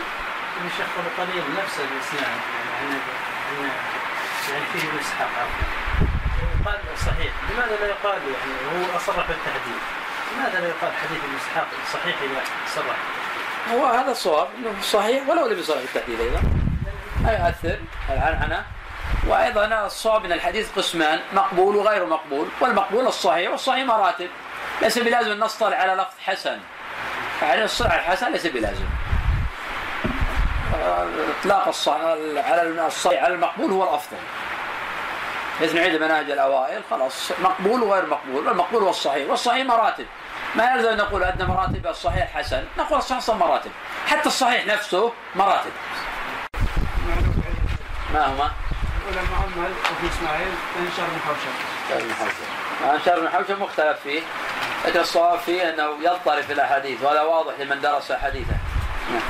من 0.62 0.70
شيخ 0.76 0.86
قليل 1.18 1.44
نفس 1.62 1.80
الاسناد 1.80 2.22
يعني 2.22 2.94
عن 3.60 3.70
يعني 4.52 4.64
فيه 4.72 4.88
ابن 4.88 4.98
اسحاق 4.98 5.28
قال 6.64 6.78
صحيح. 6.98 7.32
لماذا 7.50 7.76
لا 7.80 7.86
يقال 7.86 8.18
يعني 8.22 8.86
هو 8.86 8.96
أصرح 8.96 9.16
بالتحديد؟ 9.16 9.80
لماذا 10.36 10.60
لا 10.60 10.68
يقال 10.68 10.92
حديث 10.92 11.18
ابن 11.24 11.36
اسحاق 11.36 11.66
صحيح 11.92 12.16
إذا 12.22 12.42
صرح؟ 12.74 12.96
هو 13.72 13.86
هذا 13.86 14.10
الصواب. 14.10 14.48
إنه 14.58 14.82
صحيح 14.82 15.28
ولو 15.28 15.46
لم 15.46 15.58
يصرح 15.58 15.78
بالتحديد 15.78 16.20
أيضا. 16.20 16.42
لا 17.24 17.46
يؤثر. 17.46 17.78
العنعنه 18.10 18.64
وأيضا 19.26 19.86
الصواب 19.86 20.24
من 20.24 20.32
الحديث 20.32 20.72
قسمان 20.76 21.20
مقبول 21.32 21.76
وغير 21.76 22.06
مقبول 22.06 22.48
والمقبول 22.60 23.06
الصحيح 23.06 23.50
والصحيح 23.50 23.84
مراتب. 23.84 24.28
ليس 24.82 24.98
بلازم 24.98 25.30
ان 25.30 25.40
نصطلح 25.40 25.80
على 25.80 25.92
لفظ 25.92 26.14
حسن. 26.24 26.58
يعني 27.42 27.64
الصحيح 27.64 27.94
الحسن 27.94 28.32
ليس 28.32 28.46
بلازم. 28.46 28.84
إطلاق 31.40 31.60
على 31.60 31.70
الصحيح 32.86 33.24
على 33.24 33.34
المقبول 33.34 33.70
هو 33.70 33.82
الأفضل. 33.82 34.16
بحيث 35.56 35.74
نعيد 35.74 36.02
مناهج 36.02 36.30
الأوائل 36.30 36.82
خلاص. 36.90 37.32
مقبول 37.42 37.82
وغير 37.82 38.06
مقبول 38.06 38.46
والمقبول 38.46 38.82
هو 38.82 38.90
الصحيح 38.90 39.30
والصحيح 39.30 39.66
مراتب. 39.66 40.06
ما 40.54 40.72
يلزم 40.72 40.96
نقول 40.96 41.22
أن 41.22 41.46
مراتب 41.48 41.86
الصحيح 41.86 42.22
الحسن 42.22 42.64
نقول 42.78 42.98
الصحيح 42.98 43.36
مراتب. 43.36 43.70
حتى 44.06 44.26
الصحيح 44.26 44.66
نفسه 44.66 45.12
مراتب. 45.34 45.72
ما 48.14 48.26
هما؟ 48.26 48.50
الأولى 49.02 49.28
محمد 49.32 49.70
وفي 49.70 50.14
إسماعيل 50.14 50.52
انشر 50.80 51.02
بن 51.02 51.20
حوشب. 51.26 51.54
شر 51.88 52.04
بن 52.04 52.14
حوشب. 52.14 53.04
شر 53.04 53.20
بن 53.20 53.28
حوشب 53.28 53.60
مختلف 53.60 54.00
فيه. 54.00 54.22
لكن 54.84 55.00
الصواب 55.00 55.38
فيه 55.38 55.70
أنه 55.70 55.88
يضطرب 56.00 56.42
في 56.42 56.52
الأحاديث 56.52 57.02
وهذا 57.02 57.20
واضح 57.20 57.54
لمن 57.58 57.80
درس 57.80 58.12
حديثه 58.12 58.56
نعم. 59.10 59.22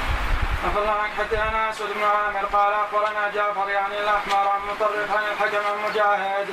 عفى 0.65 0.79
الله 0.79 0.93
عنك 0.93 1.13
حدثنا 1.19 1.71
أسود 1.71 1.89
بن 1.95 2.03
عامر 2.03 2.47
قال 2.47 2.73
أخبرنا 2.73 3.31
جعفر 3.35 3.69
يعني 3.69 4.01
الأحمر 4.01 4.49
عن 4.49 4.61
مطرف 4.71 5.17
عن 5.17 5.23
الحكم 5.33 5.65
المجاهد 5.75 6.47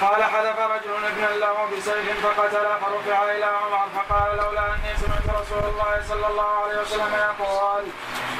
قال 0.00 0.22
حذف 0.22 0.58
رجل 0.58 1.04
ابنا 1.04 1.36
له 1.36 1.68
بسيف 1.76 2.26
فقتله 2.26 2.78
فرفع 2.80 3.24
إلى 3.24 3.44
عمر 3.44 3.88
فقال 3.96 4.36
لولا 4.36 4.66
أني 4.66 4.96
سمعت 5.00 5.42
رسول 5.42 5.64
الله 5.70 6.02
صلى 6.08 6.26
الله 6.26 6.64
عليه 6.64 6.80
وسلم 6.80 7.14
يقول 7.14 7.84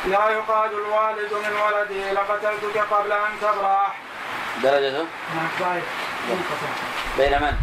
لا 0.07 0.31
يقاد 0.31 0.73
الوالد 0.73 1.33
من 1.33 1.57
ولده 1.67 2.13
لقتلتك 2.13 2.79
قبل 2.79 3.13
أن 3.13 3.41
تبرح. 3.41 3.97
درجته؟ 4.63 5.07
بين 7.19 7.43
من؟ 7.43 7.55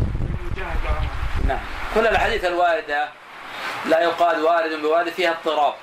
نعم. 1.48 1.60
كل 1.96 2.08
الأحاديث 2.08 2.46
الواردة 2.46 3.10
لا 3.86 4.00
يقاد 4.02 4.40
والد 4.40 4.82
بوالد 4.82 5.10
فيها 5.10 5.32
اضطراب. 5.32 5.74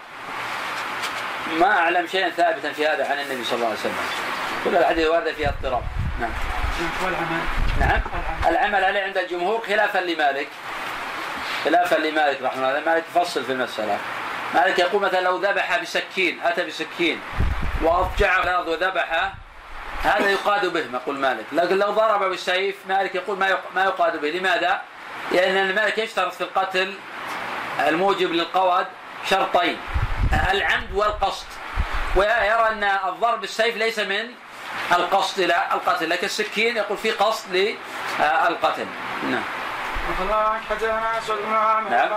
ما 1.60 1.78
أعلم 1.78 2.06
شيئا 2.06 2.30
ثابتا 2.30 2.72
في 2.72 2.86
هذا 2.86 3.10
عن 3.10 3.20
النبي 3.20 3.44
صلى 3.44 3.56
الله 3.56 3.66
عليه 3.66 3.78
وسلم. 3.78 3.94
كل 4.64 4.76
الأحاديث 4.76 5.06
الواردة 5.06 5.32
فيها 5.32 5.48
اضطراب. 5.48 5.82
نعم. 6.20 6.30
والعمل 7.04 7.40
نعم. 7.80 8.00
العمل 8.46 8.84
عليه 8.84 9.02
عند 9.02 9.18
الجمهور 9.18 9.60
خلافا 9.66 9.98
لمالك. 9.98 10.48
خلافا 11.64 11.96
لمالك 11.96 12.42
رحمه 12.42 12.68
الله. 12.68 12.82
مالك 12.86 13.04
يفصل 13.14 13.44
في 13.44 13.52
المسألة. 13.52 13.98
مالك 14.54 14.78
يقول 14.78 15.02
مثلا 15.02 15.20
لو 15.20 15.36
ذبح 15.36 15.78
بسكين 15.78 16.40
أتى 16.44 16.64
بسكين 16.64 17.20
الأرض 18.44 18.68
وذبحه 18.68 19.34
هذا 20.02 20.30
يقاد 20.30 20.66
به 20.66 20.84
يقول 20.92 21.18
مالك. 21.18 21.44
لكن 21.52 21.78
لو 21.78 21.90
ضرب 21.90 22.24
بالسيف 22.24 22.76
مالك 22.88 23.14
يقول 23.14 23.38
ما 23.38 23.58
ما 23.74 23.84
يقاد 23.84 24.20
به. 24.20 24.30
لماذا؟ 24.30 24.82
لأن 25.32 25.56
المالك 25.56 25.98
يشترط 25.98 26.32
في 26.34 26.40
القتل 26.40 26.94
الموجب 27.88 28.32
للقود 28.32 28.86
شرطين 29.30 29.78
العمد 30.50 30.92
والقصد. 30.94 31.46
ويرى 32.16 32.68
أن 32.68 32.84
الضرب 32.84 33.40
بالسيف 33.40 33.76
ليس 33.76 33.98
من 33.98 34.30
القصد 34.92 35.40
لا 35.40 35.74
القتل 35.74 36.10
لكن 36.10 36.26
السكين 36.26 36.76
يقول 36.76 36.98
في 36.98 37.10
قصد 37.10 37.54
للقتل. 37.54 38.86
نعم. 39.22 39.42
نعم. 41.90 42.08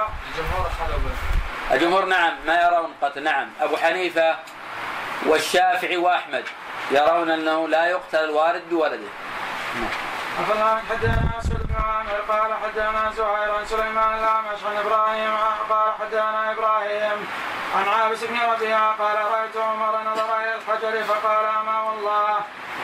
الجمهور 1.72 2.06
نعم 2.06 2.34
ما 2.48 2.62
يرون 2.62 2.92
القتل 3.02 3.24
نعم. 3.24 3.50
أبو 3.62 3.78
حنيفة 3.78 4.36
والشافعي 5.26 5.98
وأحمد. 5.98 6.44
يرون 6.92 7.30
أنه 7.32 7.68
لا 7.68 7.86
يقتل 7.86 8.24
الوارد 8.24 8.70
بولده 8.70 9.10
الله 10.54 10.82
حدثنا 10.90 11.32
اسود 11.40 11.68
بن 11.68 11.76
عامر 11.76 12.20
قال 12.30 12.54
حدثنا 12.64 13.12
زهير 13.18 13.52
عن 13.56 13.66
سليمان 13.66 14.14
الاعمش 14.20 14.60
عن 14.70 14.78
إبراهيم 14.86 15.34
قال 15.70 15.92
حدثنا 16.00 16.52
إبراهيم 16.52 17.28
عن 17.76 17.88
عابس 17.88 18.24
بن 18.24 18.38
ربيعة 18.54 18.92
قال 19.00 19.16
رأيت 19.32 19.58
عمر 19.58 19.94
نظر 20.12 20.38
إلى 20.44 20.56
الحجر 20.56 21.04
فقال 21.04 21.46
أما 21.46 21.82
والله 21.82 22.38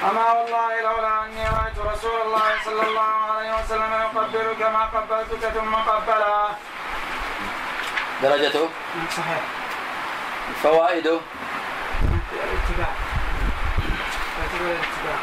أما 0.09 0.31
والله 0.31 0.81
لولا 0.81 1.23
أني 1.23 1.43
رأيت 1.43 1.77
رسول 1.93 2.21
الله 2.25 2.49
صلى 2.65 2.87
الله 2.87 3.13
عليه 3.31 3.51
وسلم 3.59 3.91
يقبلك 4.03 4.61
ما 4.61 4.83
قبلتك 4.85 5.49
ثم 5.49 5.75
قبله. 5.75 6.49
درجته 8.23 8.69
صحيح. 9.17 9.41
فوائده 10.63 11.19
الاتباع. 12.33 13.04
الاتباع. 14.61 15.19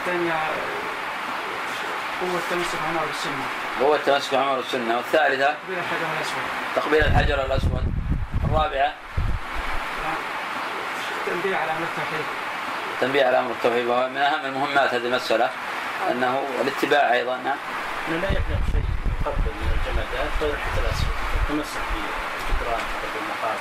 الثانية 0.00 0.32
قوة 2.20 2.38
التمسك 2.38 2.78
عمر 2.88 3.06
بالسنة. 3.06 3.44
هو 3.82 3.94
التمسك 3.94 4.34
بعمر 4.34 4.58
السنة 4.58 4.96
والثالثة 4.96 5.54
تقبيل 5.54 5.78
الحجر 5.78 6.06
الأسود. 6.16 6.42
تقبيل 6.76 7.04
الحجر 7.04 7.44
الأسود 7.46 7.84
الرابعة 8.44 8.92
تنبيه 11.26 11.56
على 11.56 11.70
أمر 11.70 11.82
التوحيد. 11.82 12.24
تنبيه 13.00 13.24
على 13.26 13.38
أمر 13.38 13.50
التوحيد 13.50 13.86
وهو 13.86 14.08
من 14.08 14.16
أهم 14.16 14.44
المهمات 14.44 14.94
هذه 14.94 15.06
المسألة 15.06 15.50
أنه 16.10 16.42
الاتباع 16.60 17.12
أيضا 17.12 17.36
نعم 17.36 17.56
انه 18.08 18.16
لا 18.20 18.28
يبلغ 18.28 18.60
شيء 18.72 18.82
يقبل 19.20 19.50
من 19.60 19.78
الجمادات 19.80 20.30
غير 20.42 20.54
الحجر 20.54 20.82
الأسود 20.82 21.14
التمسك 21.40 21.80
بالجدران 21.92 22.82
بالمقابر. 23.14 23.60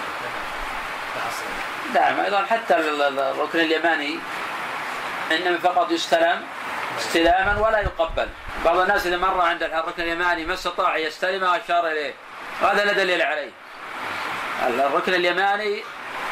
نعم 1.96 2.20
أيضا 2.26 2.46
حتى 2.46 2.76
ال- 2.76 3.02
ال- 3.02 3.20
الركن 3.20 3.60
اليماني 3.60 4.20
إنما 5.32 5.58
فقط 5.58 5.92
يستلم 5.92 6.44
استلاما 6.98 7.68
ولا 7.68 7.80
يقبل. 7.80 8.28
بعض 8.66 8.78
الناس 8.78 9.08
إذا 9.08 9.18
مر 9.18 9.42
عند 9.42 9.64
الركن 9.64 10.04
اليماني 10.04 10.46
ما 10.46 10.54
استطاع 10.54 10.98
يستلمه 10.98 11.58
أشار 11.58 11.88
إليه. 11.88 12.14
وهذا 12.62 12.86
لا 12.86 12.94
دليل 12.94 13.22
عليه. 13.22 13.52
الركن 14.68 15.14
اليماني 15.14 15.84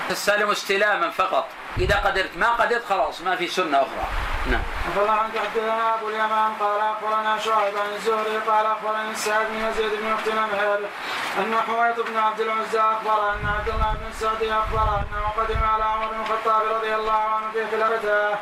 تستلم 0.09 0.51
استلاما 0.51 1.09
فقط. 1.09 1.47
إذا 1.77 1.95
قدرت. 1.95 2.37
ما 2.37 2.49
قدرت 2.49 2.85
خلاص 2.89 3.21
ما 3.21 3.35
في 3.35 3.47
سنة 3.47 3.77
أخرى. 3.77 4.07
نعم. 4.51 4.61
الله 4.97 5.11
عنك 5.11 5.37
حدثنا 5.37 5.95
ابو 5.95 6.09
اليمان 6.09 6.51
قال 6.59 6.81
أخبرنا 6.81 7.39
شعيب 7.39 7.77
عن 7.77 7.95
الزهري 7.95 8.37
قال 8.47 8.65
أخبرني 8.65 9.11
السعد 9.11 9.45
بن 9.47 9.65
يزيد 9.65 9.91
بن 10.01 10.13
أخت 10.13 10.27
نمهر 10.27 10.79
أن 11.39 11.55
حويط 11.67 11.99
بن 11.99 12.17
عبد 12.17 12.39
العزى 12.39 12.79
أخبر 12.79 13.33
أن 13.33 13.45
عبد 13.57 13.69
الله 13.69 13.93
بن 13.93 14.07
السعد 14.09 14.43
أخبر 14.43 14.87
أنه 14.99 15.23
قدم 15.37 15.63
على 15.63 15.83
عمر 15.83 16.07
بن 16.07 16.19
الخطاب 16.21 16.61
رضي 16.75 16.95
الله 16.95 17.13
عنه 17.13 17.51
في 17.53 17.65
خلافته. 17.71 18.37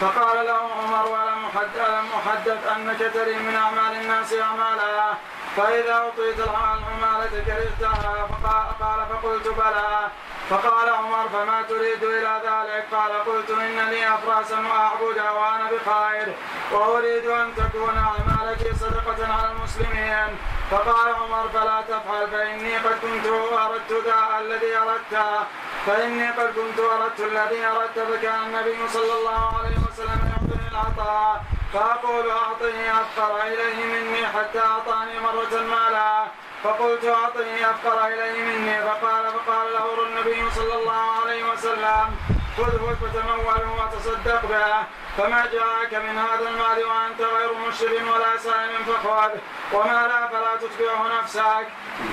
فقال 0.00 0.46
له 0.46 0.52
عمر 0.52 1.08
ولم 1.08 1.48
أحد- 1.48 1.88
ألم 1.88 2.08
احدث 2.14 2.68
انك 2.76 3.10
تري 3.14 3.34
من 3.34 3.56
أعمال 3.56 4.00
الناس 4.00 4.32
أعمالا. 4.32 5.14
فإذا 5.56 5.92
أعطيت 5.92 6.38
العماله 6.38 7.44
كرهتها 7.46 8.26
فقال 8.26 8.66
قال 8.80 9.06
فقلت 9.06 9.48
بلى. 9.48 10.08
فقال 10.50 10.88
عمر 10.88 11.28
فما 11.28 11.62
تريد 11.62 12.02
إلى 12.04 12.40
ذلك؟ 12.44 12.84
قال 12.92 13.12
قلت 13.24 13.50
ان 13.50 13.78
لي 13.90 14.14
افراسا 14.14 14.58
واعبدها 14.58 15.30
وأنا 15.30 15.70
بخير 15.70 16.34
وأريد 16.72 17.26
أن 17.26 17.54
تكون 17.56 17.96
اعمالك 17.96 18.74
صدقة 18.80 19.32
على 19.34 19.52
المسلمين. 19.52 20.36
فقال 20.70 21.14
عمر 21.14 21.48
فلا 21.48 21.80
تفعل 21.88 22.28
فإني 22.32 22.76
قد 22.76 22.96
كنت 23.02 23.26
أردت 23.52 23.92
ذا 24.06 24.38
الذي 24.40 24.76
اردته 24.76 25.44
فإني 25.86 26.30
قد 26.30 26.54
كنت 26.58 26.78
أردت 26.78 27.20
الذي 27.20 27.64
أردت 27.64 27.98
فكان 27.98 28.42
النبي 28.46 28.88
صلى 28.88 29.14
الله 29.18 29.58
عليه 29.58 29.76
وسلم 29.88 30.20
يعطيني 30.30 30.68
العطاء 30.70 31.44
فأقول 31.72 32.30
أعطني 32.30 32.92
افقر 32.92 33.42
إليه 33.46 33.84
مني 33.84 34.26
حتى 34.26 34.58
أعطاني 34.58 35.20
مرة 35.20 35.54
مالا. 35.60 36.24
فقلت 36.64 37.04
أعطني 37.04 37.70
افقر 37.70 38.06
إليه 38.06 38.42
مني 38.42 38.82
فقال 38.82 39.24
فقال 39.32 39.72
له 39.72 40.06
النبي 40.06 40.50
صلى 40.50 40.74
الله 40.74 41.06
عليه 41.22 41.44
وسلم 41.52 42.16
خذه 42.56 42.96
فتموله 43.02 43.70
وتصدق 43.78 44.46
به 44.46 44.84
فما 45.18 45.46
جاءك 45.52 45.94
من 45.94 46.18
هذا 46.18 46.48
المال 46.48 46.84
وأنت 46.84 47.20
غير 47.20 47.50
مشرف 47.68 48.14
ولا 48.14 48.36
سائم 48.36 48.84
فخذ 48.86 49.30
وما 49.72 50.06
لا 50.06 50.28
فلا 50.28 50.56
تتبعه 50.56 51.20
نفسك. 51.20 51.66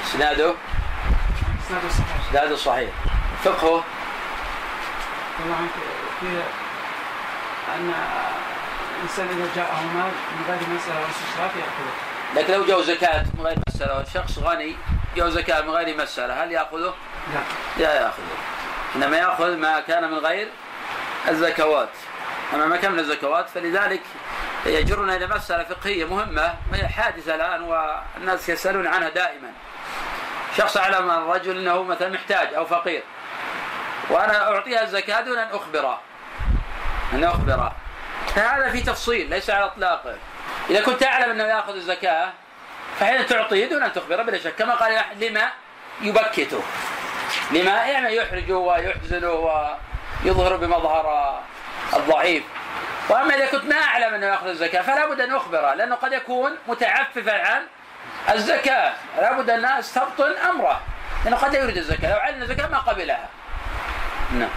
إسناده 0.06 0.54
اسناد 1.66 1.82
صحيح. 1.92 2.30
إسناده 2.30 2.56
صحيح 2.56 2.90
فقهه 3.44 3.84
والله 5.40 5.68
في 6.20 6.28
أن 7.76 7.94
الإنسان 8.96 9.28
إذا 9.28 9.48
جاءه 9.56 9.82
مال 9.82 10.12
من 10.32 10.46
غير 10.48 10.76
مسألة 10.76 11.02
واستشراف 11.02 11.56
يأخذه. 11.56 12.17
لكن 12.36 12.54
لو 12.54 12.66
جو 12.66 12.82
زكاة 12.82 13.26
من 13.38 13.46
غير 13.46 13.58
مسألة 13.70 13.98
والشخص 13.98 14.38
غني 14.38 14.76
جو 15.16 15.30
زكاة 15.30 15.62
من 15.62 15.70
غير 15.70 15.98
مسألة 15.98 16.44
هل 16.44 16.52
يأخذه؟ 16.52 16.94
لا. 17.34 17.40
لا 17.84 18.02
يأخذه. 18.02 18.38
إنما 18.96 19.18
يأخذ 19.18 19.58
ما 19.58 19.80
كان 19.80 20.12
من 20.12 20.18
غير 20.18 20.50
الزكوات. 21.30 21.90
أما 22.54 22.66
ما 22.66 22.78
كان 22.78 22.92
من 22.92 23.00
الزكوات 23.00 23.50
فلذلك 23.50 24.02
يجرنا 24.66 25.16
إلى 25.16 25.28
مسألة 25.28 25.64
فقهية 25.64 26.06
مهمة 26.06 26.54
وهي 26.72 26.88
حادثة 26.88 27.36
الآن 27.36 27.62
والناس 27.62 28.50
يسألون 28.50 28.88
عنها 28.88 29.10
دائما. 29.10 29.52
شخص 30.58 30.78
أعلم 30.78 31.12
الرجل 31.12 31.58
أنه 31.58 31.84
مثلا 31.84 32.10
محتاج 32.10 32.54
أو 32.54 32.66
فقير 32.66 33.04
وأنا 34.10 34.52
أعطيها 34.52 34.84
الزكاة 34.84 35.22
دون 35.22 35.38
أن 35.38 35.48
أخبره. 35.52 36.02
أن 37.14 37.24
أخبره. 37.24 37.76
فهذا 38.36 38.70
في 38.70 38.82
تفصيل 38.82 39.30
ليس 39.30 39.50
على 39.50 39.66
إطلاقه. 39.66 40.16
إذا 40.70 40.82
كنت 40.82 41.04
أعلم 41.04 41.32
أنه 41.32 41.44
يأخذ 41.44 41.76
الزكاة 41.76 42.30
فحين 43.00 43.26
تعطيه 43.26 43.70
دون 43.70 43.84
أن 43.84 43.94
تخبره 43.94 44.24
بلا 44.24 44.40
شك. 44.40 44.56
كما 44.56 44.74
قال 44.74 44.92
أحد 44.96 45.24
لما 45.24 45.50
يبكته. 46.02 46.64
لما 47.52 47.86
يعني 47.86 48.16
يحرجه 48.16 48.54
ويحزنه 48.54 49.32
ويظهر 49.32 50.56
بمظهر 50.56 51.40
الضعيف. 51.94 52.44
وأما 53.10 53.36
إذا 53.36 53.46
كنت 53.46 53.66
ما 53.66 53.76
أعلم 53.76 54.14
أنه 54.14 54.26
يأخذ 54.26 54.48
الزكاة 54.48 54.82
فلا 54.82 55.06
بد 55.06 55.22
أن 55.22 55.36
اخبره 55.36 55.74
لأنه 55.74 55.96
قد 55.96 56.14
يكون 56.14 56.58
متعففا 56.68 57.48
عن 57.48 57.62
الزكاة. 58.34 58.94
لا 59.18 59.34
بد 59.34 59.50
أن 59.50 59.66
استبطن 59.66 60.32
أمره 60.50 60.82
لأنه 61.26 61.38
قد 61.38 61.54
لا 61.54 61.60
يريد 61.60 61.78
الزكاة. 61.78 62.14
لو 62.14 62.20
علم 62.20 62.42
الزكاة 62.42 62.68
ما 62.68 62.78
قبلها. 62.78 63.30
نعم. 64.34 64.50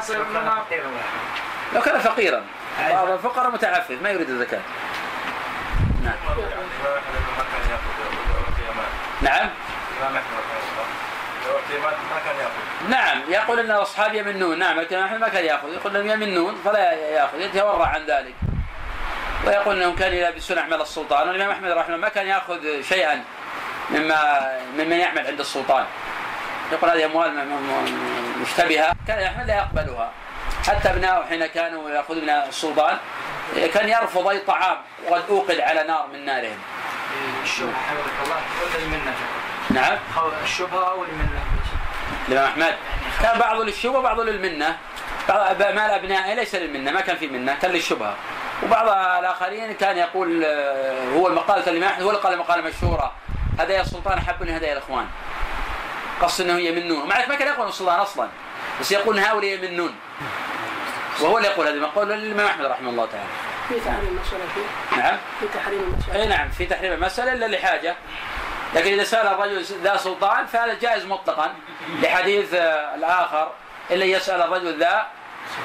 سير 0.00 0.22
بن 0.22 0.44
نافع. 0.44 0.76
لو 1.74 1.80
كان 1.80 1.98
فقيرا. 1.98 2.44
بعض 2.78 3.10
الفقراء 3.10 3.50
متعفف 3.50 4.02
ما 4.02 4.10
يريد 4.10 4.30
الزكاة. 4.30 4.60
نعم. 6.02 6.14
نعم؟ 9.22 9.50
نعم 12.88 13.22
يقول 13.28 13.60
إن 13.60 13.70
الاصحاب 13.70 14.14
يمنون. 14.14 14.58
نعم 14.58 14.80
لكن 14.80 14.98
أحمد 14.98 15.20
ما 15.20 15.28
كان 15.28 15.44
يأخذ. 15.44 15.72
يقول 15.72 15.96
انهم 15.96 16.22
يمنون 16.22 16.54
فلا 16.64 16.92
يأخذ. 16.92 17.40
يتورع 17.40 17.86
عن 17.86 18.06
ذلك. 18.06 18.34
ويقول 19.46 19.76
إنهم 19.76 19.96
كانوا 19.96 20.16
يلبسون 20.16 20.58
اعمال 20.58 20.80
السلطان. 20.80 21.28
والإمام 21.28 21.50
أحمد 21.50 21.70
رحمه 21.70 21.94
الله 21.94 21.96
ما 21.96 22.08
كان 22.08 22.26
يأخذ 22.26 22.82
شيئا 22.82 23.24
مما 23.90 24.50
ممن 24.76 24.92
يعمل 24.92 25.26
عند 25.26 25.40
السلطان. 25.40 25.84
يقول 26.72 26.90
هذه 26.90 27.04
أموال 27.04 27.48
مشتبهة. 28.42 28.92
كان 29.06 29.22
أحمد 29.22 29.46
لا 29.46 29.56
يقبلها. 29.56 30.10
حتى 30.68 30.90
ابنائه 30.90 31.24
حين 31.28 31.46
كانوا 31.46 31.90
ياخذون 31.90 32.22
من 32.22 32.30
السلطان 32.30 32.98
كان 33.74 33.88
يرفض 33.88 34.28
أي 34.28 34.38
طعام 34.38 34.76
وقد 35.08 35.22
أوقد 35.30 35.60
على 35.60 35.82
نار 35.82 36.06
من 36.12 36.24
نارهم. 36.24 36.58
الشبهة 37.42 37.72
حفظك 37.72 38.24
الله 38.24 38.36
ولا 38.36 38.84
المنه 38.84 39.14
نعم. 39.70 39.98
الشبهة 40.44 40.90
أو 40.90 41.04
المنة؟ 41.04 41.40
الامام 42.28 42.44
أحمد. 42.44 42.74
كان 43.22 43.38
بعضه 43.38 43.64
للشبهة 43.64 43.98
وبعضه 43.98 44.24
للمنة. 44.24 44.76
بعض 45.28 45.62
مال 45.62 45.78
ابنائه 45.78 46.34
ليس 46.34 46.54
للمنة 46.54 46.90
ما 46.90 47.00
كان 47.00 47.16
في 47.16 47.26
منة 47.26 47.54
كان 47.62 47.70
للشبهة. 47.70 48.14
وبعض 48.62 48.88
الآخرين 49.18 49.72
كان 49.72 49.96
يقول 49.96 50.44
آه، 50.44 51.08
هو 51.14 51.28
المقالة 51.28 51.70
الامام 51.70 51.90
احمد 51.90 52.02
هو 52.02 52.10
اللي 52.10 52.20
قال 52.20 52.38
مقاله 52.38 52.62
مشهورة. 52.62 53.12
هدايا 53.58 53.80
السلطان 53.80 54.18
احب 54.18 54.42
من 54.42 54.50
هدايا 54.50 54.72
الإخوان. 54.72 55.06
قصد 56.22 56.44
إنه 56.44 56.58
يمنون. 56.58 57.08
مع 57.08 57.26
ما 57.26 57.34
كان 57.34 57.48
يقول 57.48 57.68
السلطان 57.68 58.00
أصلا. 58.00 58.28
بس 58.80 58.92
يقول 58.92 59.18
هؤلاء 59.18 59.50
يمنون. 59.50 59.94
وهو 61.20 61.36
اللي 61.36 61.48
يقول 61.48 61.66
هذه 61.66 61.74
المقوله 61.74 62.14
للإمام 62.14 62.46
أحمد 62.46 62.66
رحمه 62.66 62.90
الله 62.90 63.06
تعالى. 63.06 63.28
في 63.68 63.80
تحريم 63.80 64.20
مسألة 64.20 64.44
فيه؟ 64.54 64.96
نعم. 65.02 65.18
في 65.40 65.46
تحريم 65.58 65.80
المسألة. 65.80 66.22
اي 66.22 66.28
نعم 66.28 66.48
في 66.48 66.66
تحريم 66.66 66.92
المسألة 66.92 67.32
إلا 67.32 67.56
لحاجة. 67.56 67.96
لكن 68.74 68.92
إذا 68.92 69.04
سأل 69.04 69.26
الرجل 69.26 69.64
ذا 69.82 69.96
سلطان 69.96 70.46
فهذا 70.46 70.74
جائز 70.74 71.04
مطلقا 71.04 71.54
لحديث 72.02 72.54
آه، 72.54 72.94
الآخر 72.94 73.50
إلا 73.90 74.04
يسأل 74.04 74.42
الرجل 74.42 74.78
ذا 74.78 75.06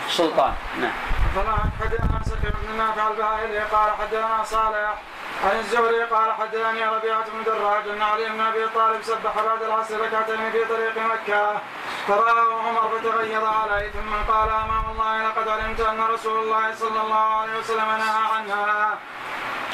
سلطان. 0.09 0.53
نعم. 0.81 0.93
قال 1.35 1.55
حدثنا 1.81 2.19
سكن 2.25 2.53
بن 2.63 2.77
نافع 2.77 3.07
الباهلي 3.07 3.59
قال 3.59 3.91
حدثنا 4.01 4.43
صالح 4.43 4.95
عن 5.43 5.59
الزهري 5.59 6.03
قال 6.03 6.31
حدثني 6.33 6.85
ربيعة 6.85 7.25
بن 7.33 7.43
دراج 7.45 7.87
أن 7.89 8.01
علي 8.01 8.29
بن 8.29 8.41
أبي 8.41 8.67
طالب 8.75 9.01
سبح 9.01 9.35
بعد 9.45 9.63
العصر 9.63 10.01
ركعتين 10.01 10.51
في 10.51 10.65
طريق 10.65 10.97
مكة. 10.97 11.61
فرآه 12.07 12.61
عمر 12.67 12.89
فتغيظ 12.89 13.43
عليه 13.43 13.91
ثم 13.91 14.31
قال 14.33 14.49
اما 14.49 14.83
والله 14.87 15.27
لقد 15.27 15.47
علمت 15.47 15.79
أن 15.79 16.01
رسول 16.01 16.43
الله 16.43 16.75
صلى 16.75 17.01
الله 17.01 17.15
عليه 17.41 17.59
وسلم 17.59 17.87
نهى 17.87 18.23
عنها. 18.35 18.97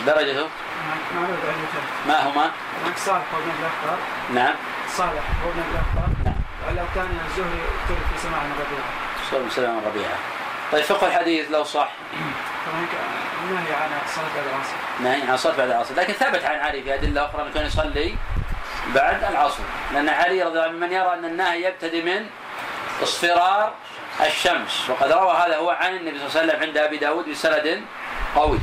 درجته؟ 0.06 0.48
ما 1.16 1.28
ما 2.08 2.30
هما؟ 2.30 2.52
صالح 2.96 3.26
وابن 3.34 3.52
الاخطر 3.60 3.98
نعم. 4.34 4.56
صالح 4.98 5.24
وابن 5.46 5.64
الاخطر 5.72 6.10
نعم. 6.26 6.36
وعلى 6.66 6.82
الثاني 6.82 7.18
الزهري 7.28 7.62
اختلف 7.82 8.14
في 8.14 8.28
سماع 8.28 8.42
الربيعة. 8.42 8.90
صلى 9.30 9.40
الله 9.40 9.52
عليه 9.58 9.62
وسلم 9.62 9.82
ربيعه 9.86 10.18
طيب 10.72 10.84
فقه 10.84 11.08
الحديث 11.08 11.52
لو 11.52 11.64
صح. 11.64 11.90
فهناك 13.40 13.64
نهي 13.70 13.74
عن 13.74 13.90
صلاة 14.16 14.26
بعد 14.36 14.48
العصر. 14.48 14.76
نهي 15.00 15.22
عن 15.22 15.34
الصلاة 15.34 15.56
بعد 15.58 15.70
العصر 15.70 15.96
لكن 15.96 16.14
ثبت 16.14 16.44
عن 16.44 16.60
علي 16.60 16.84
في 16.84 16.94
أدلة 16.94 17.26
أخرى 17.26 17.42
أنه 17.42 17.54
كان 17.54 17.66
يصلي 17.66 18.16
بعد 18.96 19.24
العصر 19.24 19.64
لأن 19.94 20.10
علي 20.10 20.44
رضي 20.44 20.52
الله 20.60 20.64
عنه 20.64 20.78
من 20.78 20.92
يرى 20.92 21.14
أن 21.14 21.26
النهي 21.26 21.64
يبتدي 21.64 22.02
من 22.02 22.26
اصفرار 23.04 23.74
الشمس 24.26 24.90
وقد 24.90 25.12
روى 25.12 25.34
هذا 25.34 25.58
هو 25.58 25.70
عن 25.70 25.96
النبي 25.96 26.20
صلى 26.20 26.28
الله 26.28 26.40
عليه 26.40 26.50
وسلم 26.50 26.62
عند 26.62 26.78
أبي 26.78 26.98
داود 26.98 27.30
بسند 27.30 27.82
قوي. 28.36 28.60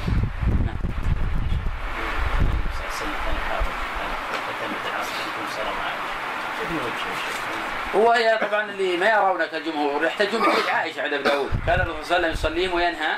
وهي 7.94 8.38
طبعا 8.38 8.62
اللي 8.62 8.96
ما 8.96 9.10
يرون 9.10 9.46
كالجمهور 9.46 10.04
يحتجون 10.04 10.42
بحديث 10.42 10.68
عائشة 10.68 11.02
عند 11.02 11.12
أبي 11.12 11.22
داود 11.22 11.50
كان 11.66 11.80
الرسول 11.80 12.04
صلى 12.04 12.16
الله 12.16 12.28
عليه 12.28 12.36
وسلم 12.36 12.50
يصليهم 12.52 12.74
وينهى 12.74 13.16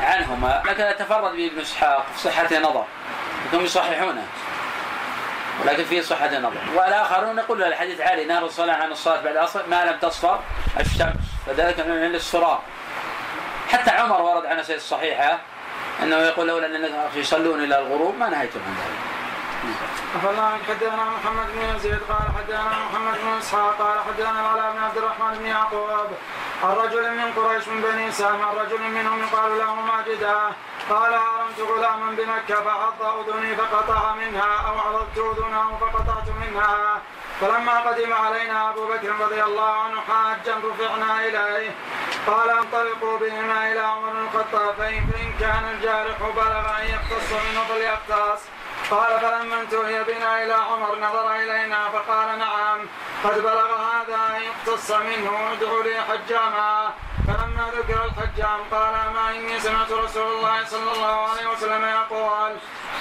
عنهما. 0.00 0.62
لكن 0.66 1.04
تفرد 1.04 1.36
به 1.36 1.46
ابن 1.46 1.60
إسحاق 1.60 2.06
في 2.14 2.22
صحة 2.22 2.58
نظر. 2.58 2.84
انهم 3.52 3.64
يصححونه. 3.64 4.26
ولكن 5.62 5.84
فيه 5.84 6.00
صحة 6.00 6.38
نظر. 6.38 6.60
والآخرون 6.74 7.38
يقول 7.38 7.62
الحديث 7.62 8.00
عالي. 8.00 8.24
نهى 8.24 8.38
الصلاة 8.38 8.74
عن 8.74 8.92
الصلاة 8.92 9.22
بعد 9.22 9.36
العصر. 9.36 9.66
ما 9.66 9.84
لم 9.84 9.98
تصفر 9.98 10.40
الشمس. 10.80 11.26
فذلك 11.46 11.80
من 11.80 12.04
الاصفرار 12.04 12.62
حتى 13.68 13.90
عمر 13.90 14.22
ورد 14.22 14.46
عن 14.46 14.62
سيد 14.62 14.76
الصحيحة 14.76 15.38
أنه 16.02 16.16
يقول 16.16 16.48
لولا 16.48 16.66
أن 16.66 16.74
الناس 16.74 16.92
يصلون 17.14 17.64
إلى 17.64 17.78
الغروب 17.78 18.18
ما 18.18 18.28
نهيتم 18.28 18.60
عن 18.60 18.74
ذلك. 18.74 19.15
أخبرنا 20.16 20.58
حدثنا 20.68 21.04
محمد 21.16 21.46
بن 21.54 21.76
يزيد 21.76 22.00
قال 22.08 22.26
حدثنا 22.36 22.76
محمد 22.86 23.14
بن 23.22 23.38
إسحاق 23.38 23.76
قال 23.78 23.98
حدثنا 24.06 24.40
العلاء 24.40 24.72
بن 24.72 24.82
عبد 24.82 24.98
الرحمن 24.98 25.38
بن 25.38 25.46
يعقوب. 25.46 26.10
عن 26.64 26.70
رجل 26.70 27.10
من 27.10 27.32
قريش 27.36 27.68
من 27.68 27.80
بني 27.82 28.12
سام 28.12 28.42
عن 28.42 28.56
رجل 28.56 28.82
منهم 28.82 29.22
يقال 29.22 29.58
له 29.58 29.74
ماجدا 29.74 30.38
قال 30.90 31.14
هرمت 31.14 31.60
غلاما 31.70 32.10
بمكة 32.10 32.54
فحط 32.64 33.02
أذني 33.02 33.56
فقطع 33.56 34.14
منها 34.14 34.52
أو 34.68 34.78
عضدت 34.78 35.18
أذنه 35.18 35.78
فقطعت 35.80 36.28
منها. 36.40 37.00
فلما 37.40 37.80
قدم 37.80 38.12
علينا 38.12 38.70
أبو 38.70 38.86
بكر 38.86 39.10
رضي 39.20 39.42
الله 39.44 39.70
عنه 39.70 40.00
حاجا 40.08 40.54
رفعنا 40.64 41.20
إليه. 41.26 41.70
قال 42.26 42.50
انطلقوا 42.50 43.18
بهما 43.18 43.72
إلى 43.72 43.80
عمر 43.80 44.12
الخطاب 44.24 44.74
فإن 44.78 45.32
كان 45.40 45.64
الجارح 45.74 46.18
بلغ 46.36 46.64
أن 46.78 46.84
يقتص 46.94 47.30
منه 47.32 47.64
فليقتص 47.68 48.42
قال 48.90 49.20
فلما 49.20 49.60
انتهي 49.60 50.04
بنا 50.04 50.44
إلى 50.44 50.52
عمر 50.52 50.98
نظر 50.98 51.36
إلينا 51.36 51.88
فقال 51.88 52.38
نعم 52.38 52.78
قد 53.24 53.38
بلغ 53.38 53.76
هذا 53.76 54.36
أن 54.36 54.42
يقتص 54.42 54.90
منه 54.90 55.52
ادعوا 55.52 55.82
لي 55.82 55.96
حجاما 56.00 56.90
فلما 57.26 57.70
ذكر 57.76 58.04
الحجام 58.04 58.60
قال 58.70 58.94
اما 58.94 59.30
إني 59.30 59.60
سمعت 59.60 59.92
رسول 59.92 60.32
الله 60.32 60.64
صلى 60.64 60.92
الله 60.92 61.28
عليه 61.28 61.46
وسلم 61.50 61.84
يقول 61.84 62.52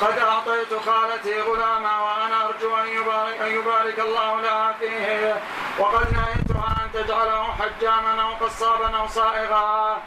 قد 0.01 0.17
أعطيت 0.17 0.73
خالتي 0.85 1.41
غلاما 1.41 2.01
وأنا 2.01 2.45
أرجو 2.45 2.75
أن 2.75 2.87
يبارك, 2.87 3.41
أن 3.41 3.51
يبارك 3.51 3.99
الله 3.99 4.41
لها 4.41 4.75
فيه 4.79 5.41
وقد 5.79 6.13
نهيتها 6.13 6.75
أن 6.83 6.91
تجعله 6.93 7.43
حجاما 7.43 8.21
أو 8.21 8.45
قصابا 8.45 8.97
أو 8.97 9.07
صائغا. 9.07 9.97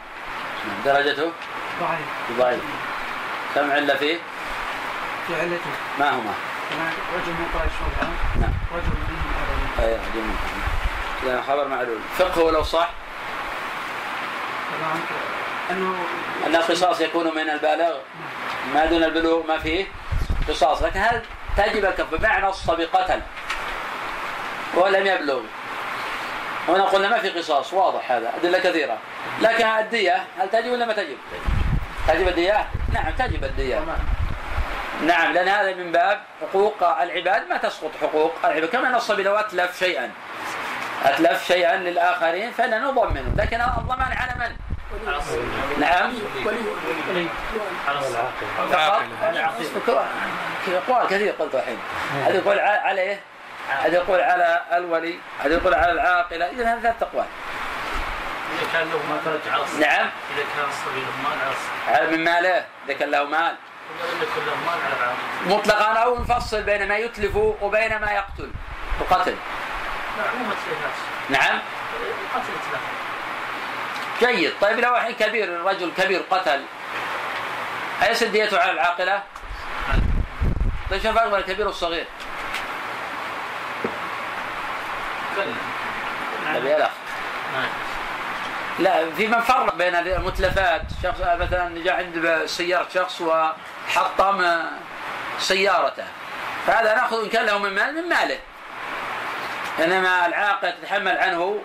درجته؟ 0.85 1.31
ضعيف. 1.79 2.37
ضعيف. 2.37 2.63
كم 3.55 3.71
عله 3.71 3.95
فيه؟ 3.95 4.17
ما 5.99 6.09
هما؟ 6.09 6.33
رجل 7.15 7.31
من 7.31 7.47
قريش 7.53 7.73
نعم. 8.39 8.53
رجل 8.73 8.87
من 8.87 9.19
من 10.15 10.35
لأن 11.25 11.43
خبر 11.43 11.67
معلول. 11.67 11.99
فقهه 12.17 12.51
لو 12.51 12.63
صح؟ 12.63 12.89
أنه 15.71 15.95
أن 16.47 16.55
القصاص 16.55 17.01
يكون 17.01 17.35
من 17.35 17.49
البالغ 17.49 17.97
ما 18.73 18.85
دون 18.85 19.03
البلوغ 19.03 19.47
ما 19.47 19.57
فيه 19.57 19.85
قصاص. 20.47 20.83
لكن 20.83 20.99
هل 20.99 21.21
تجب 21.57 21.85
الكف 21.85 22.13
بمعنى 22.13 22.47
الصبي 22.47 22.85
قتل 22.85 23.21
ولم 24.73 25.07
يبلغ. 25.07 25.41
هنا 26.67 26.83
قلنا 26.83 27.09
ما 27.09 27.17
في 27.17 27.29
قصاص. 27.29 27.73
واضح 27.73 28.11
هذا. 28.11 28.33
أدلة 28.35 28.59
كثيرة. 28.59 28.97
لكن 29.41 29.65
الدية 29.65 30.23
هل 30.39 30.49
تجب 30.49 30.71
ولا 30.71 30.85
ما 30.85 30.93
تجب؟ 30.93 31.17
تجب 32.07 32.27
الدية؟ 32.27 32.67
نعم 32.93 33.11
تجب 33.11 33.43
الدية. 33.43 33.83
نعم 35.01 35.33
لأن 35.33 35.47
هذا 35.47 35.73
من 35.73 35.91
باب 35.91 36.21
حقوق 36.41 36.83
العباد. 36.83 37.49
ما 37.49 37.57
تسقط 37.57 37.91
حقوق 38.01 38.33
العباد؟ 38.43 38.69
كما 38.69 38.97
الصبي 38.97 39.23
لو 39.23 39.35
أتلف 39.35 39.79
شيئا. 39.79 40.11
أتلف 41.05 41.47
شيئا 41.47 41.75
للآخرين 41.75 42.51
فإننا 42.51 42.79
نضمنه 42.79 43.33
لكن 43.37 43.61
الضمان 43.61 44.11
على 44.11 44.33
من؟ 44.39 44.55
نعم. 45.79 46.13
فقط؟ 48.71 49.01
أقوال 50.67 51.07
كثير 51.07 51.31
قلت 51.31 51.55
الحين. 51.55 51.79
هذا 52.25 52.35
يقول 52.35 52.59
عليه 52.59 53.19
هذا 53.69 53.95
يقول 53.95 54.21
على 54.21 54.61
الولي 54.71 55.19
هذا 55.39 55.53
يقول 55.53 55.73
على 55.73 55.91
العاقلة. 55.91 56.49
إذا 56.49 56.73
هذا 56.73 56.79
ثلاث 56.79 57.03
أقوال. 57.03 57.25
إذا 58.59 58.67
كان 58.73 58.89
له 58.89 58.99
مال 59.09 59.19
فرج 59.25 59.53
عرص. 59.53 59.73
نعم. 59.73 60.09
إذا 60.35 60.43
كان 60.55 60.69
الصبي 60.69 60.99
له 60.99 61.13
مال 61.23 61.37
على 61.95 62.17
من 62.17 62.23
ماله؟ 62.23 62.65
إذا 62.85 62.93
كان 62.93 63.11
له 63.11 63.23
مال. 63.23 63.55
مطلقا 65.45 65.93
أو 65.93 66.19
نفصل 66.19 66.63
بين 66.63 66.87
ما 66.87 66.97
يتلف 66.97 67.35
وبين 67.35 67.99
ما 67.99 68.11
يقتل. 68.11 68.51
متلفات 69.01 69.33
نعم. 71.29 71.59
جيد. 74.19 74.53
طيب 74.61 74.79
لو 74.79 74.95
الحين 74.95 75.15
كبير. 75.15 75.65
رجل 75.65 75.91
كبير 75.97 76.21
قتل. 76.31 76.65
أيس 78.07 78.23
ديته 78.23 78.61
على 78.61 78.71
العاقلة؟ 78.71 79.23
طيب 80.91 81.01
شو 81.01 81.09
الفرق 81.09 81.27
بين 81.27 81.35
الكبير 81.35 81.67
والصغير؟ 81.67 82.05
طيب 86.53 86.65
يا 86.65 86.77
الأخ 86.77 86.91
لا 88.79 89.11
في 89.11 89.27
من 89.27 89.41
فرق 89.41 89.75
بين 89.75 89.95
المتلفات. 89.95 90.81
شخص 91.03 91.19
مثلا 91.19 91.83
جاء 91.83 91.95
عند 91.95 92.45
سيارة 92.45 92.87
شخص 92.93 93.21
وحطم 93.21 94.63
سيارته. 95.39 96.07
فهذا 96.67 96.95
نأخذ 96.95 97.23
إن 97.23 97.29
كان 97.29 97.45
له 97.45 97.57
من 97.57 97.75
مال 97.75 97.95
من 97.95 98.09
ماله. 98.09 98.39
إنما 99.79 100.25
العاقل 100.25 100.73
تتحمل 100.81 101.17
عنه 101.17 101.59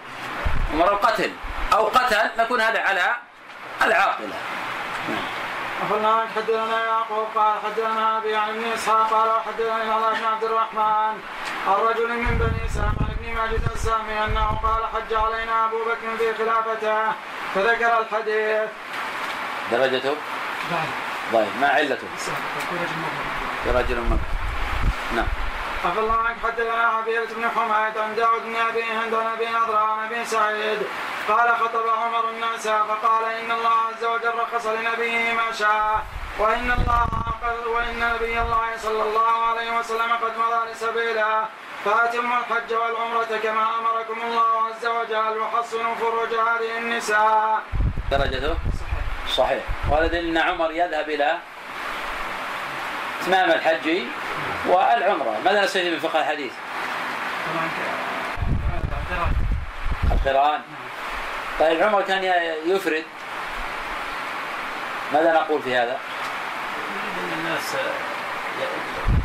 أمر 0.75 0.93
القتل. 0.93 1.33
أو 1.73 1.87
قتل 1.87 2.31
نكون 2.39 2.61
هذا 2.61 2.81
على 2.81 3.17
العاقلة. 3.83 4.35
أخبرنا 5.83 6.27
حدثنا 6.37 6.85
يعقوب 6.85 7.27
قال 7.35 7.55
حدثنا 7.65 8.19
أبي 8.19 8.37
عن 8.37 8.49
ابن 8.49 8.65
إسحاق 8.75 9.11
قال 9.11 9.41
حدثني 9.47 9.83
الله 9.83 10.13
بن 10.13 10.25
عبد 10.25 10.45
الرحمن 10.45 11.15
عن 11.69 11.75
رجل 11.89 12.09
من 12.09 12.39
بني 12.39 12.69
سام 12.69 13.04
ابن 13.25 13.35
ماجد 13.35 13.69
السامي 13.75 14.25
أنه 14.25 14.61
قال 14.63 14.83
حج 14.87 15.15
علينا 15.15 15.65
أبو 15.65 15.79
بكر 15.85 16.17
في 16.19 16.35
خلافته. 16.35 17.13
فذكر 17.55 17.99
الحديث. 17.99 18.71
درجته؟ 19.73 20.15
ضعيف 20.71 20.91
ضعيف 21.33 21.57
ما 21.61 21.69
علته؟ 21.69 22.09
رجل 23.67 24.01
مبهم 24.01 24.19
نعم. 25.17 25.27
عفى 25.85 25.99
الله 25.99 26.17
عنك 26.17 26.37
حدثنا 26.45 26.87
عبيدة 26.87 27.35
بن 27.37 27.49
حميد 27.57 27.99
عن 27.99 28.15
داود 28.17 28.43
بن 28.43 28.57
أبي 28.57 28.83
هند 28.83 29.15
عن 29.15 29.27
أبي 29.27 29.47
نضرة 29.47 29.79
عن 29.79 30.07
أبي 30.07 30.25
سعيد. 30.25 30.79
قال 31.29 31.57
خطب 31.57 31.89
عمر 31.89 32.31
الناس 32.31 32.69
فقال 32.69 33.25
إن 33.25 33.51
الله 33.51 33.77
عز 33.89 34.05
وجل 34.05 34.39
رخص 34.39 34.67
لنبيه 34.67 35.33
ما 35.33 35.53
شاء. 35.53 36.03
وإن 36.39 36.73
الله 36.79 37.07
وإن 37.67 38.01
نبي 38.01 38.41
الله 38.41 38.77
صلى 38.83 39.03
الله 39.03 39.47
عليه 39.47 39.79
وسلم 39.79 40.13
قد 40.13 40.33
مضى 40.39 40.71
لسبيله. 40.73 41.45
فاتموا 41.85 42.39
الحج 42.39 42.75
والعمرة 42.75 43.39
كما 43.43 43.79
أمركم 43.79 44.21
الله 44.23 44.67
عز 44.67 44.87
وجل 44.87 45.39
وحصنوا 45.39 45.95
فروج 45.95 46.29
هذه 46.29 46.79
النساء. 46.79 47.63
درجته؟ 48.11 48.55
صحيح. 48.55 49.37
صحيح، 49.37 49.63
وهذا 49.91 50.07
دليل 50.07 50.37
ان 50.37 50.49
عمر 50.49 50.71
يذهب 50.73 51.09
إلى 51.09 51.39
إتمام 53.23 53.51
الحج 53.51 54.03
والعمرة 54.67 55.37
ماذا 55.45 55.65
نستفيد 55.65 55.93
من 55.93 55.99
فقه 55.99 56.21
الحديث؟ 56.21 56.53
القرآن 60.13 60.61
طيب 61.61 61.83
عمر 61.83 62.03
كان 62.03 62.25
يفرد 62.67 63.05
ماذا 65.13 65.33
نقول 65.33 65.63
في 65.63 65.77
هذا؟ 65.77 65.99
الناس 67.39 67.77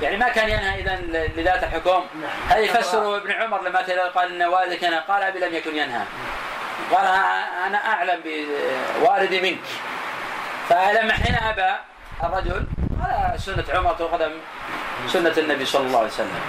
يعني 0.02 0.18
ما 0.18 0.30
كان 0.30 0.50
ينهى 0.50 0.80
اذا 0.82 0.96
لذات 1.38 1.64
الحكم. 1.64 2.06
هذا 2.50 2.60
يفسر 2.60 3.18
ابن 3.18 3.32
عمر 3.32 3.62
لما 3.64 3.80
قال 4.16 4.42
إن 4.42 4.44
والدك 4.44 4.84
أنا 4.84 5.00
قال 5.00 5.24
أبي 5.24 5.40
لم 5.40 5.56
يكن 5.56 5.76
ينهى. 5.76 6.04
قال 6.92 7.06
أنا 7.68 7.78
أعلم 7.78 8.22
بوالدي 9.02 9.42
منك. 9.42 9.66
فلما 10.70 11.14
حين 11.14 11.36
أبى 11.36 11.76
الرجل 12.24 12.68
هذا 13.02 13.38
سنة 13.38 13.64
عمر 13.74 13.94
تؤخذ 13.94 14.30
سنة 15.08 15.34
النبي 15.38 15.66
صلى 15.66 15.88
الله 15.88 16.00
عليه 16.00 16.08
وسلم. 16.08 16.42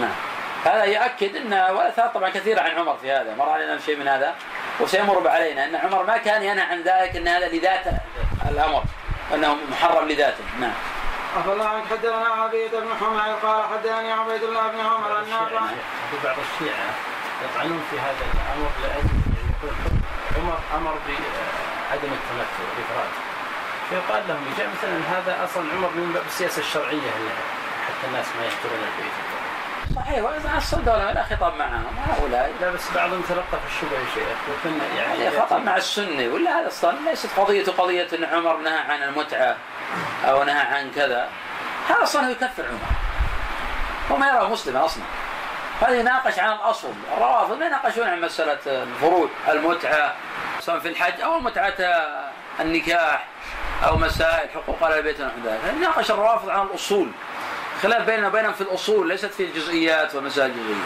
نعم. 0.00 0.14
هذا 0.64 0.84
يؤكد 0.84 1.36
إن 1.36 1.52
والاثار 1.52 2.08
طبعا 2.08 2.30
كثيرة 2.30 2.60
عن 2.60 2.70
عمر 2.70 2.96
في 3.02 3.12
هذا. 3.12 3.34
مر 3.34 3.48
علينا 3.48 3.78
شيء 3.86 3.96
من 3.96 4.08
هذا. 4.08 4.34
وسيمر 4.80 5.28
علينا 5.28 5.64
إن 5.64 5.76
عمر 5.76 6.04
ما 6.04 6.16
كان 6.16 6.42
ينهى 6.42 6.64
عن 6.64 6.82
ذلك 6.82 7.16
إن 7.16 7.28
هذا 7.28 7.48
لذات 7.48 7.84
الأمر. 8.50 8.82
إنه 9.34 9.56
محرم 9.70 10.08
لذاته. 10.08 10.44
نعم. 10.60 10.72
عفى 11.36 11.52
الله 11.52 11.68
عنك 11.68 11.86
حدثنا 11.86 12.28
عبيد 12.28 12.70
بن 12.70 12.90
حميد 13.00 13.34
قال 13.42 13.64
حدثني 13.64 14.12
عبيد 14.12 14.42
الله 14.42 14.68
بن 14.68 14.80
عمر 14.80 15.22
النافع 15.22 15.60
في 16.10 16.16
بعض 16.24 16.36
الشيعة 16.38 16.88
يطعنون 17.44 17.82
في 17.90 17.98
هذا 17.98 18.24
الأمر 18.34 18.70
لأجل 18.82 19.08
يقول 19.52 19.74
عمر 20.36 20.58
أمر 20.76 20.94
بعدم 21.08 22.12
التمثل 22.18 22.62
والإفراد. 22.68 23.10
فيقال 23.90 24.28
لهم 24.28 24.44
يجي 24.52 24.68
مثلا 24.78 25.18
هذا 25.18 25.44
أصلا 25.44 25.72
عمر 25.72 25.88
من 25.88 26.12
باب 26.14 26.24
السياسة 26.26 26.60
الشرعية 26.60 27.10
حتى 27.86 28.06
الناس 28.08 28.26
ما 28.38 28.46
يحضرون 28.46 28.80
البيت. 28.88 29.35
صحيح 29.94 30.24
وإذا 30.24 30.56
الصدوله 30.56 31.12
لا 31.12 31.22
خطاب 31.22 31.54
معهم 31.54 31.98
هؤلاء 32.08 32.52
لا 32.60 32.70
بس 32.70 32.90
بعضهم 32.94 33.22
تلقى 33.28 33.42
في 33.50 33.66
الشبه 33.66 33.98
يا 33.98 34.04
شيخ 34.14 34.66
يعني 34.96 35.40
خطاب 35.40 35.64
مع 35.64 35.76
السني 35.76 36.28
ولا 36.28 36.60
هذا 36.60 36.68
أصلا 36.68 36.96
ليست 37.10 37.28
قضية 37.36 37.64
قضية 37.64 38.08
إن 38.18 38.24
عمر 38.24 38.56
نهى 38.56 38.78
عن 38.78 39.02
المتعة 39.02 39.56
أو 40.24 40.44
نهى 40.44 40.60
عن 40.60 40.90
كذا. 40.90 41.28
هذا 41.88 42.02
أصلا 42.02 42.26
هو 42.26 42.30
يكفر 42.30 42.64
عمر. 42.66 42.78
هو 44.10 44.16
ما 44.16 44.28
يراه 44.28 44.48
مسلما 44.48 44.84
أصلا. 44.84 45.02
هذا 45.80 46.00
يناقش 46.00 46.38
عن 46.38 46.52
الاصل 46.52 46.92
الروافض 47.16 47.58
ما 47.58 47.66
يناقشون 47.66 48.08
عن 48.08 48.20
مسألة 48.20 48.58
الفروض 48.66 49.30
المتعة 49.48 50.14
سواء 50.60 50.78
في 50.78 50.88
الحج 50.88 51.20
أو 51.20 51.40
متعة 51.40 51.74
النكاح 52.60 53.26
أو 53.86 53.96
مسائل 53.96 54.50
حقوق 54.50 54.82
أهل 54.82 54.98
البيت 54.98 55.20
ونحو 55.20 55.36
ذلك. 55.44 55.60
يناقش 55.76 56.10
الروافض 56.10 56.48
عن 56.48 56.66
الأصول. 56.66 57.10
خلاف 57.82 58.06
بيننا 58.06 58.28
وبينهم 58.28 58.52
في 58.52 58.60
الأصول 58.60 59.08
ليست 59.08 59.26
في 59.26 59.44
الجزئيات 59.44 60.14
والمسائل 60.14 60.50
الجزئيه 60.50 60.84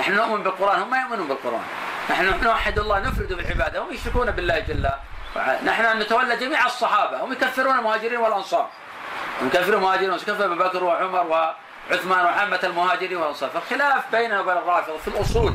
نحن 0.00 0.12
نؤمن 0.12 0.42
بالقرآن 0.42 0.80
هم 0.80 0.90
ما 0.90 1.00
يؤمنون 1.00 1.28
بالقرآن. 1.28 1.62
نحن 2.10 2.44
نوحد 2.44 2.78
الله 2.78 2.98
نفرد 2.98 3.32
بالعباده 3.32 3.80
هم 3.80 3.92
يشركون 3.92 4.30
بالله 4.30 4.58
جل 4.58 4.90
وعلا. 5.36 5.64
نحن 5.64 5.98
نتولى 5.98 6.36
جميع 6.36 6.66
الصحابة 6.66 7.24
هم 7.24 7.32
يكفرون 7.32 7.78
المهاجرين 7.78 8.18
والأنصار. 8.18 8.68
هم 9.42 9.46
يكفرون 9.46 9.78
المهاجرين 9.78 10.10
ويكفر 10.10 10.44
ابو 10.44 10.54
بكر 10.54 10.84
وعمر 10.84 11.26
وعثمان 11.90 12.24
وعامة 12.24 12.60
المهاجرين 12.64 13.16
والأنصار. 13.16 13.50
فالخلاف 13.50 14.04
بيننا 14.12 14.40
وبين 14.40 14.56
الرافضه 14.56 14.98
في 14.98 15.08
الأصول 15.08 15.54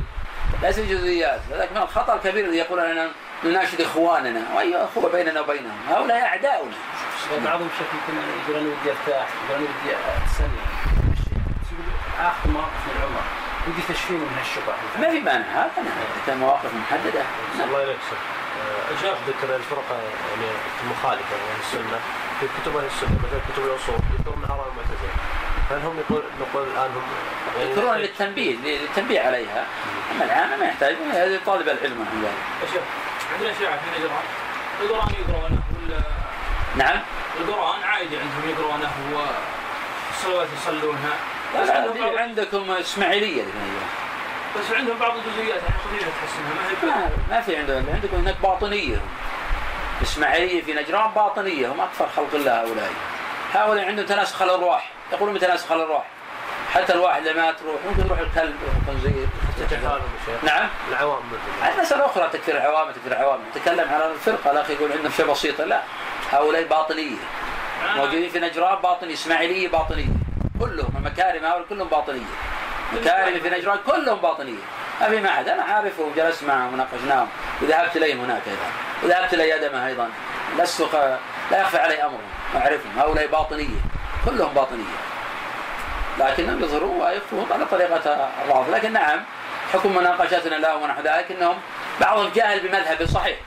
ليس 0.62 0.76
في 0.76 0.82
الجزئيات. 0.82 1.40
لذلك 1.52 1.72
من 1.72 1.82
الخطأ 1.82 2.16
الكبير 2.16 2.46
الذي 2.46 2.58
يقول 2.58 2.80
أننا 2.80 3.10
نناشد 3.44 3.82
إخواننا. 3.82 4.42
وأي 4.56 4.84
أخوة 4.84 5.12
بيننا 5.12 5.42
وبينهم؟ 5.42 5.78
هؤلاء 5.90 6.22
أعداؤنا. 6.22 6.76
بعضهم 7.46 7.70
شكل 7.80 8.14
يقول 8.48 8.62
أنا 8.62 8.70
ودي 8.70 8.92
أرتاح 8.92 9.28
يقول 9.50 9.62
أنا 9.62 9.70
ودي 9.84 9.96
اتسلى 9.96 10.69
اخذ 12.20 12.50
مواقف 12.50 12.82
من 12.88 13.02
عمر 13.04 13.24
ودي 13.68 13.82
تشفيه 13.90 14.14
من 14.14 14.32
هالشبه. 14.38 14.74
ما 15.00 15.10
في 15.12 15.20
مانع 15.20 15.46
هذا 15.46 16.36
مواقف 16.36 16.70
محددة. 16.74 17.24
الله 17.66 17.82
يليك 17.82 17.98
جاء 19.04 19.18
ذكر 19.28 19.56
الفرقة 19.56 19.96
يعني 20.30 20.52
المخالفة 20.84 21.36
يعني 21.36 21.60
السنة. 21.60 22.00
في 22.40 22.46
كتب 22.62 22.78
أهل 22.78 22.86
السنة 22.86 23.20
مثلا 23.24 23.40
كتب 23.54 23.64
الاصول 23.66 23.96
يذكرون 24.20 24.44
اراء 24.44 24.68
المعتزله 24.72 25.14
هل 25.72 25.80
هم 25.88 26.00
يقول 26.00 26.24
نقول 26.42 26.68
الآن 26.68 26.92
هم 26.92 27.04
يعني 27.58 27.70
يذكرون 27.70 27.98
للتنبيه 27.98 28.56
للتنبيه 28.56 29.22
عليها. 29.22 29.66
أما 30.12 30.26
العامه 30.26 30.58
ما 30.58 30.66
يحتاج 30.66 30.96
هذا 31.14 31.40
طالب 31.46 31.70
العلم 31.70 32.08
عن 32.12 32.24
ذلك. 32.24 32.72
شوف 32.74 32.84
عندنا 33.34 33.54
شيعه 33.60 33.78
في 33.78 34.00
نجران 34.00 34.24
القرآن 34.82 35.10
يقرونه 35.20 35.62
ولا 35.84 36.02
نعم. 36.76 37.00
القرآن 37.40 37.84
عادي 37.84 38.18
عندهم 38.18 38.50
يقرونه 38.50 38.92
والصلوات 39.14 40.48
يصلونها. 40.62 41.14
بس 41.56 41.70
عندكم 41.70 42.18
عندكم 42.18 42.72
إسماعيلية 42.72 43.44
بس 44.60 44.72
عندهم 44.72 44.98
بعض 44.98 45.14
الجزئيات 45.16 45.62
يعني 45.62 46.12
تحسنها 46.22 46.54
ما 46.56 47.06
هي 47.06 47.10
ما 47.30 47.42
في 47.42 47.56
عندهم 47.56 47.86
عندكم 47.94 48.18
هناك 48.18 48.36
باطنية. 48.44 48.98
إسماعيلية 50.02 50.64
في 50.64 50.74
نجران 50.74 51.12
باطنية 51.12 51.72
هم 51.72 51.82
أكثر 51.82 52.08
خلق 52.16 52.30
الله 52.34 52.62
هؤلاء. 52.62 52.90
هؤلاء 53.54 53.86
عندهم 53.86 54.06
تناسخ 54.06 54.42
الأرواح 54.42 54.92
يقولون 55.14 55.36
بتناسخ 55.36 55.72
الأرواح. 55.72 56.06
حتى 56.74 56.94
الواحد 56.94 57.28
لما 57.28 57.52
تروح 57.52 57.76
ممكن 57.90 58.06
يروح 58.06 58.20
الكلب 58.20 58.56
والخنزير 58.66 59.28
نعم؟ 60.44 60.70
العوام 60.90 61.22
هذه 61.62 61.82
مسألة 61.82 62.06
أخرى 62.06 62.30
تكفير 62.34 62.58
العوام 62.58 62.92
تكفير 62.92 63.12
العوام. 63.12 63.40
نتكلم 63.56 63.90
على 63.94 64.12
الفرقة 64.12 64.52
الأخ 64.52 64.70
يقول 64.70 64.92
عندهم 64.92 65.12
شيء 65.12 65.26
بسيطة 65.26 65.64
لا. 65.64 65.82
هؤلاء 66.32 66.64
باطنية. 66.64 67.18
موجودين 67.96 68.30
في 68.30 68.40
نجران 68.40 68.82
باطنية 68.82 69.14
إسماعيلية 69.14 69.68
باطنية. 69.68 70.08
كلهم 70.60 70.92
مكارم 71.06 71.46
هؤلاء 71.46 71.66
كلهم 71.70 71.88
باطنية. 71.88 72.26
مكارم 72.94 73.40
في 73.40 73.50
نجران 73.50 73.80
كلهم 73.88 74.20
باطنية. 74.20 74.64
ما 75.02 75.10
في 75.10 75.20
ما 75.20 75.30
أحد 75.30 75.50
أنا 75.50 75.64
عارفه 75.64 76.04
وجلست 76.04 76.44
معهم 76.44 76.74
وناقشناهم. 76.74 77.28
وذهبت 77.62 77.98
إليهم 77.98 78.20
هناك 78.20 78.42
أيضا. 78.48 78.70
وذهبت 79.04 79.34
إلى 79.34 79.50
يدمه 79.50 79.88
أيضا. 79.88 80.10
لست 80.58 80.82
خ... 80.82 80.96
لا 81.52 81.62
يخفى 81.62 81.78
علي 81.78 82.04
أمرهم 82.04 82.30
أعرفهم. 82.56 83.00
هؤلاء 83.00 83.28
باطنية. 83.28 83.80
كلهم 84.26 84.54
باطنية. 84.54 84.96
لكنهم 86.20 86.64
يظهرون 86.64 87.02
ويخفون 87.02 87.48
على 87.52 87.66
طريقة 87.66 88.30
الرافض 88.46 88.76
لكن 88.76 88.94
نعم 88.94 89.24
حكم 89.74 89.96
مناقشتنا 89.96 90.56
لهم 90.56 90.82
ونحو 90.82 91.02
ذلك 91.02 91.32
إنهم 91.32 91.58
بعضهم 92.02 92.30
جاهل 92.36 92.60
بمذهب 92.60 93.06
صحيح. 93.06 93.38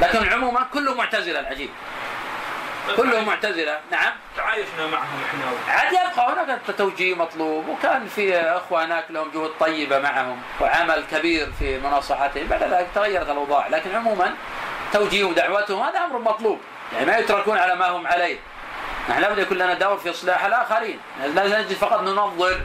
لكن 0.00 0.32
عموما 0.32 0.66
كله 0.74 0.94
معتزلة 0.94 1.40
العجيب. 1.40 1.70
كله 2.96 3.20
معتزلة. 3.20 3.80
نعم. 3.90 4.12
تعايشنا 4.36 4.86
معهم 4.86 5.22
إحنا. 5.24 5.72
عاد 5.74 5.92
يبقى 5.92 6.32
هناك 6.32 6.58
توجيه 6.78 7.14
مطلوب 7.14 7.68
وكان 7.68 8.06
في 8.06 8.40
إخوة 8.40 8.84
هناك 8.84 9.04
لهم 9.10 9.30
جهود 9.30 9.50
طيبة 9.60 9.98
معهم 9.98 10.42
وعمل 10.60 11.04
كبير 11.10 11.52
في 11.58 11.78
مناصحتهم 11.78 12.46
بعد 12.46 12.62
ذلك 12.62 12.88
تغيرت 12.94 13.30
الأوضاع. 13.30 13.68
لكن 13.68 13.94
عموما 13.94 14.34
توجيه 14.92 15.24
ودعوتهم 15.24 15.82
هذا 15.82 15.98
أمر 15.98 16.18
مطلوب. 16.18 16.60
يعني 16.92 17.06
ما 17.06 17.18
يتركون 17.18 17.58
على 17.58 17.74
ما 17.74 17.88
هم 17.88 18.06
عليه. 18.06 18.38
نحن 19.08 19.20
لابد 19.20 19.38
يكون 19.38 19.58
لنا 19.58 19.74
دور 19.74 19.96
في 19.96 20.10
إصلاح 20.10 20.44
الآخرين. 20.44 21.00
لا 21.34 21.60
نجد 21.60 21.72
فقط 21.72 22.00
ننظر 22.00 22.60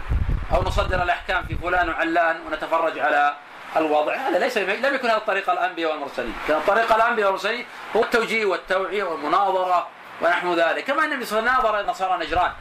أو 0.53 0.63
نصدر 0.63 1.03
الأحكام 1.03 1.45
في 1.45 1.55
فلان 1.55 1.89
وعلان 1.89 2.39
ونتفرج 2.47 2.99
على 2.99 3.35
الوضع. 3.77 4.15
هذا 4.15 4.39
ليس 4.39 4.57
لم 4.57 4.95
يكن 4.95 5.09
هذا 5.09 5.17
طريق 5.17 5.49
الأنبياء 5.49 5.91
والمرسلين. 5.91 6.35
كان 6.47 6.61
طريق 6.67 6.95
الأنبياء 6.95 7.27
والمرسلين 7.27 7.65
هو 7.95 8.03
التوجيه 8.03 8.45
والتوعية 8.45 9.03
والمناظرة 9.03 9.87
ونحو 10.21 10.53
ذلك. 10.53 10.83
كما 10.83 11.05
النبي 11.05 11.25
صلى 11.25 11.39
الله 11.39 11.51
عليه 11.51 11.59
وسلم 11.59 11.75
ناظر 11.75 11.89
نصارى 11.89 12.25
نجران. 12.25 12.51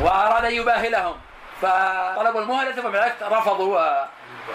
وأراد 0.00 0.44
أن 0.44 0.52
يباهلهم. 0.52 1.16
فطلبوا 1.62 2.40
المهله 2.40 2.72
ثم 2.72 2.88
بالعكس 2.88 3.22
رفضوا 3.22 4.04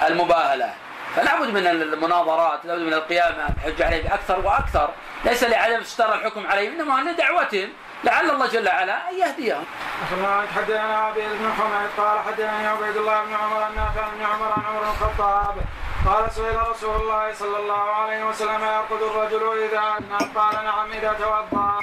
المباهلة. 0.07 0.73
فلا 1.15 1.39
بد 1.39 1.49
من 1.49 1.67
المناظرات 1.67 2.65
لا 2.65 2.75
بد 2.75 2.81
من 2.81 2.93
القيام 2.93 3.33
بحجه 3.57 3.85
عليه 3.85 4.03
باكثر 4.03 4.39
وأكثر. 4.39 4.89
ليس 5.25 5.43
لعدم 5.43 5.79
استر 5.79 6.13
الحكم 6.13 6.47
عليهم 6.47 6.73
إنما 6.73 7.09
لدعوتهم 7.09 7.69
لعل 8.03 8.29
الله 8.29 8.47
جل 8.47 8.67
وعلا 8.67 9.09
أن 9.09 9.15
يهديهم. 9.19 9.65
حدثنا 10.55 10.97
عبيد 10.97 11.29
بن 11.29 11.53
حميد 11.57 11.89
قال 11.97 12.19
حدثني 12.19 12.67
عبيد 12.67 12.97
الله 12.97 13.23
بن 13.23 13.33
عمر 13.33 13.67
النافع 13.67 14.01
بن 14.15 14.25
عمر 14.25 14.51
عن 14.51 14.63
عمر 14.65 14.79
بن 14.79 14.89
الخطاب 14.89 15.55
قال 16.07 16.31
سئل 16.31 16.69
رسول 16.69 16.95
الله 17.01 17.33
صلى 17.33 17.57
الله 17.57 17.83
عليه 17.93 18.23
وسلم 18.23 18.61
يرقد 18.61 19.01
الرجل 19.01 19.69
نام 19.73 20.31
قال 20.35 20.65
نعم 20.65 20.91
إذا 20.91 21.13
توضأ. 21.13 21.79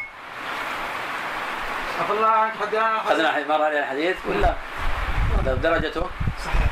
عفى 2.00 2.12
الله 2.12 2.28
عنك 2.28 2.52
حدثنا 2.60 2.96
أخذنا 2.96 3.46
مر 3.48 3.62
عليه 3.64 3.78
الحديث 3.78 4.16
ولا 4.26 4.54
درجته؟ 5.44 6.10
صحيح. 6.44 6.68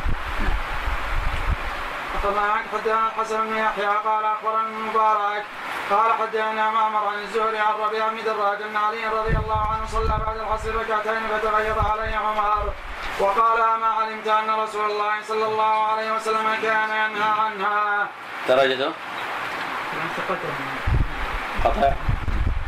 عفى 2.16 2.28
الله 2.28 2.40
عنك 2.40 2.64
حدثنا 2.72 3.06
الحسن 3.06 3.46
بن 3.46 3.56
يحيى 3.56 3.86
قال 3.86 4.24
أخبرنا 4.24 4.60
المبارك 4.60 5.44
قال 5.90 6.12
حدثنا 6.12 6.70
معمر 6.70 7.06
عن 7.08 7.18
الزهري 7.18 7.58
عن 7.58 7.74
ربيع 7.74 8.08
بن 8.08 8.24
دراج 8.24 8.62
أن 8.62 8.76
علي 8.76 9.06
رضي 9.06 9.36
الله 9.36 9.66
عنه 9.72 9.86
صلى 9.86 10.18
بعد 10.26 10.36
العصر 10.36 10.74
ركعتين 10.74 11.20
فتغير 11.32 11.76
عليه 11.92 12.16
عمر 12.16 12.72
وقال 13.20 13.60
أما 13.60 13.86
علمت 13.86 14.28
أن 14.28 14.50
رسول 14.50 14.90
الله 14.90 15.22
صلى 15.22 15.44
الله 15.44 15.86
عليه 15.86 16.12
وسلم 16.12 16.54
كان 16.62 16.90
ينهى 16.90 17.30
عنها. 17.40 18.08
درجته؟ 18.48 18.92
قطع 21.64 21.92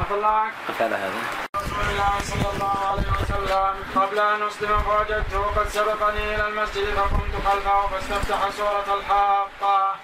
عفى 0.00 0.14
الله 0.14 0.28
عنك. 0.28 0.52
هذا. 0.80 1.47
رسول 1.78 1.90
الله 1.90 2.18
صلى 2.22 2.50
الله 2.54 2.78
عليه 2.90 3.08
وسلم 3.20 3.74
قبل 3.96 4.18
ان 4.18 4.42
اسلم 4.42 4.78
فوجدته 4.78 5.42
قد 5.56 5.68
سبقني 5.68 6.34
إلى 6.34 6.48
المسجد 6.48 6.84
فقمت 6.94 7.34
خلفه 7.46 7.86
فاستفتح 7.86 8.50
سوره 8.50 8.98
الحاقه 8.98 9.94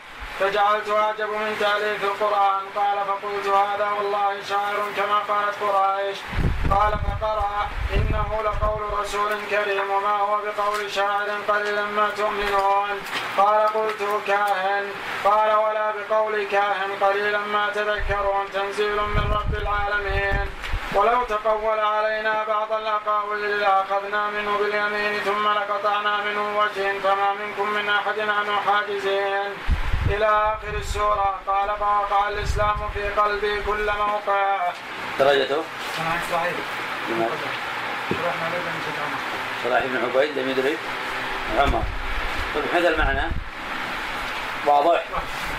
فجعلت 0.41 0.89
أعجب 0.89 1.29
من 1.29 1.57
تأليف 1.61 2.05
القرآن 2.05 2.61
قال 2.77 2.99
فقلت 3.09 3.47
هذا 3.47 3.91
والله 3.91 4.43
شاعر 4.49 4.77
كما 4.97 5.19
قالت 5.19 5.57
قريش 5.63 6.19
قال 6.71 6.93
فقرأ 6.93 7.69
إنه 7.95 8.43
لقول 8.45 8.99
رسول 9.01 9.31
كريم 9.51 9.91
وما 9.91 10.17
هو 10.17 10.39
بقول 10.45 10.91
شاعر 10.91 11.29
قليلا 11.49 11.85
ما 11.85 12.09
تؤمنون 12.17 12.99
قال 13.39 13.61
قلت 13.69 14.03
كاهن 14.27 14.85
قال 15.25 15.57
ولا 15.57 15.93
بقول 15.97 16.45
كاهن 16.45 16.91
قليلا 17.01 17.39
ما 17.39 17.71
تذكرون 17.75 18.45
تنزيل 18.53 18.97
من 18.97 19.33
رب 19.33 19.55
العالمين 19.55 20.47
ولو 20.95 21.25
تقول 21.25 21.79
علينا 21.79 22.45
بعض 22.45 22.73
الأقاويل 22.73 23.61
لأخذنا 23.61 24.31
منه 24.31 24.59
باليمين 24.59 25.21
ثم 25.21 25.49
لقطعنا 25.49 26.25
منه 26.25 26.59
وجه 26.59 26.99
فما 26.99 27.33
منكم 27.33 27.71
من 27.71 27.89
أحد 27.89 28.19
عنه 28.19 28.61
حاجزين. 28.67 29.53
إلى 30.11 30.27
آخر 30.27 30.77
السورة. 30.79 31.41
قال 31.47 31.69
فوقع 31.79 32.29
الإسلام 32.29 32.77
في 32.95 33.09
قلبي 33.09 33.63
كل 33.63 33.91
موقع. 33.99 34.73
درجته؟ 35.19 35.63
صحيح. 36.33 36.53
صلاح 39.65 39.83
بن 39.85 40.05
عبيد 40.05 40.39
لم 40.39 40.51
يدري. 40.51 40.77
عمر. 41.59 41.83
طيب 42.55 42.65
هذا 42.75 42.89
المعنى. 42.89 43.31
واضح؟ 44.67 45.03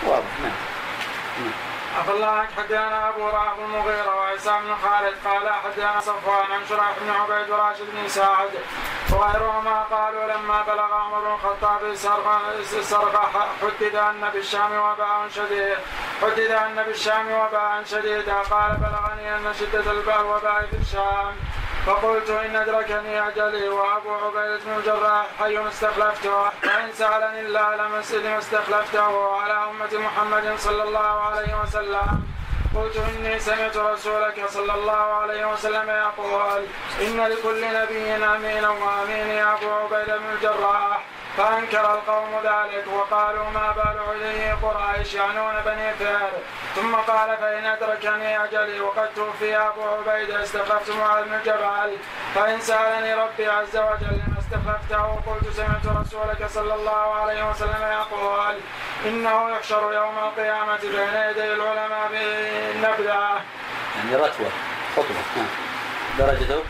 واضح. 0.06 0.40
نعم. 0.42 1.65
عفى 1.98 2.10
الله 2.10 2.26
عنك 2.26 2.48
حدثنا 2.56 3.08
أبو 3.08 3.26
رافع 3.26 3.64
المغيره 3.64 4.16
وعيسى 4.16 4.50
بن 4.50 4.74
خالد 4.82 5.14
قال 5.24 5.48
حدثنا 5.64 6.00
صفوان 6.00 6.52
عن 6.52 6.66
شريح 6.68 6.92
بن 7.00 7.10
عبيد 7.10 7.50
وراشد 7.50 7.86
بن 7.92 8.08
سعد 8.08 8.50
وغيرهما 9.12 9.82
قالوا 9.82 10.24
لما 10.32 10.62
بلغ 10.62 10.94
عمر 10.94 11.20
بن 11.20 11.34
الخطاب 11.34 11.94
سرق 12.82 13.30
حدد 13.62 13.94
أن 13.94 14.30
بالشام 14.34 14.72
وباء 14.72 15.28
شديد 15.34 15.78
حدد 16.22 16.50
أن 16.50 16.82
بالشام 16.82 17.32
وباء 17.32 17.84
شديدا. 17.84 18.34
قال 18.34 18.76
بلغني 18.76 19.36
أن 19.36 19.54
شدة 19.54 19.90
الوباء 19.90 20.66
في 20.70 20.76
الشام. 20.76 21.36
فقلت 21.86 22.30
إن 22.30 22.56
أدركني 22.56 23.28
أجلي 23.28 23.68
وأبو 23.68 24.14
عبيده 24.14 24.58
بن 24.64 24.72
الجراح 24.78 25.26
حي 25.38 25.68
استخلفته 25.68 26.50
فإن 26.62 26.92
سألني 26.92 27.40
الله 27.40 27.76
لما 27.76 28.02
استخلفته 28.38 29.36
على 29.40 29.52
أمة 29.70 29.92
محمد 30.06 30.54
صلى 30.58 30.82
الله 30.82 31.20
عليه 31.22 31.60
وسلم. 31.62 32.22
قلت 32.76 32.96
إني 32.96 33.38
سمعت 33.38 33.76
رسولك 33.76 34.46
صلى 34.48 34.74
الله 34.74 35.04
عليه 35.20 35.52
وسلم 35.52 35.90
يقول 35.90 36.64
إن 37.00 37.26
لكل 37.26 37.60
نبي 37.74 38.14
أمينا 38.14 38.70
يا 39.34 39.54
أبو 39.54 39.70
عبيدة 39.70 40.16
بن 40.16 40.24
الجراح. 40.34 41.00
فأنكر 41.36 41.94
القوم 41.94 42.30
ذلك 42.44 42.84
وقالوا 42.92 43.50
ما 43.50 43.72
بال 43.76 43.98
عليه 44.08 44.54
قريش 44.62 45.14
يعنون 45.14 45.54
بني 45.66 45.92
فهر. 45.94 46.30
ثم 46.76 46.94
قال 46.94 47.36
فإن 47.36 47.66
أدركني 47.66 48.44
أجلي 48.44 48.80
وقد 48.80 49.08
توفي 49.16 49.56
أبو 49.56 49.82
عبيدة 49.82 50.42
استخلفت 50.42 50.90
معاذ 50.90 51.24
بن 51.24 51.38
جبل. 51.46 51.96
فإن 52.34 52.60
سألني 52.60 53.14
ربي 53.14 53.46
عز 53.46 53.76
وجل 53.76 54.20
لما 54.26 54.38
استخلفته 54.38 55.20
قلت 55.26 55.52
سمعت 55.56 55.86
رسولك 55.86 56.46
صلى 56.48 56.74
الله 56.74 57.14
عليه 57.14 57.50
وسلم 57.50 57.82
يقول 57.82 58.56
إنه 59.06 59.50
يحشر 59.50 59.92
يوم 59.92 60.18
القيامة 60.18 60.76
بين 60.76 61.14
يدي 61.30 61.52
العلماء 61.52 62.08
بالنبذة 62.10 63.40
يعني 63.96 64.16
رتوة 64.16 64.50
خطوة 64.96 65.46
درجته؟ 66.18 66.62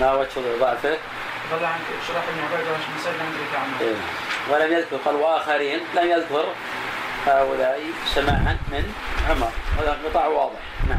ما 0.00 0.12
وجه 0.12 0.58
ضعفه؟ 0.60 0.98
شرح 2.08 2.24
عبيد 2.52 2.66
بن 2.66 3.86
إيه. 3.86 3.96
ولم 4.50 4.72
يذكر 4.72 4.96
قال 5.04 5.14
وآخرين 5.14 5.80
لم 5.94 6.10
يذكر 6.10 6.44
هؤلاء 7.26 7.80
سماعا 8.14 8.58
من 8.68 8.94
عمر. 9.30 9.52
هذا 9.78 9.98
انقطاع 10.00 10.26
واضح. 10.26 10.60
نعم. 10.88 10.98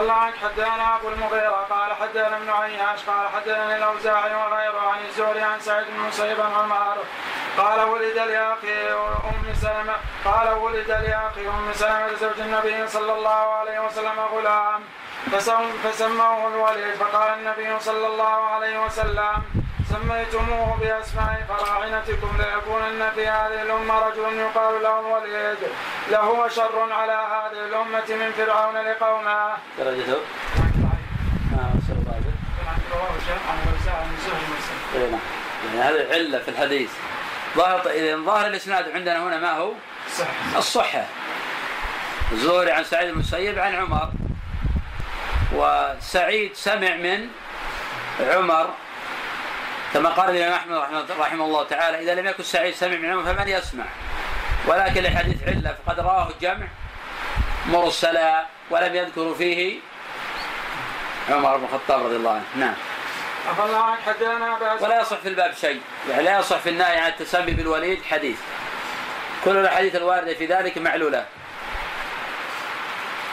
الله 0.00 0.12
عنك 0.12 0.34
حدثنا 0.42 0.96
أبو 0.96 1.08
المغيرة 1.08 1.66
قال 1.70 1.92
حدثنا 1.92 2.36
ابن 2.36 2.50
عياش 2.50 3.00
قال 3.06 3.28
حدثني 3.28 3.76
الأوزاعي 3.76 4.34
وغيره 4.34 4.80
عن 4.80 4.98
الزهري 5.08 5.40
عن 5.40 5.60
سعيد 5.60 5.86
بن 5.86 6.00
مسيب 6.08 6.40
عن 6.40 6.52
عمر. 6.52 6.96
قال 7.58 7.80
ولد 7.80 8.16
لأخي 8.16 8.92
أم 9.30 9.54
سلمة 9.60 9.96
قال 10.24 10.48
ولد 10.48 10.90
لأخي 10.90 11.48
أم 11.48 11.72
سلمة 11.72 12.14
زوج 12.20 12.40
النبي 12.40 12.88
صلى 12.88 13.12
الله 13.12 13.54
عليه 13.58 13.80
وسلم 13.86 14.20
غلام. 14.34 14.80
فسموه 15.84 16.48
الوليد 16.48 16.94
فقال 16.94 17.38
النبي 17.38 17.80
صلى 17.80 18.06
الله 18.06 18.24
عليه 18.24 18.84
وسلم 18.84 19.42
سميتموه 19.90 20.76
بأسماء 20.80 21.46
فراعنتكم 21.48 22.36
ليكونن 22.38 23.10
في 23.14 23.28
هذه 23.28 23.62
الأمة 23.62 23.98
رجل 23.98 24.38
يقال 24.38 24.82
له 24.82 25.00
الوليد 25.00 25.58
له 26.10 26.48
شر 26.48 26.92
على 26.92 27.12
هذه 27.12 27.64
الأمة 27.66 28.08
من 28.08 28.32
فرعون 28.32 28.76
لقومه. 28.76 29.52
درجته؟ 29.78 30.18
نعم 30.56 30.70
نعم. 31.56 31.70
يعني 35.74 35.80
هذه 35.80 36.12
علة 36.14 36.38
في 36.38 36.48
الحديث. 36.48 36.90
ظاهر 37.56 37.90
إذا 37.90 38.16
ظاهر 38.16 38.46
الإسناد 38.46 38.90
عندنا 38.94 39.22
هنا 39.22 39.38
ما 39.38 39.52
هو؟ 39.52 39.72
الصحة. 40.56 41.04
الزهري 42.32 42.70
عن 42.70 42.84
سعيد 42.84 43.08
المسيب 43.08 43.58
عن 43.58 43.74
عمر. 43.74 44.08
وسعيد 45.62 46.54
سمع 46.54 46.96
من 46.96 47.28
عمر 48.20 48.70
كما 49.94 50.08
قال 50.08 50.30
الامام 50.30 50.52
احمد 50.52 51.10
رحمه 51.20 51.44
الله 51.44 51.64
تعالى 51.64 51.98
إذا 51.98 52.14
لم 52.14 52.26
يكن 52.26 52.42
سعيد 52.42 52.74
سمع 52.74 52.96
من 52.96 53.10
عمر 53.10 53.34
فمن 53.34 53.48
يسمع؟ 53.48 53.84
ولكن 54.66 55.06
الحديث 55.06 55.42
علة 55.48 55.76
فقد 55.86 56.00
رواه 56.00 56.30
الجمع 56.30 56.66
مرسلا 57.66 58.46
ولم 58.70 58.94
يذكروا 58.94 59.34
فيه 59.34 59.80
عمر 61.30 61.56
بن 61.56 61.64
الخطاب 61.64 62.06
رضي 62.06 62.16
الله 62.16 62.30
عنه. 62.30 62.44
نعم. 62.56 62.74
ولا 64.80 65.00
يصح 65.00 65.16
في 65.16 65.28
الباب 65.28 65.54
شيء. 65.54 65.80
يعني 66.10 66.22
لا 66.22 66.38
يصح 66.38 66.58
في 66.58 66.68
النهي 66.68 66.98
عن 66.98 67.10
التسمي 67.10 67.52
بالوليد 67.52 68.02
حديث. 68.04 68.38
كل 69.44 69.56
الأحاديث 69.56 69.96
الواردة 69.96 70.34
في 70.34 70.46
ذلك 70.46 70.78
معلولة. 70.78 71.26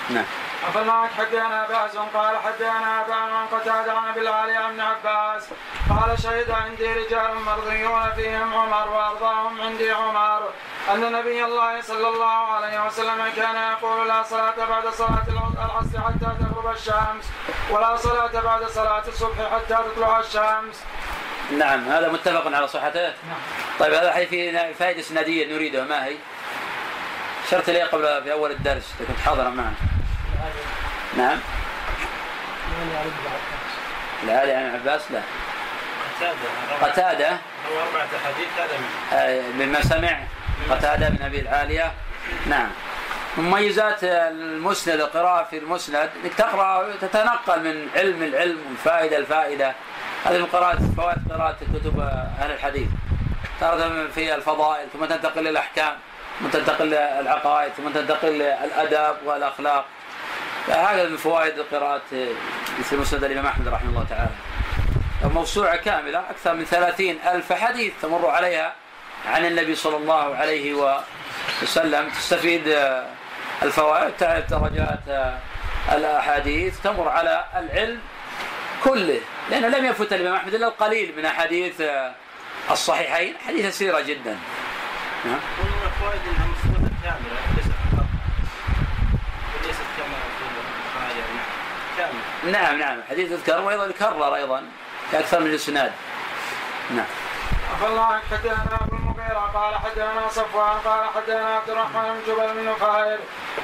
نعم. 0.09 0.25
عنك 0.63 1.11
حدثنا 1.11 1.67
باس 1.67 1.97
قال 2.13 2.37
حدثنا 2.37 3.01
ابان 3.01 3.31
عن 3.31 3.47
قتاده 3.47 3.93
عن 3.93 4.07
ابي 4.07 4.19
العالي 4.19 4.55
عن 4.55 4.79
عباس 4.79 5.49
قال 5.89 6.19
شهد 6.19 6.51
عندي 6.51 6.93
رجال 6.93 7.35
مرضيون 7.45 8.11
فيهم 8.15 8.53
عمر 8.53 8.89
وأرضاهم 8.89 9.61
عندي 9.61 9.91
عمر 9.91 10.49
أن 10.93 11.11
نبي 11.11 11.45
الله 11.45 11.81
صلى 11.81 12.07
الله 12.07 12.47
عليه 12.55 12.85
وسلم 12.85 13.29
كان 13.35 13.55
يقول 13.71 14.07
لا 14.07 14.23
صلاة 14.23 14.65
بعد 14.69 14.87
صلاة 14.87 15.23
العصر 15.29 16.01
حتى 16.01 16.35
تغرب 16.39 16.75
الشمس 16.75 17.25
ولا 17.71 17.95
صلاة 17.95 18.41
بعد 18.41 18.65
صلاة 18.65 19.03
الصبح 19.07 19.53
حتى 19.53 19.77
تطلع 19.83 20.19
الشمس. 20.19 20.83
نعم 21.51 21.89
هذا 21.89 22.11
متفق 22.11 22.55
على 22.55 22.67
صحته. 22.67 23.01
نعم. 23.01 23.39
طيب 23.79 23.93
هذا 23.93 24.25
في 24.25 24.73
فائدة 24.73 24.99
اسناديه 24.99 25.55
نريدها 25.55 25.85
ما 25.85 26.05
هي؟ 26.05 26.15
شرت 27.49 27.69
لي 27.69 27.83
قبل 27.83 28.23
في 28.23 28.31
أول 28.31 28.51
الدرس 28.51 28.93
كنت 28.99 29.19
حاضرا 29.25 29.49
معنا. 29.49 29.88
نعم. 31.17 31.39
العالي 34.23 34.51
عن 34.53 34.73
عباس. 34.73 35.01
لا 35.11 35.21
قتادة 36.19 36.37
قتادة. 36.81 37.29
هو 37.29 37.79
أربعة 37.87 38.07
أحاديث 38.17 38.47
هذا 39.11 39.41
مما 39.65 39.81
سمع. 39.81 40.19
قتادة 40.69 41.09
من 41.09 41.21
أبي 41.21 41.39
العالية. 41.39 41.91
نعم. 42.47 42.67
مميزات 43.37 44.03
المسند 44.03 44.99
القراءة 45.01 45.43
في 45.43 45.57
المسند 45.57 46.09
إنك 46.23 46.33
تقرأ 46.33 46.95
تتنقل 47.01 47.63
من 47.63 47.89
علم 47.95 48.23
العلم 48.23 48.59
والفائدة 48.69 49.17
الفائدة 49.17 49.73
هذه 50.25 50.37
من 50.37 50.45
قراءة 50.45 50.79
فوائد 50.97 51.17
قراءة 51.31 51.57
كتب 51.73 51.99
أهل 52.41 52.51
الحديث. 52.51 52.87
تارة 53.59 54.07
في 54.15 54.35
الفضائل 54.35 54.87
ثم 54.93 55.05
تنتقل 55.05 55.43
للأحكام 55.43 55.93
ثم 56.39 56.47
تنتقل 56.47 56.85
للعقائد 56.85 57.71
ثم 57.73 57.89
تنتقل 57.89 58.27
للأدب 58.29 59.15
والأخلاق. 59.25 59.85
هذا 60.67 61.09
من 61.09 61.17
فوائد 61.17 61.59
قراءة 61.71 62.01
مثل 62.79 62.97
مسند 62.97 63.23
الإمام 63.23 63.45
أحمد 63.45 63.67
رحمه 63.67 63.89
الله 63.89 64.05
تعالى. 64.09 64.31
موسوعة 65.23 65.75
كاملة 65.75 66.19
أكثر 66.19 66.53
من 66.53 66.65
ثلاثين 66.65 67.19
ألف 67.25 67.53
حديث 67.53 67.93
تمر 68.01 68.29
عليها 68.29 68.73
عن 69.27 69.45
النبي 69.45 69.75
صلى 69.75 69.97
الله 69.97 70.35
عليه 70.35 70.99
وسلم. 71.61 72.09
تستفيد 72.09 72.77
الفوائد 73.63 74.13
تعرف 74.17 74.45
درجات 74.49 75.33
الأحاديث 75.91 76.79
تمر 76.81 77.09
على 77.09 77.45
العلم 77.55 77.99
كله. 78.83 79.21
لأنه 79.49 79.67
لم 79.67 79.85
يفت 79.85 80.13
الإمام 80.13 80.35
أحمد 80.35 80.53
إلا 80.53 80.67
القليل 80.67 81.13
من 81.17 81.25
أحاديث 81.25 81.81
الصحيحين. 82.71 83.33
حديث 83.47 83.65
يسيرة 83.65 83.99
جدا. 83.99 84.37
نعم. 85.25 85.39
فوائد 85.99 86.21
كاملة. 87.03 87.39
نعم 92.43 92.79
نعم. 92.79 92.99
الحديث 92.99 93.31
يذكر 93.31 93.61
وأيضا 93.61 93.85
يكرر 93.85 94.35
أيضا 94.35 94.63
في 95.11 95.19
أكثر 95.19 95.39
من 95.39 95.47
الإسناد. 95.47 95.91
نعم. 96.89 97.05
عفى 97.73 97.87
الله 97.87 98.05
عنك 98.05 98.23
حدثنا 98.31 98.79
أبو 98.81 98.95
المغيرة 98.95 99.51
قال 99.53 99.75
حدثنا 99.75 100.27
صفوان 100.29 100.77
قال 100.85 101.05
حدثنا 101.15 101.55
عبد 101.55 101.69
الرحمن 101.69 102.03
بن 102.03 102.33
جبل 102.33 102.53
بن 102.53 102.69
نفير 102.69 103.19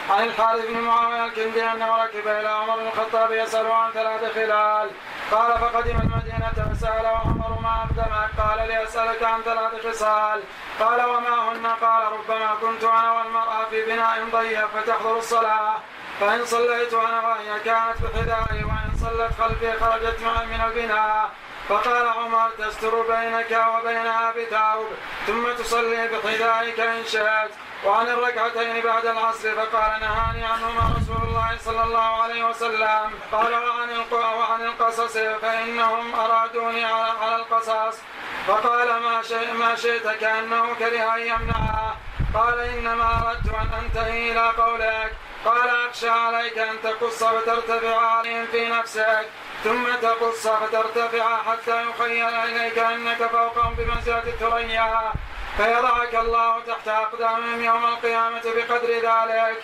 عن 0.10 0.24
الحارث 0.24 0.66
بن 0.66 0.80
معاوية 0.80 1.26
الكندي 1.26 1.64
أنه 1.64 2.04
ركب 2.04 2.28
إلى 2.28 2.50
عمر 2.50 2.76
بن 2.76 2.88
الخطاب 2.88 3.32
يسأل 3.32 3.72
عن 3.72 3.92
ثلاث 3.92 4.34
خلال. 4.36 4.90
قال 5.32 5.60
فقدم 5.60 5.98
المدينة 6.00 6.74
فسأله 6.74 7.10
عمر 7.10 7.60
ما 7.62 7.84
أقدمك 7.84 8.30
قال 8.38 8.68
لأسألك 8.68 9.24
عن 9.24 9.42
ثلاث 9.42 9.88
خصال. 9.88 10.42
قال 10.80 11.06
وما 11.06 11.52
هن؟ 11.52 11.68
قال 11.68 12.12
ربما 12.12 12.56
كنت 12.62 12.84
أنا 12.84 13.12
والمرأة 13.12 13.66
في 13.70 13.86
بناء 13.86 14.24
ضيق 14.32 14.68
فتحضر 14.68 15.18
الصلاة. 15.18 15.76
فإن 16.20 16.46
صليت 16.46 16.94
أنا 16.94 17.28
وهي 17.28 17.60
كانت 17.66 17.98
بحذائي 18.02 18.64
وإن 18.64 18.92
صلت 19.02 19.32
خلفي 19.42 19.80
خرجت 19.80 20.22
معي 20.22 20.46
من 20.46 20.62
البناء 20.62 21.30
فقال 21.70 22.08
عمر 22.08 22.50
تستر 22.50 23.02
بينك 23.02 23.52
وبينها 23.52 24.32
بثوب 24.32 24.88
ثم 25.28 25.64
تصلي 25.64 26.08
بحذائك 26.08 26.80
إن 26.80 27.04
شئت. 27.06 27.52
وعن 27.86 28.08
الركعتين 28.08 28.82
بعد 28.84 29.06
العصر 29.06 29.56
فقال 29.56 30.02
نهاني 30.02 30.46
عنهما 30.46 30.94
رسول 30.98 31.28
الله 31.28 31.58
صلى 31.60 31.84
الله 31.84 32.22
عليه 32.24 32.50
وسلم. 32.50 33.10
قال 33.32 33.54
وعن 33.54 33.90
وعن 34.12 34.62
القصص 34.62 35.18
فإنهم 35.18 36.16
أرادوني 36.16 36.86
على, 36.86 37.12
على 37.22 37.36
القصص. 37.36 38.02
فقال 38.48 38.88
ما 38.88 39.22
شئت 39.22 39.54
ما 39.54 39.76
شئت 39.76 40.08
كأنه 40.08 40.74
كره 40.80 41.16
أن 41.16 41.22
يمنعه 41.22 41.96
قال 42.34 42.60
إنما 42.60 43.22
أردت 43.30 43.54
أن 43.54 43.70
أنتهي 43.84 44.32
إلى 44.32 44.50
قولك. 44.50 45.14
قال 45.46 45.70
أخشى 45.90 46.10
عليك 46.10 46.58
أن 46.58 46.76
تقص 46.84 47.22
وترتفع 47.22 47.98
عليهم 47.98 48.46
في 48.52 48.70
نفسك 48.70 49.26
ثم 49.64 49.84
تقص 50.02 50.48
فترتفع 50.48 51.44
حتى 51.44 51.84
يخيل 51.90 52.34
إليك 52.34 52.78
أنك 52.78 53.18
فوقهم 53.18 53.74
بمنزلة 53.74 54.24
الثريا 54.28 55.12
فيضعك 55.58 56.16
الله 56.16 56.60
تحت 56.68 56.88
أقدامهم 56.88 57.64
يوم 57.64 57.86
القيامة 57.86 58.42
بقدر 58.46 58.92
ذلك. 58.94 59.64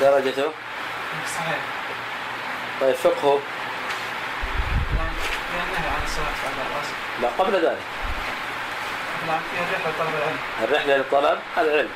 درجته؟ 0.00 0.52
صحيح. 1.36 1.58
طيب 2.80 2.94
فقهه؟ 2.94 3.40
لا 7.22 7.28
قبل 7.38 7.52
ذلك. 7.52 7.82
الرحلة 9.28 9.92
طلب 9.98 10.14
العلم 10.14 10.38
الرحلة 10.62 10.96
للطلب 10.96 11.38
هذا 11.56 11.72
علم 11.72 11.78
طيب 11.78 11.88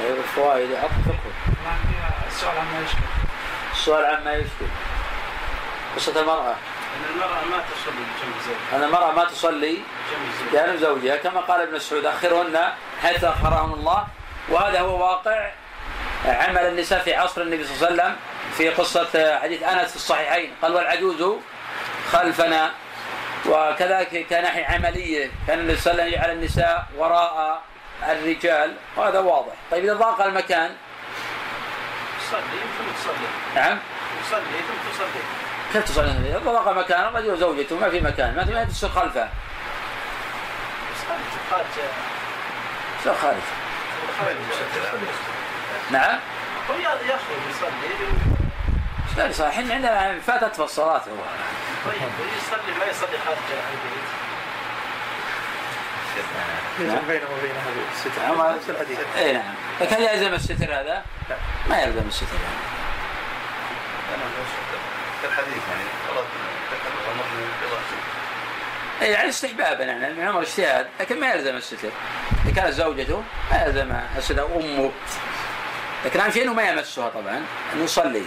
الفوائد 0.00 0.68
فيها 0.68 2.10
السؤال 2.28 2.58
عما 2.58 2.80
يشكل. 2.84 3.04
السؤال 3.72 4.04
عما 4.04 4.32
يشكل. 4.32 4.66
قصة 5.96 6.20
المرأة؟ 6.20 6.54
أن 6.96 7.04
المرأة 7.14 7.44
ما 7.50 7.62
تصلي 7.74 7.92
بجنب 7.92 8.34
زوجها. 8.46 8.76
أن 8.76 8.82
المرأة 8.82 9.12
ما 9.12 9.24
تصلي 9.24 9.72
جنب 9.72 10.30
زوجها. 10.38 10.66
جانب 10.66 10.76
زوجها. 10.78 11.16
كما 11.16 11.40
قال 11.40 11.60
ابن 11.60 11.74
مسعود 11.74 12.04
أخرهن 12.04 12.72
حيث 13.02 13.24
أخرهن 13.24 13.72
الله. 13.72 14.06
وهذا 14.48 14.80
هو 14.80 15.00
واقع 15.00 15.50
عمل 16.26 16.58
النساء 16.58 16.98
في 16.98 17.14
عصر 17.14 17.42
النبي 17.42 17.64
صلى 17.64 17.74
الله 17.74 17.86
عليه 17.86 17.94
وسلم 17.94 18.16
في 18.56 18.68
قصة 18.68 19.38
حديث 19.38 19.62
أنس 19.62 19.90
في 19.90 19.96
الصحيحين. 19.96 20.54
قال 20.62 20.74
والعجوز 20.74 21.38
خلفنا. 22.12 22.70
وكذلك 23.46 24.26
كناحية 24.30 24.66
عملية 24.66 25.30
كان 25.46 25.58
النبي 25.58 25.76
صلى 25.76 25.92
الله 25.92 26.02
عليه 26.02 26.12
وسلم 26.12 26.22
يجعل 26.22 26.30
النساء 26.30 26.86
وراء 26.96 27.62
الرجال. 28.08 28.76
وهذا 28.96 29.18
واضح. 29.18 29.52
طيب 29.70 29.84
إذا 29.84 29.94
ضاق 29.94 30.20
المكان. 30.20 30.70
تصلي 32.20 32.40
ثم 32.78 32.84
تصلي. 33.00 33.28
نعم. 33.54 33.78
تصلي 34.24 34.40
ثم 34.40 34.90
تصلي. 34.92 35.22
كيف 35.72 35.84
تصلي؟ 35.84 36.30
إذا 36.30 36.38
ضاق 36.38 36.68
مكان 36.68 37.00
الرجل 37.00 37.30
وزوجته 37.30 37.78
ما 37.78 37.90
في 37.90 38.00
مكان. 38.00 38.36
ما 38.36 38.44
ما 38.44 38.64
تصير 38.64 38.88
خلفه. 38.88 39.28
خارج. 41.50 41.64
تصير 43.00 43.14
خارج؟ 43.14 43.42
خارج. 44.20 44.36
نعم. 45.90 46.18
هو 46.70 46.74
يخرج 46.74 47.40
يصلي. 47.50 48.30
لا 49.16 49.32
صحيح 49.32 49.58
إحنا 49.58 49.74
عندنا 49.74 50.20
فاتت 50.20 50.56
في 50.56 50.62
الصلاة. 50.62 50.98
هو 50.98 51.22
طيب 51.86 52.10
يصلي 52.38 52.78
ما 52.78 52.84
يصلي 52.84 53.18
خارج 53.26 53.38
البيت. 53.50 54.29
نعم. 56.78 57.06
بينه 57.08 57.26
وبينها 57.38 57.66
الستر. 57.92 58.56
نفس 58.56 58.70
الحديث. 58.70 58.98
اي 59.16 59.32
نعم. 59.32 59.54
لكن 59.80 59.96
هل 59.96 60.02
يلزم 60.02 60.34
الستر 60.34 60.74
هذا؟ 60.74 61.02
ما 61.68 61.82
يلزم 61.82 62.08
الستر 62.08 62.26
الحديث 65.24 65.62
يعني. 65.70 65.84
اي 69.02 69.10
يعني 69.10 69.28
استحبابا 69.28 69.84
يعني 69.84 70.06
ابن 70.06 70.28
عمر 70.28 70.42
اجتهاد 70.42 70.86
لكن 71.00 71.20
ما 71.20 71.32
يلزم 71.32 71.56
الستر. 71.56 71.90
إذا 72.46 72.54
كانت 72.54 72.74
زوجته 72.74 73.22
ما 73.50 73.62
يلزم 73.62 73.92
الستر 74.16 74.46
أمه. 74.56 74.90
لكن 76.04 76.20
أهم 76.20 76.30
شيء 76.30 76.42
إنه 76.42 76.54
ما 76.54 76.62
يمسها 76.62 77.08
طبعا. 77.08 77.44
إنه 77.74 77.84
يصلي. 77.84 78.22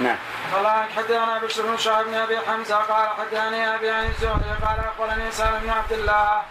نعم. 0.00 0.16
قال 0.52 0.66
حدثنا 0.96 1.38
بشر 1.38 1.62
بن 1.62 1.76
شعيب 1.76 2.04
بن 2.04 2.14
أبي 2.14 2.38
حمزة 2.38 2.76
قال 2.76 3.08
حدثني 3.08 3.74
أبي 3.74 3.90
عن 3.90 4.04
الزهري 4.06 4.52
قال 4.64 4.78
أخبرني 4.90 5.30
سالم 5.30 5.58
بن 5.62 5.70
عبد 5.70 5.92
الله 5.92 6.42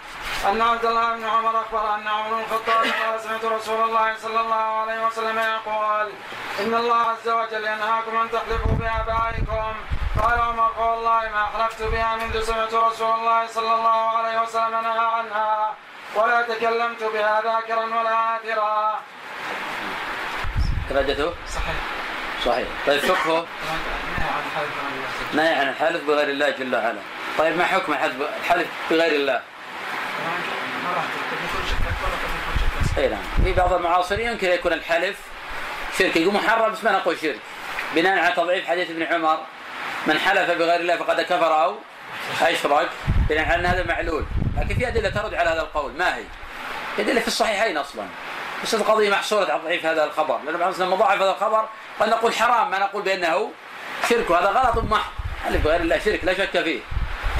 أن 0.49 0.61
عبد 0.61 0.85
الله 0.85 1.15
بن 1.15 1.25
عمر 1.25 1.61
أخبر 1.61 1.95
أن 1.95 2.07
عمر 2.07 2.29
بن 2.29 2.41
الخطاب 2.41 2.85
قال 3.01 3.19
سمعت 3.21 3.45
رسول 3.45 3.83
الله 3.83 4.15
صلى 4.17 4.39
الله 4.39 4.55
عليه 4.81 5.05
وسلم 5.05 5.37
يقول 5.37 6.07
إن 6.59 6.73
الله 6.73 6.95
عز 6.95 7.29
وجل 7.29 7.65
ينهاكم 7.65 8.17
أن 8.17 8.31
تحلفوا 8.31 8.75
بآبائكم. 8.79 9.73
قال 10.21 10.41
عمر 10.41 10.69
فوالله 10.77 11.21
ما 11.33 11.45
حلفت 11.45 11.83
بها 11.83 12.15
منذ 12.15 12.43
سمعت 12.43 12.73
رسول 12.73 13.11
الله 13.15 13.47
صلى 13.47 13.73
الله 13.75 14.17
عليه 14.17 14.41
وسلم 14.41 14.71
نهى 14.71 15.05
عنها 15.17 15.73
ولا 16.15 16.41
تكلمت 16.41 17.03
بها 17.03 17.41
ذاكرا 17.41 17.85
ولا 17.85 18.35
آثرا. 18.35 18.99
درجته 20.89 21.33
صحيح 21.47 22.10
صحيح. 22.45 22.67
طيب 22.87 22.99
فقهه 22.99 23.37
عن 23.37 24.43
الحلف 24.45 24.71
عن 25.31 25.37
نهي 25.37 25.69
الحلف 25.69 26.03
بغير 26.07 26.29
الله 26.29 26.49
جل 26.49 26.75
وعلا. 26.75 26.99
طيب 27.37 27.57
ما 27.57 27.65
حكم 27.65 27.93
الحلف 27.93 28.67
بغير 28.91 29.15
الله؟ 29.15 29.41
إي 32.97 33.07
نعم. 33.07 33.19
في 33.43 33.53
بعض 33.53 33.73
المعاصرين 33.73 34.27
يمكن 34.27 34.47
يكون 34.47 34.73
الحلف 34.73 35.17
شرك. 35.99 36.15
يقول 36.15 36.33
محرم 36.33 36.71
بس 36.71 36.83
ما 36.83 36.91
نقول 36.91 37.19
شرك. 37.19 37.39
بناء 37.95 38.19
على 38.19 38.33
تضعيف 38.35 38.67
حديث 38.67 38.89
ابن 38.89 39.03
عمر 39.03 39.39
من 40.07 40.19
حلف 40.19 40.51
بغير 40.51 40.79
الله 40.79 40.97
فقد 40.97 41.21
كفر 41.21 41.63
أو 41.63 41.75
أشرك. 42.41 42.89
بناء 43.29 43.45
على 43.45 43.55
أن 43.55 43.65
هذا 43.65 43.83
معلول. 43.83 44.25
لكن 44.57 44.75
في 44.75 44.87
أدلة 44.87 45.09
ترد 45.09 45.33
على 45.33 45.49
هذا 45.49 45.61
القول. 45.61 45.91
ما 45.91 46.15
هي؟ 46.15 46.23
أدلة 46.99 47.21
في 47.21 47.27
الصحيحين 47.27 47.77
أصلا. 47.77 48.03
بس 48.63 48.75
القضية 48.75 49.09
محصورة 49.09 49.51
على 49.51 49.59
تضعيف 49.59 49.85
هذا 49.85 50.03
الخبر. 50.03 50.39
لأن 50.45 50.57
بعض 50.57 50.81
لما 50.81 50.95
ضعف 50.95 51.21
هذا 51.21 51.31
الخبر 51.31 51.69
قد 52.01 52.09
نقول 52.09 52.33
حرام 52.33 52.71
ما 52.71 52.79
نقول 52.79 53.03
بأنه 53.03 53.51
شرك 54.09 54.29
وهذا 54.29 54.47
غلط 54.47 54.77
محض 54.77 55.11
حلف 55.45 55.63
بغير 55.63 55.81
الله 55.81 55.99
شرك 55.99 56.23
لا 56.23 56.33
شك 56.33 56.63
فيه. 56.63 56.79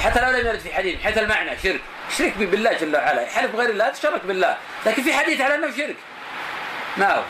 حتى 0.03 0.22
لو 0.22 0.32
لم 0.32 0.47
يرد 0.47 0.59
في 0.59 0.74
حديث 0.74 1.01
حتى 1.01 1.20
المعنى 1.20 1.59
شرك. 1.64 1.82
شرك 2.18 2.38
بالله 2.38 2.74
جل 2.74 2.95
وعلا. 2.95 3.26
حلف 3.26 3.51
بغير 3.51 3.70
الله 3.70 3.89
تشرك 3.89 4.26
بالله. 4.26 4.57
لكن 4.86 5.03
في 5.03 5.14
حديث 5.14 5.41
على 5.41 5.55
أنه 5.55 5.78
شرك. 5.78 5.95
ما 6.97 7.16
هو؟ 7.16 7.22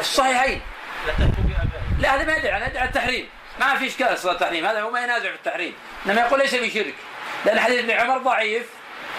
الصحيحين 0.00 0.60
لا 1.98 2.14
هذا 2.14 2.24
ما 2.24 2.36
يدعي 2.36 2.52
على 2.52 2.66
يدعي 2.66 2.84
التحريم. 2.84 3.28
ما 3.60 3.74
في 3.74 3.86
إشكال 3.86 4.12
أصلا 4.12 4.32
التحريم. 4.32 4.66
هذا 4.66 4.82
هو 4.82 4.90
ما 4.90 5.00
ينازع 5.00 5.28
في 5.28 5.36
التحريم. 5.36 5.74
إنما 6.06 6.20
يقول 6.20 6.40
ليس 6.40 6.54
بشرك. 6.54 6.94
لأن 7.44 7.60
حديث 7.60 7.78
ابن 7.78 7.90
عمر 7.90 8.18
ضعيف 8.18 8.66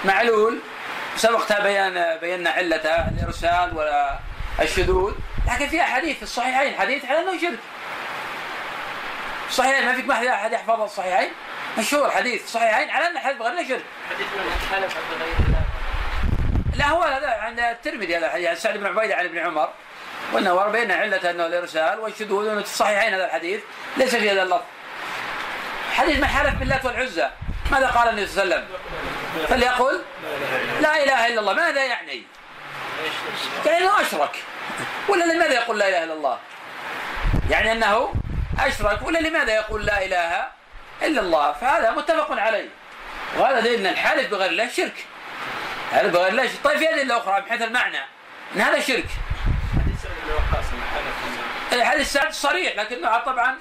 معلول. 0.06 0.60
سبقتها 1.18 1.60
بيان 1.60 2.18
بينا 2.22 2.49
علته 2.49 2.95
الارسال 2.95 3.78
ولا 3.78 4.20
الشذوذ 4.62 5.14
لكن 5.56 5.68
في 5.68 5.82
احاديث 5.82 6.18
في 6.18 6.24
الصحيحين 6.24 6.76
حديث 6.80 7.06
على 7.06 7.20
إنه 7.20 7.41
شرك. 7.41 7.60
الصحيحين 9.49 9.86
ما 9.86 9.93
فيك 9.93 10.06
ما 10.06 10.34
احد 10.34 10.53
يحفظ 10.53 10.82
الصحيحين؟ 10.82 11.30
مشهور 11.78 12.12
حديث 12.12 12.43
الصحيحين 12.43 12.89
على 12.89 13.08
ان 13.08 13.20
حديث 13.20 13.38
بغير 13.38 13.68
شرك. 13.68 13.84
حديث 14.10 14.28
من 14.28 14.51
حلف 14.72 14.97
الله. 15.16 15.62
لا 16.76 16.88
هو 16.88 17.03
هذا 17.03 17.28
عند 17.28 17.60
الترمذي 17.60 18.18
هذا 18.18 18.26
الحديث 18.26 18.47
عن 18.47 18.56
سعد 18.56 18.78
بن 18.78 18.86
عبيدة 18.86 19.16
عن 19.16 19.26
ابن 19.26 19.38
عمر 19.38 19.70
وإنه 20.34 20.53
وربينا 20.53 20.95
علة 20.95 21.32
أنه 21.32 21.45
الإرسال 21.45 21.99
والشذوذ 21.99 22.64
في 22.64 22.70
الصحيحين 22.72 23.14
هذا 23.14 23.26
الحديث 23.26 23.62
ليس 23.97 24.16
في 24.16 24.32
هذا 24.32 24.43
اللفظ. 24.43 24.64
حديث 25.93 26.18
من 26.18 26.28
حلف 26.28 26.53
باللات 26.56 26.86
والعزى. 26.86 27.30
ماذا 27.72 27.88
قال 27.88 28.10
النبي 28.10 28.28
صلى 28.28 28.43
الله 28.43 28.56
عليه 28.56 28.66
وسلم؟ 28.66 29.47
فليقل 29.47 30.01
لا 30.82 31.03
إله 31.03 31.28
إلا 31.28 31.39
الله. 31.39 31.53
ماذا 31.53 31.86
يعني؟ 31.86 32.24
يعني 33.66 34.01
أشرك. 34.01 34.36
ولا 35.09 35.34
لماذا 35.34 35.53
يقول 35.53 35.80
لا 35.80 35.89
إله 35.89 36.03
إلا 36.03 36.13
الله؟ 36.13 36.38
يعني 37.49 37.71
أنه 37.71 38.13
أشرك 38.59 39.01
ولا 39.01 39.19
لماذا 39.19 39.55
يقول 39.55 39.86
لا 39.86 40.05
إله 40.05 40.47
إلا 41.01 41.21
الله؟ 41.21 41.51
فهذا 41.51 41.91
متفق 41.91 42.32
عليه. 42.39 42.69
وهذا 43.38 43.59
دليل 43.59 43.80
أن 43.80 43.93
الحلف 43.93 44.32
بغير 44.32 44.49
الله 44.49 44.69
شرك. 44.69 45.05
هذا 45.91 46.07
بغير 46.07 46.28
الله 46.28 46.47
شرك. 46.47 46.63
طيب 46.63 46.78
في 46.78 46.89
أدلة 46.89 47.17
أخرى 47.17 47.41
من 47.41 47.49
حيث 47.49 47.61
المعنى 47.61 47.99
إن 48.55 48.61
هذا 48.61 48.80
شرك. 48.80 49.05
الحديث 51.73 52.13
سعد 52.13 52.34
صريح 52.34 52.76
لكنه 52.76 53.17
طبعا 53.17 53.57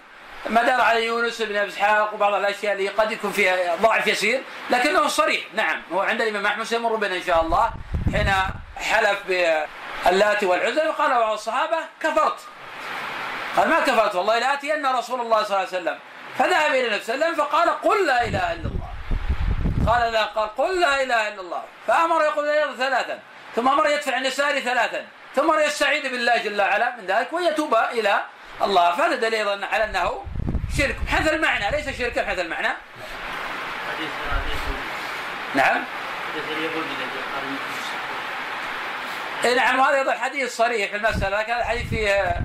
ما 0.46 0.62
دار 0.62 0.80
على 0.80 1.06
يونس 1.06 1.42
بن 1.42 1.56
أبي 1.56 1.68
إسحاق 1.68 2.14
وبعض 2.14 2.34
الأشياء 2.34 2.72
اللي 2.72 2.88
قد 2.88 3.12
يكون 3.12 3.32
فيها 3.32 3.76
ضعف 3.76 4.06
يسير 4.06 4.42
لكنه 4.70 5.08
صريح 5.08 5.40
نعم 5.54 5.82
هو 5.92 6.00
عند 6.00 6.20
الإمام 6.20 6.46
أحمد 6.46 6.64
سيمر 6.64 6.96
بنا 6.96 7.16
إن 7.16 7.22
شاء 7.22 7.40
الله 7.40 7.70
حين 8.12 8.32
حلف 8.76 9.18
باللات 10.04 10.44
والعزى 10.44 10.88
وقال 10.88 11.10
بعض 11.10 11.32
الصحابة 11.32 11.78
كفرت. 12.00 12.38
قال 13.56 13.68
ما 13.68 13.80
كفرت 13.80 14.14
والله 14.14 14.38
لآتين 14.38 14.86
رسول 14.86 15.20
الله 15.20 15.42
صلى 15.42 15.56
الله 15.56 15.68
عليه 15.68 15.68
وسلم. 15.68 15.98
فذهب 16.38 16.70
إلى 16.70 16.86
النبي 16.86 17.02
صلى 17.04 17.14
الله 17.14 17.26
عليه 17.26 17.34
وسلم 17.34 17.44
فقال 17.44 17.80
قل 17.82 18.06
لا 18.06 18.24
إله 18.24 18.52
إلا 18.52 18.68
الله. 18.68 18.90
قال 19.86 20.12
لا 20.12 20.24
قال 20.24 20.56
قل 20.56 20.80
لا 20.80 21.02
إله 21.02 21.28
إلا 21.28 21.40
الله. 21.40 21.62
فأمر 21.86 22.22
يقول 22.22 22.46
لا 22.46 22.76
ثلاثا. 22.76 23.18
ثم 23.56 23.68
أمر 23.68 23.88
يدفع 23.88 24.14
عن 24.14 24.26
يساره 24.26 24.60
ثلاثا. 24.60 25.06
ثم 25.34 25.50
أمر 25.50 25.60
يستعيذ 25.60 26.02
بالله 26.02 26.36
جل 26.36 26.60
وعلا 26.60 26.96
من 26.96 27.06
ذلك 27.06 27.32
ويتوب 27.32 27.74
إلى 27.74 28.20
الله. 28.62 28.96
فهذا 28.96 29.14
دليل 29.14 29.34
أيضا 29.34 29.66
على 29.66 29.84
أنه 29.84 30.24
شرك. 30.78 30.96
بحيث 31.06 31.32
المعنى 31.32 31.70
ليس 31.70 31.98
شركا 31.98 32.22
بحيث 32.22 32.38
المعنى. 32.38 32.68
حديث 33.94 34.10
نعم 35.54 35.84
حديث 36.32 36.44
اليهود 36.56 36.84
الذي 36.84 37.20
قال 37.34 37.44
اي 37.44 39.33
نعم 39.44 39.78
وهذا 39.78 39.98
أيضا 39.98 40.14
حديث 40.14 40.56
صريح 40.56 40.90
في 40.90 40.96
المسألة 40.96 41.40
لكن 41.40 41.52
هذا 41.52 41.60
الحديث 41.60 41.88
فيه 41.88 42.42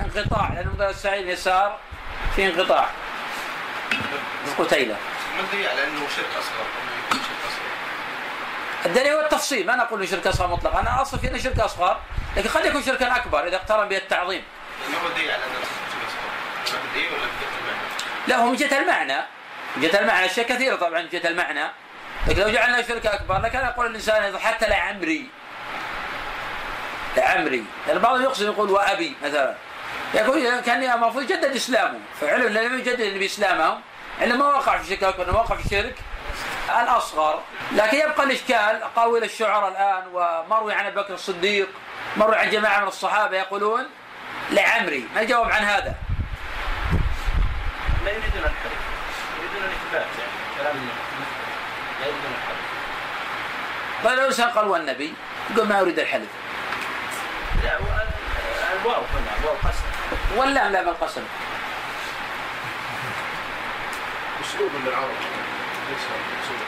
انقطاع 0.00 0.52
لأن 0.54 0.70
مثلا 0.74 0.90
السعيد 0.90 1.28
يسار 1.28 1.78
في 2.36 2.46
انقطاع. 2.46 2.88
قتيلة. 4.58 4.96
ما 5.36 5.40
الدليل 5.40 5.68
على 5.68 5.84
انه 5.84 6.00
شرك 6.16 6.26
أصغر؟ 6.38 6.66
الدليل 8.86 9.12
هو 9.12 9.20
التفصيل 9.20 9.66
ما 9.66 9.76
نقول 9.76 10.08
شرك 10.08 10.26
أصغر 10.26 10.46
مطلقا 10.46 10.80
أنا 10.80 11.02
اصل 11.02 11.18
فيه 11.18 11.28
إنه 11.28 11.38
شرك 11.38 11.60
أصغر 11.60 12.00
لكن 12.36 12.48
قد 12.48 12.64
يكون 12.64 12.82
شركا 12.82 13.16
أكبر 13.16 13.46
إذا 13.46 13.56
اقترن 13.56 13.88
به 13.88 13.96
التعظيم. 13.96 14.42
ما 14.92 14.98
هو 14.98 15.06
الدليل 15.06 15.30
على 15.30 15.42
انه 15.44 15.60
شرك 15.60 16.00
أصغر؟ 16.08 17.14
ولا؟ 17.14 17.26
لا 18.26 18.36
هو 18.36 18.46
من 18.46 18.56
جهة 18.56 18.78
المعنى. 18.78 19.16
من 19.76 19.82
جهة 19.82 20.00
المعنى 20.00 20.26
أشياء 20.26 20.46
كثيرة 20.46 20.76
طبعا 20.76 21.02
من 21.02 21.08
جهة 21.08 21.28
المعنى. 21.28 21.70
لكن 22.26 22.40
لو 22.40 22.48
جعلنا 22.50 22.82
شرك 22.82 23.06
أكبر 23.06 23.38
لكان 23.38 23.64
يقول 23.64 23.86
الإنسان 23.86 24.38
حتى 24.38 24.66
لعمري 24.68 25.30
لعمري. 27.16 27.64
يعني 27.88 27.98
بعضهم 27.98 28.22
يقصد 28.22 28.44
يقول 28.44 28.70
وأبي 28.70 29.16
مثلا. 29.24 29.54
يقول 30.14 30.60
كان 30.60 30.82
المفروض 30.82 31.22
يجدد 31.22 31.56
إسلامه. 31.56 31.98
فعلم 32.20 32.46
انه 32.46 32.60
لم 32.60 32.78
يجدد 32.78 33.00
النبي 33.00 33.26
اسلامهم 33.26 33.80
انه 34.22 34.36
ما 34.36 34.44
وقع 34.46 34.78
في 34.78 34.96
شرك 34.96 35.20
انه 35.20 35.36
وقع 35.36 35.56
في 35.56 35.64
الشرك 35.64 35.94
الأصغر. 36.82 37.40
لكن 37.72 37.96
يبقى 37.96 38.24
الإشكال. 38.24 38.82
اقاويل 38.82 39.24
الشعراء 39.24 39.68
الآن 39.68 40.02
ومروي 40.12 40.72
عن 40.72 40.86
أبي 40.86 40.96
بكر 40.96 41.14
الصديق 41.14 41.68
مروي 42.16 42.36
عن 42.36 42.50
جماعة 42.50 42.80
من 42.80 42.88
الصحابة 42.88 43.36
يقولون 43.36 43.86
لعمري. 44.50 45.08
ما 45.14 45.20
الجواب 45.20 45.50
عن 45.50 45.62
هذا؟ 45.62 45.94
لا 48.04 48.10
يريدون 48.10 48.42
الحلف 48.44 48.80
يريدون 49.38 49.70
الإثبات 49.70 50.06
يعني 50.18 50.32
كلام 50.58 50.76
لا 52.00 52.06
يريدون 52.06 52.32
الحلف 52.32 52.60
طيب 54.04 54.18
لو 54.40 54.50
قال 54.54 54.68
والنبي 54.68 55.14
يقول 55.50 55.68
ما 55.68 55.80
أريد 55.80 55.98
الحلف. 55.98 56.28
الواو 58.82 59.00
هنا 59.00 59.30
الواو 59.40 59.54
قسم. 59.54 59.84
واللام 60.36 60.72
لام 60.72 60.88
القسم 60.88 61.22
أسلوب 64.44 64.70
من 64.72 64.86
العرب. 64.88 65.10
ليس 65.90 66.00
أسلوب. 66.44 66.60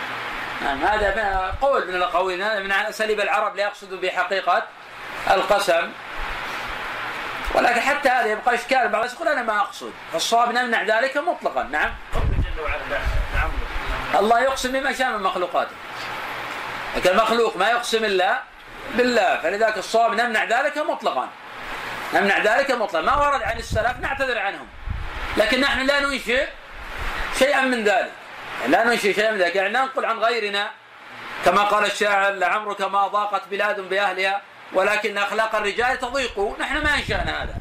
نعم 0.64 0.84
هذا 0.84 1.14
من- 1.16 1.52
قول 1.60 1.88
من 1.88 1.94
الاقاويل 1.94 2.42
هذا 2.42 2.58
من 2.58 2.72
أساليب 2.72 3.20
العرب 3.20 3.56
لا 3.56 3.62
يقصدوا 3.62 3.98
بحقيقة 4.00 4.62
القسم. 5.30 5.92
ولكن 7.54 7.80
حتى 7.80 8.08
هذا 8.08 8.26
يبقى 8.26 8.54
إشكال 8.54 8.88
بعض 8.88 8.94
الناس 8.94 9.14
يقول 9.14 9.28
أنا 9.28 9.42
ما 9.42 9.58
أقصد 9.60 9.92
فالصواب 10.12 10.52
نمنع 10.52 10.82
ذلك 10.82 11.16
مطلقا. 11.16 11.62
نعم. 11.62 11.90
لا 12.90 12.98
لعمرك 13.34 13.52
الله 14.20 14.40
يقسم 14.40 14.72
بما 14.72 14.92
شاء 14.92 15.10
من 15.10 15.22
مخلوقاته. 15.22 15.74
لكن 16.96 17.10
المخلوق 17.10 17.56
ما 17.56 17.70
يقسم 17.70 18.04
إلا 18.04 18.42
بالله 18.94 19.40
فلذلك 19.42 19.78
الصواب 19.78 20.14
نمنع 20.14 20.44
ذلك 20.44 20.78
مطلقا. 20.78 21.28
نمنع 22.14 22.38
ذلك 22.38 22.70
مطلقا. 22.70 23.00
ما 23.00 23.16
ورد 23.16 23.42
عن 23.42 23.58
السلف 23.58 23.98
نعتذر 24.00 24.38
عنهم. 24.38 24.68
لكن 25.36 25.60
نحن 25.60 25.86
لا 25.86 26.00
ننشئ 26.00 26.46
شيئا 27.38 27.60
من 27.60 27.84
ذلك. 27.84 28.12
لا 28.68 28.84
ننشئ 28.84 29.14
شيئا 29.14 29.30
من 29.30 29.38
ذلك. 29.38 29.56
يعني 29.56 29.68
ننقل 29.68 30.04
عن 30.04 30.18
غيرنا 30.18 30.70
كما 31.44 31.62
قال 31.62 31.84
الشاعر 31.84 32.32
لعمرك 32.32 32.80
ما 32.80 33.06
ضاقت 33.06 33.42
بلاد 33.50 33.80
بأهلها 33.80 34.40
ولكن 34.72 35.18
أخلاق 35.18 35.54
الرجال 35.54 35.98
تضيق. 35.98 36.56
نحن 36.60 36.82
ما 36.82 36.94
أنشأنا 36.94 37.42
هذا. 37.42 37.54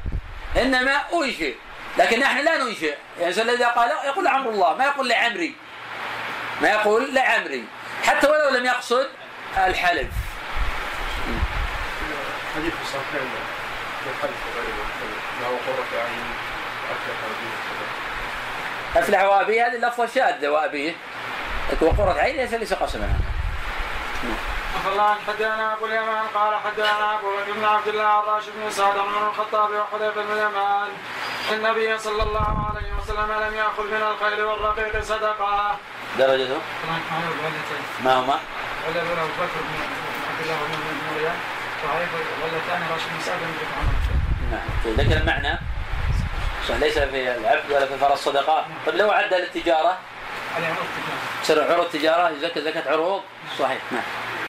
إنما 0.62 1.00
أنشئ 1.14 1.54
لكن 1.98 2.20
نحن 2.20 2.38
لا 2.44 2.56
ننشئ 2.56 2.94
يعني 3.20 3.42
الذي 3.42 3.64
قال 3.64 3.90
يقول 4.04 4.24
لعمر 4.24 4.50
الله 4.50 4.76
ما 4.76 4.84
يقول 4.84 5.08
لعمري. 5.08 5.54
ما 6.60 6.68
يقول 6.68 7.14
لعمري. 7.14 7.64
حتى 8.06 8.26
ولو 8.26 8.58
لم 8.58 8.66
يقصد 8.66 9.08
الحلف. 9.56 10.08
حديث 12.56 12.72
الصحيحين 12.82 13.30
أفلح 18.96 19.22
وأبيه 19.22 19.66
هذه 19.66 19.74
اللفظة 19.76 20.06
شاذة 20.06 20.48
وأبيه 20.48 20.94
وقرة 21.80 22.20
عين 22.20 22.36
ليس 22.36 22.54
ليس 22.54 22.72
قسما 22.72 23.08
الله 24.86 25.02
عن 25.02 25.16
حدثنا 25.28 25.72
أبو 25.72 25.86
اليمان 25.86 26.24
قال 26.34 26.54
حدثنا 26.64 27.14
أبو 27.14 27.26
بكر 27.36 27.52
بن 27.52 27.64
عبد 27.64 27.88
الله 27.88 28.04
عن 28.04 28.22
راشد 28.22 28.52
بن 28.56 28.70
سعد 28.70 28.98
عمر 28.98 29.28
الخطاب 29.28 29.70
وحذيفه 29.70 30.22
بن 30.22 30.32
اليمان. 30.32 30.88
النبي 31.52 31.98
صلى 31.98 32.22
الله 32.22 32.70
عليه 32.70 32.92
وسلم 32.98 33.32
لم 33.32 33.54
يأخذ 33.54 33.82
من 33.82 34.02
الخيل 34.02 34.42
والرقيق 34.42 35.02
صدقة. 35.02 35.76
درجته؟ 36.18 36.58
ما 38.04 38.20
هما؟ 38.20 38.40
أبو 38.88 38.98
بكر 38.98 39.04
بن 39.04 39.18
عبد 40.28 40.40
الله 40.42 40.56
بن 40.68 41.14
مريم 41.14 41.61
راشد 42.92 43.06
نعم. 44.50 44.94
ذكر 44.96 45.16
المعنى 45.20 45.58
ليس 46.68 46.98
في 46.98 47.34
العبد 47.34 47.70
ولا 47.70 47.86
في 47.86 47.98
فرس 47.98 48.18
صدقة. 48.18 48.66
طيب 48.86 48.94
لو 48.94 49.10
عدى 49.10 49.34
للتجارة؟ 49.34 49.98
تصير 51.42 51.72
عروض 51.72 51.86
تجارة 51.86 52.30
يزكى 52.30 52.60
زكاة 52.60 52.92
عروض؟ 52.92 53.20
صحيح 53.58 53.78
نعم. 53.92 54.02